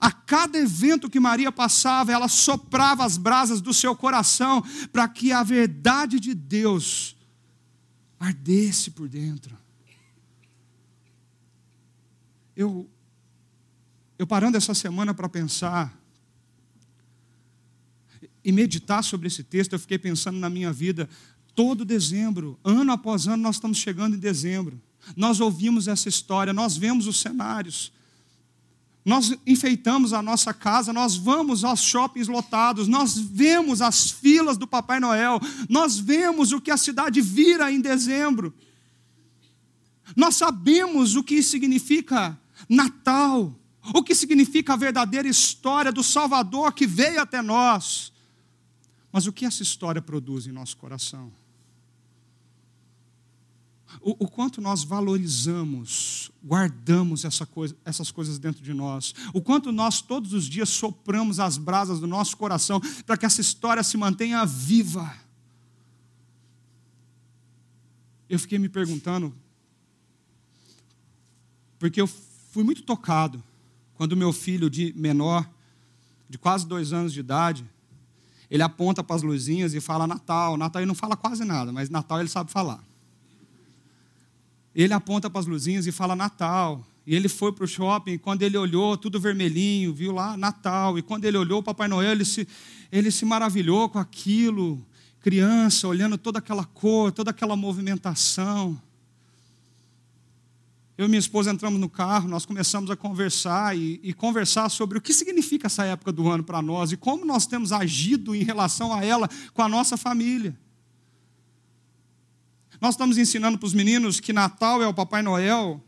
A 0.00 0.10
cada 0.10 0.58
evento 0.58 1.08
que 1.08 1.20
Maria 1.20 1.52
passava, 1.52 2.12
ela 2.12 2.28
soprava 2.28 3.04
as 3.04 3.16
brasas 3.16 3.60
do 3.60 3.72
seu 3.72 3.94
coração 3.96 4.62
para 4.92 5.08
que 5.08 5.32
a 5.32 5.42
verdade 5.42 6.18
de 6.18 6.34
Deus 6.34 7.16
ardesse 8.18 8.90
por 8.90 9.08
dentro. 9.08 9.56
Eu, 12.56 12.88
eu 14.18 14.26
parando 14.26 14.56
essa 14.56 14.74
semana 14.74 15.12
para 15.12 15.28
pensar 15.28 15.96
e 18.44 18.52
meditar 18.52 19.02
sobre 19.02 19.26
esse 19.26 19.42
texto, 19.42 19.72
eu 19.72 19.78
fiquei 19.78 19.98
pensando 19.98 20.38
na 20.38 20.50
minha 20.50 20.72
vida. 20.72 21.08
Todo 21.54 21.84
dezembro, 21.84 22.58
ano 22.62 22.92
após 22.92 23.26
ano, 23.26 23.42
nós 23.42 23.56
estamos 23.56 23.78
chegando 23.78 24.16
em 24.16 24.18
dezembro. 24.18 24.80
Nós 25.16 25.40
ouvimos 25.40 25.88
essa 25.88 26.08
história, 26.08 26.52
nós 26.52 26.76
vemos 26.76 27.06
os 27.06 27.20
cenários. 27.20 27.92
Nós 29.04 29.36
enfeitamos 29.46 30.14
a 30.14 30.22
nossa 30.22 30.54
casa, 30.54 30.92
nós 30.92 31.14
vamos 31.14 31.62
aos 31.62 31.82
shoppings 31.82 32.26
lotados, 32.26 32.88
nós 32.88 33.18
vemos 33.18 33.82
as 33.82 34.10
filas 34.10 34.56
do 34.56 34.66
Papai 34.66 34.98
Noel, 34.98 35.38
nós 35.68 35.98
vemos 35.98 36.52
o 36.52 36.60
que 36.60 36.70
a 36.70 36.76
cidade 36.76 37.20
vira 37.20 37.70
em 37.70 37.80
dezembro. 37.80 38.54
Nós 40.16 40.36
sabemos 40.36 41.16
o 41.16 41.22
que 41.22 41.42
significa 41.42 42.38
Natal, 42.66 43.54
o 43.94 44.02
que 44.02 44.14
significa 44.14 44.72
a 44.72 44.76
verdadeira 44.76 45.28
história 45.28 45.92
do 45.92 46.02
Salvador 46.02 46.72
que 46.72 46.86
veio 46.86 47.20
até 47.20 47.42
nós. 47.42 48.10
Mas 49.12 49.26
o 49.26 49.32
que 49.32 49.44
essa 49.44 49.62
história 49.62 50.00
produz 50.00 50.46
em 50.46 50.52
nosso 50.52 50.76
coração? 50.78 51.30
O, 54.00 54.24
o 54.24 54.28
quanto 54.28 54.60
nós 54.60 54.84
valorizamos, 54.84 56.30
guardamos 56.44 57.24
essa 57.24 57.46
coisa, 57.46 57.76
essas 57.84 58.10
coisas 58.10 58.38
dentro 58.38 58.62
de 58.62 58.72
nós, 58.72 59.14
o 59.32 59.40
quanto 59.40 59.72
nós 59.72 60.00
todos 60.00 60.32
os 60.32 60.46
dias 60.46 60.68
sopramos 60.68 61.40
as 61.40 61.56
brasas 61.56 62.00
do 62.00 62.06
nosso 62.06 62.36
coração 62.36 62.80
para 63.06 63.16
que 63.16 63.26
essa 63.26 63.40
história 63.40 63.82
se 63.82 63.96
mantenha 63.96 64.44
viva. 64.44 65.14
Eu 68.28 68.38
fiquei 68.38 68.58
me 68.58 68.68
perguntando, 68.68 69.34
porque 71.78 72.00
eu 72.00 72.06
fui 72.06 72.64
muito 72.64 72.82
tocado 72.82 73.42
quando 73.94 74.16
meu 74.16 74.32
filho 74.32 74.68
de 74.68 74.92
menor, 74.96 75.48
de 76.28 76.38
quase 76.38 76.66
dois 76.66 76.92
anos 76.92 77.12
de 77.12 77.20
idade, 77.20 77.64
ele 78.50 78.62
aponta 78.62 79.02
para 79.02 79.16
as 79.16 79.22
luzinhas 79.22 79.74
e 79.74 79.80
fala 79.80 80.06
Natal. 80.06 80.56
Natal 80.56 80.80
ele 80.80 80.86
não 80.86 80.94
fala 80.94 81.16
quase 81.16 81.44
nada, 81.44 81.72
mas 81.72 81.90
Natal 81.90 82.20
ele 82.20 82.28
sabe 82.28 82.50
falar. 82.50 82.82
Ele 84.74 84.92
aponta 84.92 85.30
para 85.30 85.40
as 85.40 85.46
luzinhas 85.46 85.86
e 85.86 85.92
fala 85.92 86.16
Natal. 86.16 86.84
E 87.06 87.14
ele 87.14 87.28
foi 87.28 87.52
para 87.52 87.64
o 87.64 87.68
shopping, 87.68 88.16
quando 88.16 88.42
ele 88.42 88.56
olhou, 88.56 88.96
tudo 88.96 89.20
vermelhinho, 89.20 89.92
viu 89.92 90.10
lá 90.12 90.36
Natal. 90.36 90.98
E 90.98 91.02
quando 91.02 91.26
ele 91.26 91.36
olhou 91.36 91.60
o 91.60 91.62
Papai 91.62 91.86
Noel, 91.86 92.12
ele 92.12 92.24
se, 92.24 92.48
ele 92.90 93.10
se 93.10 93.24
maravilhou 93.24 93.88
com 93.88 93.98
aquilo. 93.98 94.84
Criança, 95.20 95.86
olhando 95.86 96.16
toda 96.16 96.38
aquela 96.38 96.64
cor, 96.64 97.12
toda 97.12 97.30
aquela 97.30 97.56
movimentação. 97.56 98.80
Eu 100.96 101.06
e 101.06 101.08
minha 101.08 101.18
esposa 101.18 101.50
entramos 101.50 101.80
no 101.80 101.88
carro, 101.88 102.28
nós 102.28 102.46
começamos 102.46 102.88
a 102.88 102.96
conversar 102.96 103.76
e, 103.76 103.98
e 104.02 104.12
conversar 104.12 104.68
sobre 104.68 104.96
o 104.96 105.00
que 105.00 105.12
significa 105.12 105.66
essa 105.66 105.84
época 105.84 106.12
do 106.12 106.28
ano 106.28 106.44
para 106.44 106.62
nós 106.62 106.92
e 106.92 106.96
como 106.96 107.24
nós 107.24 107.46
temos 107.46 107.72
agido 107.72 108.32
em 108.32 108.44
relação 108.44 108.92
a 108.92 109.04
ela 109.04 109.28
com 109.52 109.60
a 109.60 109.68
nossa 109.68 109.96
família. 109.96 110.56
Nós 112.84 112.96
estamos 112.96 113.16
ensinando 113.16 113.56
para 113.56 113.66
os 113.66 113.72
meninos 113.72 114.20
que 114.20 114.30
Natal 114.30 114.82
é 114.82 114.86
o 114.86 114.92
Papai 114.92 115.22
Noel, 115.22 115.82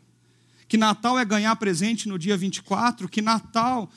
que 0.67 0.79
Natal 0.79 1.19
é 1.19 1.27
ganhar 1.27 1.55
presente 1.57 2.09
no 2.09 2.19
dia 2.19 2.39
24, 2.39 3.07
que 3.07 3.21
Natal 3.21 3.91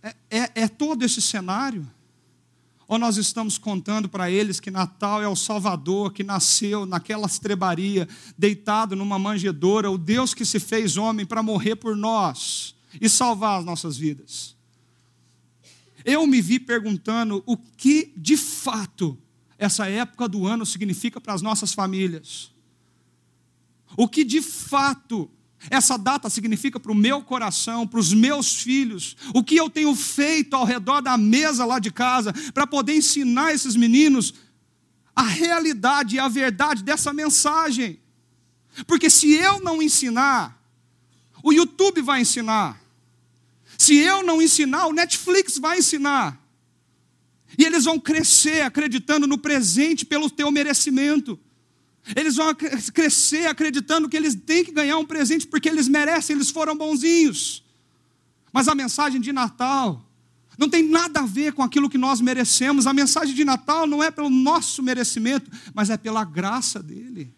é, 0.00 0.14
é, 0.30 0.50
é 0.54 0.68
todo 0.68 1.04
esse 1.04 1.20
cenário. 1.20 1.84
Ou 2.86 2.96
nós 2.96 3.16
estamos 3.16 3.58
contando 3.58 4.08
para 4.08 4.30
eles 4.30 4.60
que 4.60 4.70
Natal 4.70 5.20
é 5.20 5.26
o 5.26 5.34
Salvador 5.34 6.12
que 6.12 6.22
nasceu 6.22 6.86
naquela 6.86 7.26
estrebaria, 7.26 8.08
deitado 8.38 8.94
numa 8.94 9.18
manjedoura, 9.18 9.90
o 9.90 9.98
Deus 9.98 10.32
que 10.32 10.44
se 10.44 10.60
fez 10.60 10.96
homem 10.96 11.26
para 11.26 11.42
morrer 11.42 11.74
por 11.74 11.96
nós 11.96 12.72
e 13.00 13.08
salvar 13.08 13.58
as 13.58 13.64
nossas 13.64 13.96
vidas. 13.96 14.54
Eu 16.04 16.24
me 16.24 16.40
vi 16.40 16.60
perguntando 16.60 17.42
o 17.44 17.56
que 17.56 18.12
de 18.16 18.36
fato 18.36 19.18
essa 19.58 19.88
época 19.88 20.28
do 20.28 20.46
ano 20.46 20.64
significa 20.64 21.20
para 21.20 21.34
as 21.34 21.42
nossas 21.42 21.72
famílias. 21.72 22.52
O 23.96 24.08
que 24.08 24.22
de 24.24 24.40
fato 24.40 25.28
essa 25.70 25.96
data 25.96 26.30
significa 26.30 26.78
para 26.78 26.92
o 26.92 26.94
meu 26.94 27.20
coração, 27.20 27.86
para 27.86 27.98
os 27.98 28.12
meus 28.12 28.62
filhos, 28.62 29.16
o 29.34 29.42
que 29.42 29.56
eu 29.56 29.68
tenho 29.68 29.94
feito 29.94 30.54
ao 30.54 30.64
redor 30.64 31.00
da 31.00 31.18
mesa 31.18 31.64
lá 31.64 31.80
de 31.80 31.90
casa 31.90 32.32
para 32.54 32.66
poder 32.66 32.94
ensinar 32.94 33.52
esses 33.52 33.74
meninos 33.74 34.34
a 35.16 35.22
realidade 35.22 36.14
e 36.14 36.18
a 36.20 36.28
verdade 36.28 36.84
dessa 36.84 37.12
mensagem. 37.12 37.98
Porque 38.86 39.10
se 39.10 39.34
eu 39.34 39.60
não 39.60 39.82
ensinar, 39.82 40.62
o 41.42 41.52
YouTube 41.52 42.00
vai 42.02 42.20
ensinar. 42.20 42.80
Se 43.76 43.96
eu 43.96 44.22
não 44.22 44.40
ensinar, 44.40 44.86
o 44.86 44.92
Netflix 44.92 45.58
vai 45.58 45.78
ensinar. 45.78 46.40
E 47.56 47.64
eles 47.64 47.84
vão 47.84 47.98
crescer 47.98 48.62
acreditando 48.62 49.26
no 49.26 49.38
presente 49.38 50.04
pelo 50.04 50.28
teu 50.28 50.50
merecimento. 50.50 51.38
Eles 52.16 52.36
vão 52.36 52.54
crescer 52.54 53.46
acreditando 53.46 54.08
que 54.08 54.16
eles 54.16 54.34
têm 54.34 54.64
que 54.64 54.72
ganhar 54.72 54.98
um 54.98 55.04
presente 55.04 55.46
porque 55.46 55.68
eles 55.68 55.88
merecem, 55.88 56.36
eles 56.36 56.50
foram 56.50 56.76
bonzinhos. 56.76 57.64
Mas 58.52 58.68
a 58.68 58.74
mensagem 58.74 59.20
de 59.20 59.32
Natal 59.32 60.04
não 60.58 60.68
tem 60.68 60.82
nada 60.82 61.20
a 61.20 61.26
ver 61.26 61.52
com 61.52 61.62
aquilo 61.62 61.88
que 61.88 61.98
nós 61.98 62.20
merecemos. 62.20 62.86
A 62.86 62.92
mensagem 62.92 63.34
de 63.34 63.44
Natal 63.44 63.86
não 63.86 64.02
é 64.02 64.10
pelo 64.10 64.30
nosso 64.30 64.82
merecimento, 64.82 65.50
mas 65.74 65.90
é 65.90 65.96
pela 65.96 66.24
graça 66.24 66.82
dele. 66.82 67.32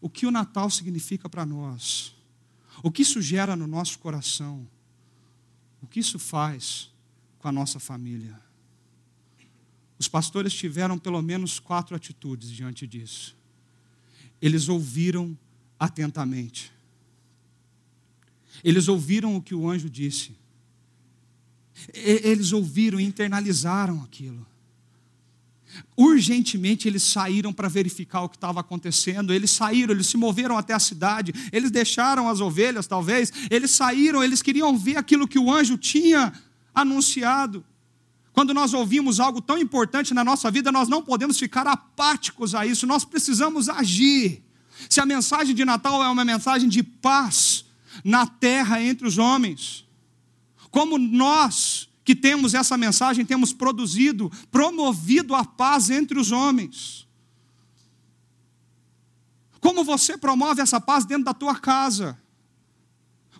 O 0.00 0.08
que 0.08 0.26
o 0.26 0.30
Natal 0.30 0.68
significa 0.70 1.28
para 1.28 1.46
nós? 1.46 2.14
O 2.82 2.90
que 2.90 3.02
isso 3.02 3.20
gera 3.20 3.54
no 3.54 3.66
nosso 3.66 3.98
coração? 3.98 4.66
O 5.82 5.86
que 5.86 6.00
isso 6.00 6.18
faz 6.18 6.89
com 7.40 7.48
a 7.48 7.52
nossa 7.52 7.80
família? 7.80 8.38
Os 9.98 10.08
pastores 10.08 10.52
tiveram 10.52 10.98
pelo 10.98 11.20
menos 11.20 11.58
quatro 11.58 11.96
atitudes 11.96 12.50
diante 12.50 12.86
disso. 12.86 13.36
Eles 14.40 14.68
ouviram 14.68 15.36
atentamente. 15.78 16.72
Eles 18.62 18.88
ouviram 18.88 19.36
o 19.36 19.42
que 19.42 19.54
o 19.54 19.68
anjo 19.68 19.90
disse. 19.90 20.36
Eles 21.92 22.52
ouviram 22.52 23.00
e 23.00 23.04
internalizaram 23.04 24.02
aquilo. 24.02 24.46
Urgentemente 25.96 26.88
eles 26.88 27.02
saíram 27.02 27.52
para 27.52 27.68
verificar 27.68 28.22
o 28.22 28.28
que 28.28 28.36
estava 28.36 28.60
acontecendo. 28.60 29.32
Eles 29.32 29.50
saíram, 29.50 29.94
eles 29.94 30.08
se 30.08 30.16
moveram 30.16 30.58
até 30.58 30.74
a 30.74 30.78
cidade. 30.78 31.32
Eles 31.52 31.70
deixaram 31.70 32.28
as 32.28 32.40
ovelhas, 32.40 32.86
talvez. 32.86 33.32
Eles 33.50 33.70
saíram, 33.70 34.22
eles 34.22 34.42
queriam 34.42 34.76
ver 34.76 34.96
aquilo 34.96 35.28
que 35.28 35.38
o 35.38 35.52
anjo 35.52 35.78
tinha 35.78 36.32
anunciado. 36.74 37.64
Quando 38.32 38.54
nós 38.54 38.72
ouvimos 38.72 39.20
algo 39.20 39.40
tão 39.40 39.58
importante 39.58 40.14
na 40.14 40.24
nossa 40.24 40.50
vida, 40.50 40.70
nós 40.70 40.88
não 40.88 41.02
podemos 41.02 41.38
ficar 41.38 41.66
apáticos 41.66 42.54
a 42.54 42.64
isso, 42.64 42.86
nós 42.86 43.04
precisamos 43.04 43.68
agir. 43.68 44.42
Se 44.88 45.00
a 45.00 45.06
mensagem 45.06 45.54
de 45.54 45.64
Natal 45.64 46.02
é 46.02 46.08
uma 46.08 46.24
mensagem 46.24 46.68
de 46.68 46.82
paz 46.82 47.64
na 48.04 48.26
terra 48.26 48.82
entre 48.82 49.06
os 49.06 49.18
homens, 49.18 49.86
como 50.70 50.96
nós 50.96 51.88
que 52.04 52.14
temos 52.14 52.54
essa 52.54 52.76
mensagem 52.76 53.24
temos 53.24 53.52
produzido, 53.52 54.32
promovido 54.50 55.34
a 55.34 55.44
paz 55.44 55.90
entre 55.90 56.18
os 56.18 56.32
homens. 56.32 57.06
Como 59.60 59.84
você 59.84 60.16
promove 60.16 60.62
essa 60.62 60.80
paz 60.80 61.04
dentro 61.04 61.24
da 61.24 61.34
tua 61.34 61.54
casa? 61.54 62.18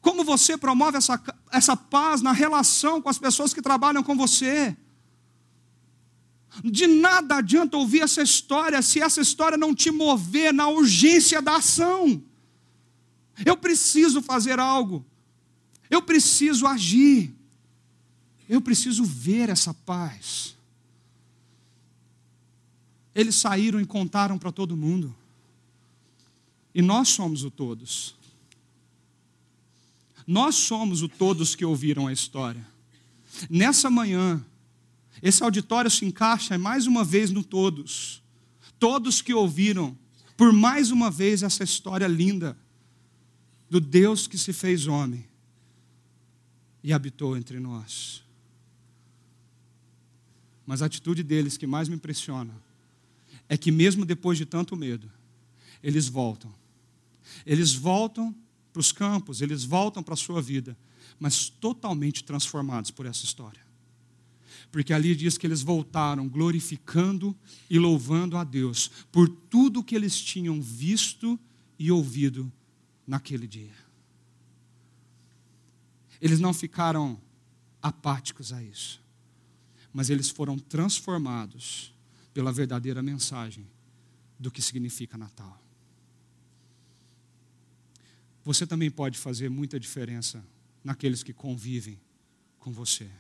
Como 0.01 0.25
você 0.25 0.57
promove 0.57 0.97
essa, 0.97 1.23
essa 1.53 1.77
paz 1.77 2.23
na 2.23 2.33
relação 2.33 3.03
com 3.03 3.09
as 3.09 3.19
pessoas 3.19 3.53
que 3.53 3.61
trabalham 3.61 4.03
com 4.03 4.17
você? 4.17 4.77
De 6.65 6.87
nada 6.87 7.37
adianta 7.37 7.77
ouvir 7.77 8.01
essa 8.01 8.23
história 8.23 8.83
se 8.83 9.01
essa 9.01 9.21
história 9.21 9.57
não 9.57 9.75
te 9.75 9.91
mover 9.91 10.53
na 10.53 10.69
urgência 10.69 11.41
da 11.41 11.57
ação. 11.57 12.23
Eu 13.45 13.57
preciso 13.57 14.21
fazer 14.21 14.59
algo. 14.59 15.05
Eu 15.89 16.03
preciso 16.03 16.67
agir. 16.67 17.35
Eu 18.49 18.61
preciso 18.61 19.05
ver 19.05 19.49
essa 19.49 19.73
paz. 19.73 20.57
Eles 23.15 23.35
saíram 23.37 23.81
e 23.81 23.87
contaram 23.87 24.39
para 24.39 24.51
todo 24.51 24.77
mundo. 24.77 25.15
E 26.75 26.83
nós 26.83 27.09
somos 27.09 27.45
o 27.45 27.51
todos. 27.51 28.15
Nós 30.31 30.55
somos 30.55 31.03
o 31.03 31.09
todos 31.09 31.57
que 31.57 31.65
ouviram 31.65 32.07
a 32.07 32.13
história. 32.13 32.65
Nessa 33.51 33.91
manhã, 33.91 34.41
esse 35.21 35.43
auditório 35.43 35.91
se 35.91 36.05
encaixa 36.05 36.57
mais 36.57 36.87
uma 36.87 37.03
vez 37.03 37.33
no 37.33 37.43
todos. 37.43 38.23
Todos 38.79 39.21
que 39.21 39.35
ouviram, 39.35 39.99
por 40.37 40.53
mais 40.53 40.93
uma 40.93 41.11
vez, 41.11 41.43
essa 41.43 41.65
história 41.65 42.07
linda 42.07 42.57
do 43.69 43.81
Deus 43.81 44.29
que 44.29 44.39
se 44.39 44.53
fez 44.53 44.87
homem 44.87 45.27
e 46.81 46.93
habitou 46.93 47.37
entre 47.37 47.59
nós. 47.59 48.23
Mas 50.65 50.81
a 50.81 50.87
atitude 50.87 51.25
deles 51.25 51.57
que 51.57 51.67
mais 51.67 51.89
me 51.89 51.97
impressiona 51.97 52.55
é 53.49 53.57
que, 53.57 53.73
mesmo 53.73 54.05
depois 54.05 54.39
de 54.39 54.47
tanto 54.47 54.77
medo, 54.77 55.11
eles 55.83 56.07
voltam. 56.07 56.55
Eles 57.45 57.75
voltam 57.75 58.33
para 58.81 58.87
os 58.87 58.93
campos, 58.93 59.43
eles 59.43 59.63
voltam 59.63 60.03
para 60.03 60.15
a 60.15 60.17
sua 60.17 60.41
vida, 60.41 60.77
mas 61.19 61.51
totalmente 61.51 62.25
transformados 62.25 62.91
por 62.91 63.05
essa 63.05 63.25
história 63.25 63.69
porque 64.73 64.93
ali 64.93 65.17
diz 65.17 65.37
que 65.37 65.49
eles 65.49 65.63
voltaram 65.63 66.29
glorificando 66.29 67.37
e 67.69 67.77
louvando 67.77 68.37
a 68.37 68.45
Deus 68.45 68.89
por 69.11 69.29
tudo 69.29 69.83
que 69.83 69.97
eles 69.97 70.21
tinham 70.21 70.63
visto 70.63 71.37
e 71.77 71.91
ouvido 71.91 72.53
naquele 73.05 73.49
dia. 73.49 73.75
Eles 76.21 76.39
não 76.39 76.55
ficaram 76.55 77.21
apáticos 77.83 78.53
a 78.53 78.63
isso, 78.63 79.03
mas 79.93 80.09
eles 80.09 80.31
foram 80.31 80.57
transformados 80.57 81.93
pela 82.33 82.53
verdadeira 82.53 83.03
mensagem 83.03 83.67
do 84.39 84.53
que 84.53 84.63
significa 84.63 85.19
Natal. 85.19 85.61
Você 88.45 88.67
também 88.67 88.91
pode 88.91 89.19
fazer 89.19 89.49
muita 89.51 89.79
diferença 89.79 90.45
naqueles 90.83 91.23
que 91.23 91.33
convivem 91.33 92.01
com 92.59 92.73
você. 92.73 93.11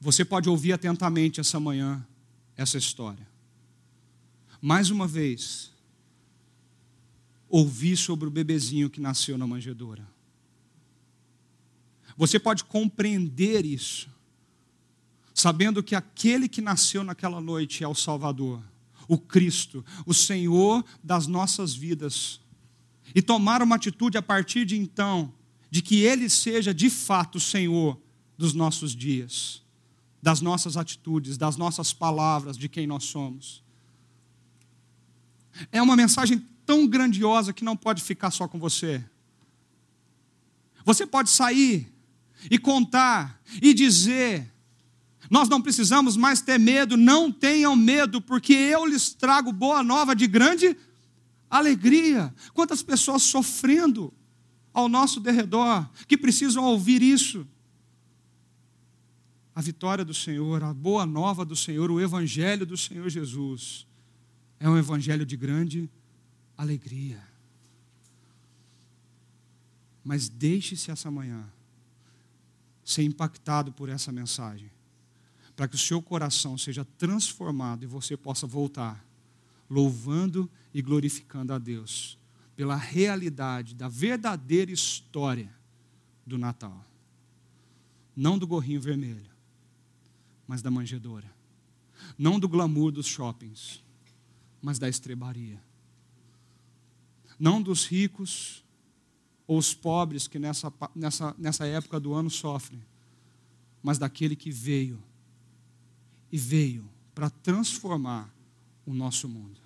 Você 0.00 0.24
pode 0.24 0.48
ouvir 0.48 0.72
atentamente 0.72 1.40
essa 1.40 1.60
manhã 1.60 2.04
essa 2.56 2.78
história. 2.78 3.30
mais 4.60 4.90
uma 4.90 5.08
vez, 5.08 5.72
ouvir 7.48 7.96
sobre 7.96 8.28
o 8.28 8.30
bebezinho 8.30 8.88
que 8.88 9.00
nasceu 9.00 9.36
na 9.36 9.44
manjedoura. 9.44 10.08
Você 12.16 12.38
pode 12.38 12.62
compreender 12.64 13.66
isso, 13.66 14.08
sabendo 15.34 15.82
que 15.82 15.96
aquele 15.96 16.48
que 16.48 16.60
nasceu 16.60 17.02
naquela 17.02 17.40
noite 17.40 17.82
é 17.82 17.88
o 17.88 17.94
Salvador, 17.94 18.62
o 19.08 19.18
Cristo, 19.18 19.84
o 20.06 20.14
Senhor 20.14 20.84
das 21.02 21.26
nossas 21.26 21.74
vidas. 21.74 22.40
E 23.14 23.22
tomar 23.22 23.62
uma 23.62 23.76
atitude 23.76 24.16
a 24.16 24.22
partir 24.22 24.64
de 24.64 24.76
então, 24.76 25.32
de 25.70 25.82
que 25.82 26.00
Ele 26.00 26.28
seja 26.28 26.72
de 26.72 26.88
fato 26.88 27.36
o 27.36 27.40
Senhor 27.40 28.00
dos 28.36 28.54
nossos 28.54 28.94
dias, 28.94 29.62
das 30.22 30.40
nossas 30.40 30.76
atitudes, 30.76 31.36
das 31.36 31.56
nossas 31.56 31.92
palavras, 31.92 32.56
de 32.56 32.68
quem 32.68 32.86
nós 32.86 33.04
somos. 33.04 33.62
É 35.70 35.82
uma 35.82 35.96
mensagem 35.96 36.46
tão 36.64 36.86
grandiosa 36.86 37.52
que 37.52 37.64
não 37.64 37.76
pode 37.76 38.02
ficar 38.02 38.30
só 38.30 38.48
com 38.48 38.58
você. 38.58 39.04
Você 40.84 41.06
pode 41.06 41.30
sair 41.30 41.92
e 42.50 42.58
contar 42.58 43.40
e 43.60 43.74
dizer: 43.74 44.52
nós 45.30 45.48
não 45.48 45.62
precisamos 45.62 46.16
mais 46.16 46.40
ter 46.40 46.58
medo, 46.58 46.96
não 46.96 47.30
tenham 47.30 47.76
medo, 47.76 48.20
porque 48.20 48.52
eu 48.52 48.84
lhes 48.84 49.14
trago 49.14 49.52
boa 49.52 49.82
nova 49.82 50.14
de 50.14 50.26
grande 50.26 50.76
alegria. 51.52 52.34
Quantas 52.54 52.82
pessoas 52.82 53.22
sofrendo 53.22 54.12
ao 54.72 54.88
nosso 54.88 55.20
derredor 55.20 55.86
que 56.08 56.16
precisam 56.16 56.64
ouvir 56.64 57.02
isso? 57.02 57.46
A 59.54 59.60
vitória 59.60 60.02
do 60.02 60.14
Senhor, 60.14 60.64
a 60.64 60.72
boa 60.72 61.04
nova 61.04 61.44
do 61.44 61.54
Senhor, 61.54 61.90
o 61.90 62.00
evangelho 62.00 62.64
do 62.64 62.76
Senhor 62.76 63.06
Jesus 63.10 63.86
é 64.58 64.66
um 64.66 64.78
evangelho 64.78 65.26
de 65.26 65.36
grande 65.36 65.90
alegria. 66.56 67.22
Mas 70.02 70.30
deixe-se 70.30 70.90
essa 70.90 71.10
manhã 71.10 71.44
ser 72.82 73.02
impactado 73.02 73.70
por 73.72 73.90
essa 73.90 74.10
mensagem, 74.10 74.70
para 75.54 75.68
que 75.68 75.74
o 75.74 75.78
seu 75.78 76.00
coração 76.00 76.56
seja 76.56 76.84
transformado 76.96 77.84
e 77.84 77.86
você 77.86 78.16
possa 78.16 78.46
voltar 78.46 79.04
louvando 79.68 80.50
e 80.50 80.61
glorificando 80.80 81.52
a 81.52 81.58
Deus 81.58 82.16
pela 82.56 82.76
realidade 82.76 83.74
da 83.74 83.88
verdadeira 83.88 84.70
história 84.70 85.52
do 86.26 86.38
Natal. 86.38 86.84
Não 88.14 88.38
do 88.38 88.46
gorrinho 88.46 88.80
vermelho, 88.80 89.30
mas 90.46 90.62
da 90.62 90.70
manjedoura. 90.70 91.30
Não 92.16 92.38
do 92.38 92.48
glamour 92.48 92.90
dos 92.90 93.06
shoppings, 93.06 93.82
mas 94.60 94.78
da 94.78 94.88
estrebaria. 94.88 95.60
Não 97.38 97.60
dos 97.60 97.86
ricos 97.86 98.64
ou 99.46 99.58
os 99.58 99.74
pobres 99.74 100.28
que 100.28 100.38
nessa, 100.38 100.72
nessa, 100.94 101.34
nessa 101.38 101.66
época 101.66 101.98
do 101.98 102.14
ano 102.14 102.30
sofrem, 102.30 102.82
mas 103.82 103.98
daquele 103.98 104.36
que 104.36 104.50
veio 104.50 105.02
e 106.30 106.38
veio 106.38 106.88
para 107.14 107.28
transformar 107.28 108.32
o 108.86 108.94
nosso 108.94 109.28
mundo. 109.28 109.61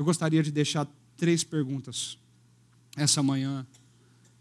Eu 0.00 0.04
gostaria 0.06 0.42
de 0.42 0.50
deixar 0.50 0.88
três 1.14 1.44
perguntas 1.44 2.16
essa 2.96 3.22
manhã 3.22 3.66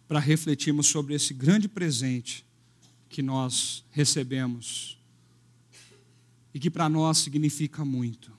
para 0.07 0.17
refletirmos 0.17 0.87
sobre 0.87 1.13
esse 1.13 1.33
grande 1.33 1.67
presente 1.67 2.45
que 3.09 3.21
nós 3.21 3.83
recebemos 3.91 4.97
e 6.53 6.61
que 6.61 6.69
para 6.69 6.87
nós 6.87 7.17
significa 7.17 7.83
muito. 7.83 8.31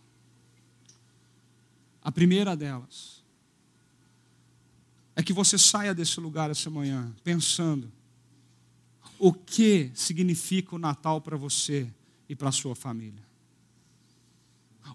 A 2.01 2.11
primeira 2.11 2.57
delas 2.57 3.23
é 5.15 5.23
que 5.23 5.35
você 5.35 5.59
saia 5.59 5.95
desse 5.95 6.19
lugar 6.21 6.51
essa 6.51 6.71
manhã 6.71 7.15
pensando 7.23 7.93
o 9.19 9.31
que 9.31 9.91
significa 9.95 10.75
o 10.75 10.79
Natal 10.79 11.21
para 11.21 11.37
você 11.37 11.87
e 12.27 12.35
para 12.35 12.49
a 12.49 12.53
sua 12.53 12.75
família. 12.75 13.30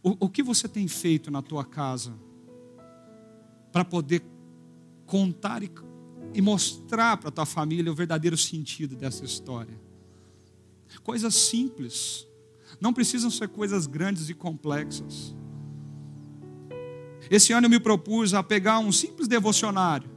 O, 0.05 0.25
o 0.25 0.29
que 0.29 0.43
você 0.43 0.67
tem 0.67 0.87
feito 0.87 1.31
na 1.31 1.41
tua 1.41 1.65
casa 1.65 2.13
para 3.71 3.83
poder 3.83 4.21
contar 5.07 5.63
e, 5.63 5.71
e 6.31 6.43
mostrar 6.43 7.17
para 7.17 7.31
tua 7.31 7.45
família 7.47 7.91
o 7.91 7.95
verdadeiro 7.95 8.37
sentido 8.37 8.95
dessa 8.95 9.25
história? 9.25 9.81
Coisas 11.01 11.33
simples, 11.33 12.27
não 12.79 12.93
precisam 12.93 13.31
ser 13.31 13.49
coisas 13.49 13.87
grandes 13.87 14.29
e 14.29 14.35
complexas. 14.35 15.35
Esse 17.27 17.51
ano 17.51 17.65
eu 17.65 17.71
me 17.71 17.79
propus 17.79 18.35
a 18.35 18.43
pegar 18.43 18.77
um 18.77 18.91
simples 18.91 19.27
devocionário 19.27 20.11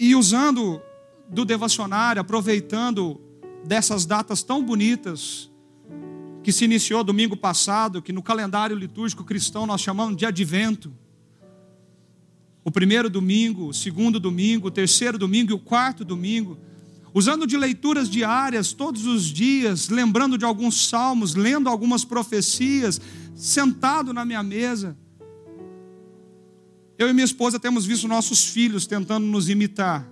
e, 0.00 0.14
usando 0.14 0.80
do 1.28 1.44
devocionário, 1.44 2.22
aproveitando 2.22 3.20
dessas 3.62 4.06
datas 4.06 4.42
tão 4.42 4.64
bonitas 4.64 5.50
que 6.46 6.52
se 6.52 6.64
iniciou 6.64 7.02
domingo 7.02 7.36
passado, 7.36 8.00
que 8.00 8.12
no 8.12 8.22
calendário 8.22 8.76
litúrgico 8.76 9.24
cristão 9.24 9.66
nós 9.66 9.80
chamamos 9.80 10.16
de 10.16 10.24
advento. 10.24 10.92
O 12.62 12.70
primeiro 12.70 13.10
domingo, 13.10 13.66
o 13.66 13.74
segundo 13.74 14.20
domingo, 14.20 14.68
o 14.68 14.70
terceiro 14.70 15.18
domingo 15.18 15.50
e 15.50 15.54
o 15.54 15.58
quarto 15.58 16.04
domingo 16.04 16.56
usando 17.12 17.48
de 17.48 17.56
leituras 17.56 18.08
diárias 18.08 18.72
todos 18.72 19.06
os 19.06 19.24
dias, 19.24 19.88
lembrando 19.88 20.38
de 20.38 20.44
alguns 20.44 20.86
salmos, 20.86 21.34
lendo 21.34 21.68
algumas 21.68 22.04
profecias, 22.04 23.00
sentado 23.34 24.12
na 24.12 24.24
minha 24.24 24.44
mesa. 24.44 24.96
Eu 26.96 27.08
e 27.08 27.12
minha 27.12 27.24
esposa 27.24 27.58
temos 27.58 27.84
visto 27.84 28.06
nossos 28.06 28.44
filhos 28.44 28.86
tentando 28.86 29.26
nos 29.26 29.48
imitar. 29.48 30.08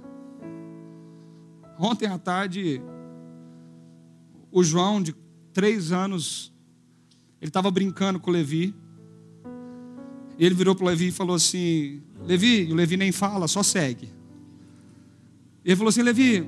Ontem 1.78 2.08
à 2.08 2.18
tarde, 2.18 2.82
o 4.50 4.64
João, 4.64 5.00
de 5.00 5.14
três 5.54 5.92
anos, 5.92 6.52
ele 7.40 7.48
estava 7.48 7.70
brincando 7.70 8.20
com 8.20 8.30
o 8.30 8.32
Levi. 8.32 8.74
E 10.36 10.44
ele 10.44 10.54
virou 10.54 10.74
para 10.74 10.84
o 10.84 10.88
Levi 10.88 11.08
e 11.08 11.12
falou 11.12 11.36
assim: 11.36 12.02
Levi, 12.26 12.70
o 12.70 12.74
Levi 12.74 12.96
nem 12.96 13.12
fala, 13.12 13.46
só 13.46 13.62
segue. 13.62 14.10
Ele 15.64 15.76
falou 15.76 15.88
assim: 15.88 16.02
Levi, 16.02 16.46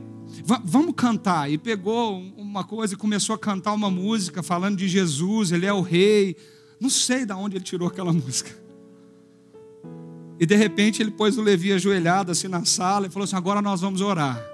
vamos 0.65 0.95
cantar. 0.95 1.51
E 1.51 1.57
pegou 1.57 2.21
uma 2.37 2.65
coisa 2.65 2.95
e 2.95 2.97
começou 2.97 3.35
a 3.35 3.39
cantar 3.39 3.73
uma 3.73 3.91
música 3.91 4.43
falando 4.43 4.77
de 4.77 4.89
Jesus, 4.89 5.53
ele 5.53 5.65
é 5.65 5.73
o 5.73 5.81
rei. 5.81 6.37
Não 6.81 6.91
sei 6.91 7.25
de 7.25 7.33
onde 7.33 7.57
ele 7.57 7.65
tirou 7.65 7.89
aquela 7.89 8.13
música. 8.13 8.51
E 10.39 10.45
de 10.45 10.55
repente 10.55 11.01
ele 11.01 11.13
pôs 11.13 11.39
o 11.39 11.43
Levi 11.43 11.73
ajoelhado 11.73 12.31
assim 12.33 12.49
na 12.49 12.65
sala 12.65 13.07
e 13.07 13.11
falou 13.11 13.25
assim: 13.25 13.37
agora 13.37 13.63
nós 13.63 13.81
vamos 13.81 14.01
orar. 14.01 14.45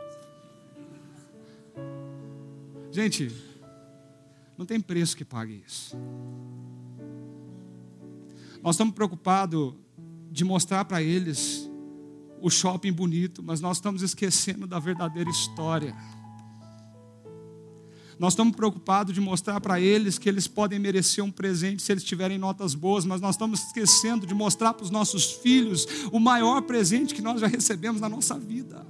Gente, 2.90 3.32
não 4.57 4.66
tem 4.66 4.80
preço 4.80 5.16
que 5.16 5.24
pague 5.24 5.62
isso. 5.66 5.96
Nós 8.62 8.76
estamos 8.76 8.94
preocupados 8.94 9.74
de 10.30 10.44
mostrar 10.44 10.84
para 10.84 11.03
eles 11.03 11.68
o 12.40 12.50
shopping 12.50 12.92
bonito, 12.92 13.42
mas 13.42 13.61
nós 13.61 13.76
estamos 13.76 14.03
esquecendo 14.03 14.66
da 14.66 14.78
verdadeira 14.78 15.30
história. 15.30 15.94
Nós 18.18 18.34
estamos 18.34 18.55
preocupados 18.55 19.14
de 19.14 19.20
mostrar 19.20 19.61
para 19.61 19.80
eles 19.80 20.18
que 20.18 20.28
eles 20.28 20.46
podem 20.46 20.78
merecer 20.78 21.24
um 21.24 21.30
presente 21.30 21.82
se 21.82 21.90
eles 21.90 22.05
tiverem 22.05 22.38
notas 22.38 22.74
boas, 22.74 23.05
mas 23.05 23.20
nós 23.20 23.34
estamos 23.34 23.64
esquecendo 23.66 24.26
de 24.26 24.34
mostrar 24.34 24.74
para 24.74 24.84
os 24.84 24.90
nossos 24.90 25.32
filhos 25.32 25.86
o 26.12 26.20
maior 26.20 26.62
presente 26.62 27.14
que 27.14 27.22
nós 27.22 27.40
já 27.40 27.48
recebemos 27.48 28.00
na 28.00 28.09
nossa 28.09 28.38
vida. 28.38 28.86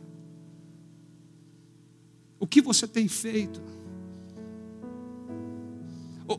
O 2.38 2.46
que 2.46 2.60
você 2.60 2.86
tem 2.86 3.08
feito? 3.08 3.62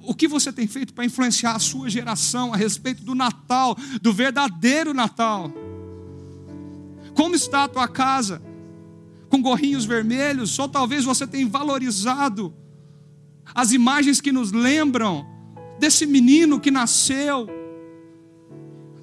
O 0.03 0.13
que 0.15 0.27
você 0.27 0.51
tem 0.51 0.67
feito 0.67 0.93
para 0.93 1.05
influenciar 1.05 1.55
a 1.55 1.59
sua 1.59 1.89
geração 1.89 2.53
a 2.53 2.57
respeito 2.57 3.03
do 3.03 3.13
Natal, 3.13 3.75
do 4.01 4.13
verdadeiro 4.13 4.93
Natal? 4.93 5.51
Como 7.13 7.35
está 7.35 7.65
a 7.65 7.67
tua 7.67 7.87
casa? 7.87 8.41
Com 9.29 9.41
gorrinhos 9.41 9.85
vermelhos? 9.85 10.57
Ou 10.57 10.67
talvez 10.67 11.03
você 11.03 11.27
tenha 11.27 11.47
valorizado 11.47 12.53
as 13.53 13.71
imagens 13.71 14.21
que 14.21 14.31
nos 14.31 14.51
lembram 14.51 15.27
desse 15.79 16.05
menino 16.05 16.59
que 16.59 16.71
nasceu, 16.71 17.47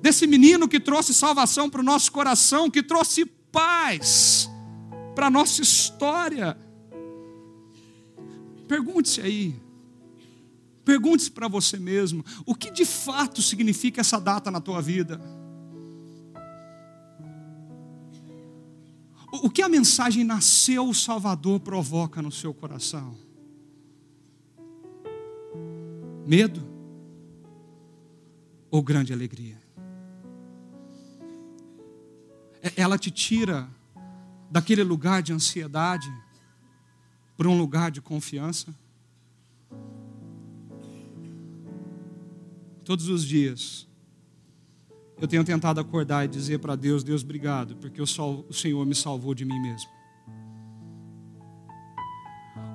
desse 0.01 0.27
menino 0.27 0.69
que 0.69 0.81
trouxe 0.81 1.13
salvação 1.13 1.69
para 1.69 1.81
o 1.81 1.85
nosso 1.85 2.11
coração, 2.11 2.71
que 2.71 2.83
trouxe 2.83 3.25
paz 3.27 4.49
para 5.15 5.27
a 5.27 5.31
nossa 5.31 5.61
história. 5.61 6.57
Pergunte-se 8.67 9.21
aí, 9.21 9.55
pergunte-se 10.85 11.31
para 11.31 11.49
você 11.49 11.79
mesmo: 11.79 12.25
o 12.47 12.55
que 12.55 12.71
de 12.71 12.85
fato 12.85 13.41
significa 13.43 14.01
essa 14.01 14.21
data 14.21 14.51
na 14.51 14.61
tua 14.61 14.81
vida? 14.81 15.21
O 19.33 19.49
que 19.49 19.63
a 19.63 19.69
mensagem 19.69 20.25
nasceu 20.25 20.89
o 20.89 20.95
Salvador 20.95 21.61
provoca 21.61 22.21
no 22.21 22.33
seu 22.33 22.53
coração? 22.53 23.17
Medo 26.27 26.61
ou 28.71 28.83
grande 28.83 29.13
alegria? 29.13 29.59
É, 32.63 32.73
ela 32.77 32.99
te 32.99 33.11
tira 33.11 33.69
daquele 34.51 34.83
lugar 34.83 35.23
de 35.23 35.33
ansiedade 35.33 36.13
para 37.37 37.49
um 37.49 37.57
lugar 37.57 37.91
de 37.91 38.03
confiança? 38.03 38.75
Todos 42.91 43.09
os 43.09 43.25
dias, 43.25 43.87
eu 45.21 45.29
tenho 45.29 45.45
tentado 45.45 45.79
acordar 45.79 46.25
e 46.25 46.29
dizer 46.29 46.59
para 46.59 46.75
Deus: 46.75 47.05
Deus, 47.05 47.23
obrigado, 47.23 47.77
porque 47.77 48.03
o 48.03 48.53
Senhor 48.53 48.85
me 48.85 48.97
salvou 48.97 49.33
de 49.33 49.45
mim 49.45 49.61
mesmo. 49.61 49.89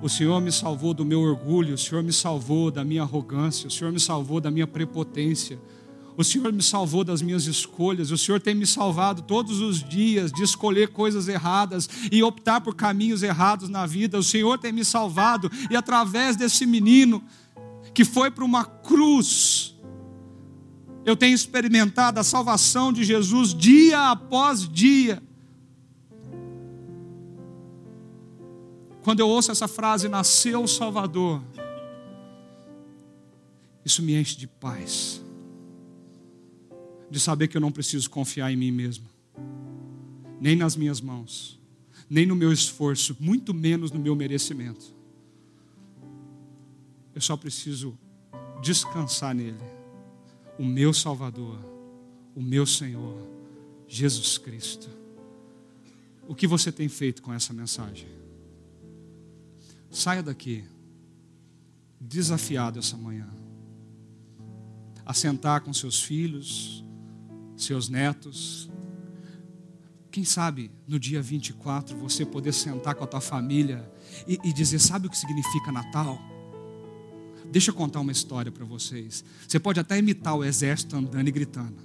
O 0.00 0.08
Senhor 0.08 0.40
me 0.40 0.50
salvou 0.50 0.94
do 0.94 1.04
meu 1.04 1.20
orgulho, 1.20 1.74
o 1.74 1.76
Senhor 1.76 2.02
me 2.02 2.14
salvou 2.14 2.70
da 2.70 2.82
minha 2.82 3.02
arrogância, 3.02 3.68
o 3.68 3.70
Senhor 3.70 3.92
me 3.92 4.00
salvou 4.00 4.40
da 4.40 4.50
minha 4.50 4.66
prepotência, 4.66 5.60
o 6.16 6.24
Senhor 6.24 6.50
me 6.50 6.62
salvou 6.62 7.04
das 7.04 7.20
minhas 7.20 7.44
escolhas, 7.44 8.10
o 8.10 8.16
Senhor 8.16 8.40
tem 8.40 8.54
me 8.54 8.66
salvado 8.66 9.20
todos 9.20 9.60
os 9.60 9.86
dias 9.86 10.32
de 10.32 10.42
escolher 10.42 10.88
coisas 10.88 11.28
erradas 11.28 11.90
e 12.10 12.22
optar 12.22 12.62
por 12.62 12.74
caminhos 12.74 13.22
errados 13.22 13.68
na 13.68 13.84
vida. 13.84 14.18
O 14.18 14.22
Senhor 14.22 14.56
tem 14.56 14.72
me 14.72 14.82
salvado 14.82 15.50
e 15.70 15.76
através 15.76 16.36
desse 16.36 16.64
menino 16.64 17.22
que 17.92 18.02
foi 18.02 18.30
para 18.30 18.44
uma 18.44 18.64
cruz, 18.64 19.75
eu 21.06 21.16
tenho 21.16 21.36
experimentado 21.36 22.18
a 22.18 22.24
salvação 22.24 22.92
de 22.92 23.04
Jesus 23.04 23.54
dia 23.54 24.10
após 24.10 24.68
dia. 24.68 25.22
Quando 29.04 29.20
eu 29.20 29.28
ouço 29.28 29.52
essa 29.52 29.68
frase, 29.68 30.08
nasceu 30.08 30.64
o 30.64 30.66
Salvador, 30.66 31.40
isso 33.84 34.02
me 34.02 34.16
enche 34.20 34.36
de 34.36 34.48
paz, 34.48 35.22
de 37.08 37.20
saber 37.20 37.46
que 37.46 37.56
eu 37.56 37.60
não 37.60 37.70
preciso 37.70 38.10
confiar 38.10 38.50
em 38.50 38.56
mim 38.56 38.72
mesmo, 38.72 39.06
nem 40.40 40.56
nas 40.56 40.74
minhas 40.74 41.00
mãos, 41.00 41.56
nem 42.10 42.26
no 42.26 42.34
meu 42.34 42.52
esforço, 42.52 43.16
muito 43.20 43.54
menos 43.54 43.92
no 43.92 44.00
meu 44.00 44.16
merecimento. 44.16 44.92
Eu 47.14 47.20
só 47.20 47.36
preciso 47.36 47.96
descansar 48.60 49.32
nele 49.32 49.75
o 50.58 50.64
meu 50.64 50.92
Salvador, 50.92 51.58
o 52.34 52.40
meu 52.40 52.66
Senhor, 52.66 53.16
Jesus 53.86 54.38
Cristo. 54.38 54.88
O 56.26 56.34
que 56.34 56.46
você 56.46 56.72
tem 56.72 56.88
feito 56.88 57.22
com 57.22 57.32
essa 57.32 57.52
mensagem? 57.52 58.08
Saia 59.90 60.22
daqui, 60.22 60.64
desafiado 62.00 62.78
essa 62.78 62.96
manhã, 62.96 63.28
a 65.04 65.14
sentar 65.14 65.60
com 65.60 65.72
seus 65.72 66.02
filhos, 66.02 66.84
seus 67.56 67.88
netos. 67.88 68.68
Quem 70.10 70.24
sabe 70.24 70.70
no 70.86 70.98
dia 70.98 71.22
24 71.22 71.96
você 71.96 72.26
poder 72.26 72.52
sentar 72.52 72.94
com 72.94 73.04
a 73.04 73.06
tua 73.06 73.20
família 73.20 73.90
e, 74.26 74.38
e 74.42 74.52
dizer: 74.52 74.78
sabe 74.78 75.06
o 75.06 75.10
que 75.10 75.16
significa 75.16 75.70
Natal? 75.70 76.18
Deixa 77.50 77.70
eu 77.70 77.74
contar 77.74 78.00
uma 78.00 78.12
história 78.12 78.50
para 78.50 78.64
vocês. 78.64 79.24
Você 79.46 79.58
pode 79.58 79.80
até 79.80 79.98
imitar 79.98 80.34
o 80.36 80.44
exército 80.44 80.96
andando 80.96 81.28
e 81.28 81.32
gritando. 81.32 81.76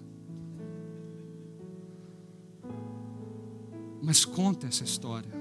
Mas 4.01 4.25
conta 4.25 4.67
essa 4.67 4.83
história. 4.83 5.31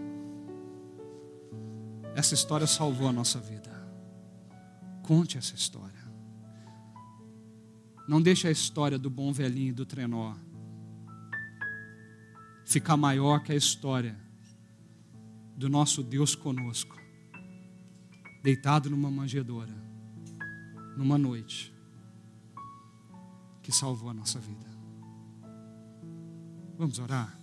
Essa 2.14 2.34
história 2.34 2.66
salvou 2.66 3.08
a 3.08 3.12
nossa 3.12 3.38
vida. 3.40 3.70
Conte 5.02 5.38
essa 5.38 5.54
história. 5.54 6.00
Não 8.06 8.20
deixe 8.20 8.46
a 8.46 8.50
história 8.50 8.98
do 8.98 9.08
bom 9.08 9.32
velhinho 9.32 9.74
do 9.74 9.86
trenó 9.86 10.34
ficar 12.64 12.96
maior 12.96 13.42
que 13.42 13.50
a 13.50 13.56
história 13.56 14.16
do 15.56 15.68
nosso 15.68 16.04
Deus 16.04 16.36
conosco, 16.36 16.96
deitado 18.44 18.88
numa 18.88 19.10
manjedoura 19.10 19.89
numa 21.00 21.16
noite 21.16 21.72
que 23.62 23.72
salvou 23.72 24.10
a 24.10 24.12
nossa 24.12 24.38
vida. 24.38 24.66
Vamos 26.76 26.98
orar? 26.98 27.40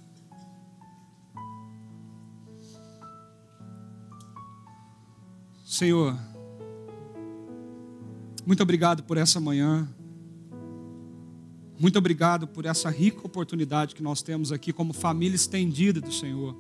Senhor, 5.66 6.16
muito 8.46 8.62
obrigado 8.62 9.02
por 9.02 9.18
essa 9.18 9.40
manhã. 9.40 9.90
Muito 11.80 11.98
obrigado 11.98 12.48
por 12.48 12.64
essa 12.64 12.92
rica 12.92 13.26
oportunidade 13.26 13.96
que 13.96 14.04
nós 14.04 14.22
temos 14.22 14.52
aqui 14.52 14.72
como 14.72 14.94
família 14.94 15.36
estendida 15.36 16.00
do 16.00 16.12
Senhor. 16.14 16.56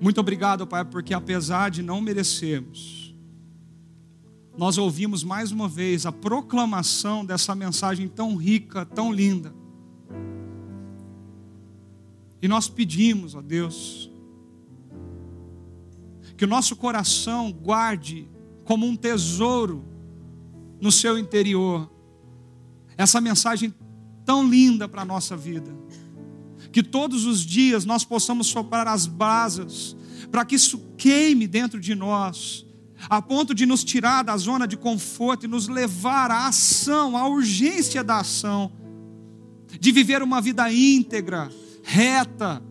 Muito 0.00 0.20
obrigado, 0.20 0.66
Pai, 0.66 0.84
porque 0.84 1.14
apesar 1.14 1.70
de 1.70 1.80
não 1.80 2.00
merecermos, 2.00 3.07
nós 4.58 4.76
ouvimos 4.76 5.22
mais 5.22 5.52
uma 5.52 5.68
vez 5.68 6.04
a 6.04 6.10
proclamação 6.10 7.24
dessa 7.24 7.54
mensagem 7.54 8.08
tão 8.08 8.34
rica, 8.34 8.84
tão 8.84 9.12
linda. 9.12 9.54
E 12.42 12.48
nós 12.48 12.68
pedimos 12.68 13.36
a 13.36 13.40
Deus 13.40 14.10
que 16.36 16.44
o 16.44 16.48
nosso 16.48 16.74
coração 16.74 17.52
guarde 17.52 18.28
como 18.64 18.84
um 18.84 18.96
tesouro 18.96 19.84
no 20.80 20.90
seu 20.90 21.16
interior 21.16 21.88
essa 22.96 23.20
mensagem 23.20 23.72
tão 24.24 24.44
linda 24.44 24.88
para 24.88 25.02
a 25.02 25.04
nossa 25.04 25.36
vida. 25.36 25.72
Que 26.72 26.82
todos 26.82 27.26
os 27.26 27.46
dias 27.46 27.84
nós 27.84 28.04
possamos 28.04 28.48
soprar 28.48 28.88
as 28.88 29.06
brasas, 29.06 29.96
para 30.32 30.44
que 30.44 30.56
isso 30.56 30.80
queime 30.96 31.46
dentro 31.46 31.78
de 31.78 31.94
nós 31.94 32.66
a 33.08 33.20
ponto 33.22 33.54
de 33.54 33.66
nos 33.66 33.84
tirar 33.84 34.22
da 34.22 34.36
zona 34.36 34.66
de 34.66 34.76
conforto 34.76 35.44
e 35.44 35.48
nos 35.48 35.68
levar 35.68 36.30
à 36.30 36.46
ação, 36.48 37.16
à 37.16 37.28
urgência 37.28 38.02
da 38.02 38.18
ação, 38.20 38.72
de 39.78 39.92
viver 39.92 40.22
uma 40.22 40.40
vida 40.40 40.72
íntegra, 40.72 41.50
reta, 41.82 42.62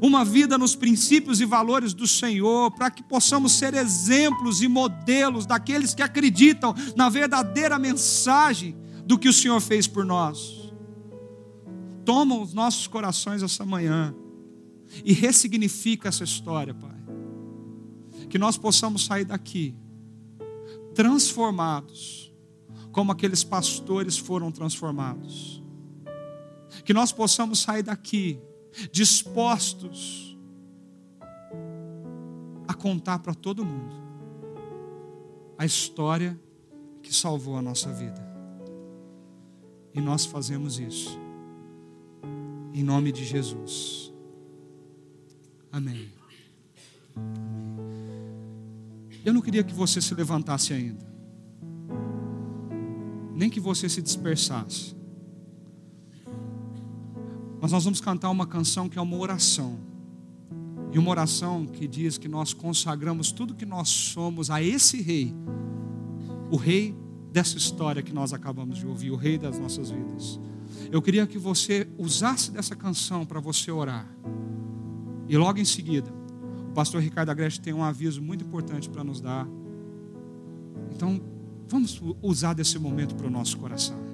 uma 0.00 0.24
vida 0.24 0.58
nos 0.58 0.74
princípios 0.74 1.40
e 1.40 1.44
valores 1.44 1.94
do 1.94 2.08
Senhor, 2.08 2.72
para 2.72 2.90
que 2.90 3.02
possamos 3.04 3.52
ser 3.52 3.74
exemplos 3.74 4.60
e 4.60 4.66
modelos 4.66 5.46
daqueles 5.46 5.94
que 5.94 6.02
acreditam 6.02 6.74
na 6.96 7.08
verdadeira 7.08 7.78
mensagem 7.78 8.76
do 9.06 9.16
que 9.16 9.28
o 9.28 9.32
Senhor 9.32 9.60
fez 9.60 9.86
por 9.86 10.04
nós. 10.04 10.72
Toma 12.04 12.36
os 12.36 12.52
nossos 12.52 12.88
corações 12.88 13.44
essa 13.44 13.64
manhã 13.64 14.12
e 15.04 15.12
ressignifica 15.12 16.08
essa 16.08 16.24
história, 16.24 16.74
Pai 16.74 16.91
que 18.32 18.38
nós 18.38 18.56
possamos 18.56 19.04
sair 19.04 19.26
daqui 19.26 19.76
transformados, 20.94 22.34
como 22.90 23.12
aqueles 23.12 23.44
pastores 23.44 24.16
foram 24.16 24.50
transformados. 24.50 25.62
Que 26.82 26.94
nós 26.94 27.12
possamos 27.12 27.58
sair 27.58 27.82
daqui 27.82 28.40
dispostos 28.90 30.34
a 32.66 32.72
contar 32.72 33.18
para 33.18 33.34
todo 33.34 33.66
mundo 33.66 33.94
a 35.58 35.66
história 35.66 36.40
que 37.02 37.14
salvou 37.14 37.58
a 37.58 37.60
nossa 37.60 37.92
vida. 37.92 38.26
E 39.92 40.00
nós 40.00 40.24
fazemos 40.24 40.78
isso. 40.78 41.20
Em 42.72 42.82
nome 42.82 43.12
de 43.12 43.26
Jesus. 43.26 44.10
Amém. 45.70 46.10
Eu 49.24 49.32
não 49.32 49.40
queria 49.40 49.62
que 49.62 49.72
você 49.72 50.00
se 50.00 50.14
levantasse 50.14 50.72
ainda, 50.72 51.06
nem 53.34 53.48
que 53.48 53.60
você 53.60 53.88
se 53.88 54.02
dispersasse. 54.02 54.96
Mas 57.60 57.70
nós 57.70 57.84
vamos 57.84 58.00
cantar 58.00 58.28
uma 58.30 58.46
canção 58.46 58.88
que 58.88 58.98
é 58.98 59.02
uma 59.02 59.16
oração. 59.16 59.78
E 60.92 60.98
uma 60.98 61.10
oração 61.10 61.64
que 61.64 61.86
diz 61.86 62.18
que 62.18 62.28
nós 62.28 62.52
consagramos 62.52 63.32
tudo 63.32 63.54
que 63.54 63.64
nós 63.64 63.88
somos 63.88 64.50
a 64.50 64.60
esse 64.60 65.00
rei, 65.00 65.32
o 66.50 66.56
rei 66.56 66.94
dessa 67.32 67.56
história 67.56 68.02
que 68.02 68.12
nós 68.12 68.32
acabamos 68.34 68.76
de 68.76 68.86
ouvir, 68.86 69.10
o 69.10 69.16
rei 69.16 69.38
das 69.38 69.58
nossas 69.58 69.90
vidas. 69.90 70.38
Eu 70.90 71.00
queria 71.00 71.26
que 71.26 71.38
você 71.38 71.88
usasse 71.96 72.50
dessa 72.50 72.76
canção 72.76 73.24
para 73.24 73.40
você 73.40 73.70
orar. 73.70 74.06
E 75.28 75.36
logo 75.36 75.58
em 75.58 75.64
seguida, 75.64 76.12
o 76.72 76.74
pastor 76.74 77.02
Ricardo 77.02 77.28
Agreste 77.28 77.60
tem 77.60 77.74
um 77.74 77.84
aviso 77.84 78.22
muito 78.22 78.46
importante 78.46 78.88
para 78.88 79.04
nos 79.04 79.20
dar. 79.20 79.46
Então, 80.90 81.20
vamos 81.68 82.02
usar 82.22 82.54
desse 82.54 82.78
momento 82.78 83.14
para 83.14 83.26
o 83.26 83.30
nosso 83.30 83.58
coração. 83.58 84.11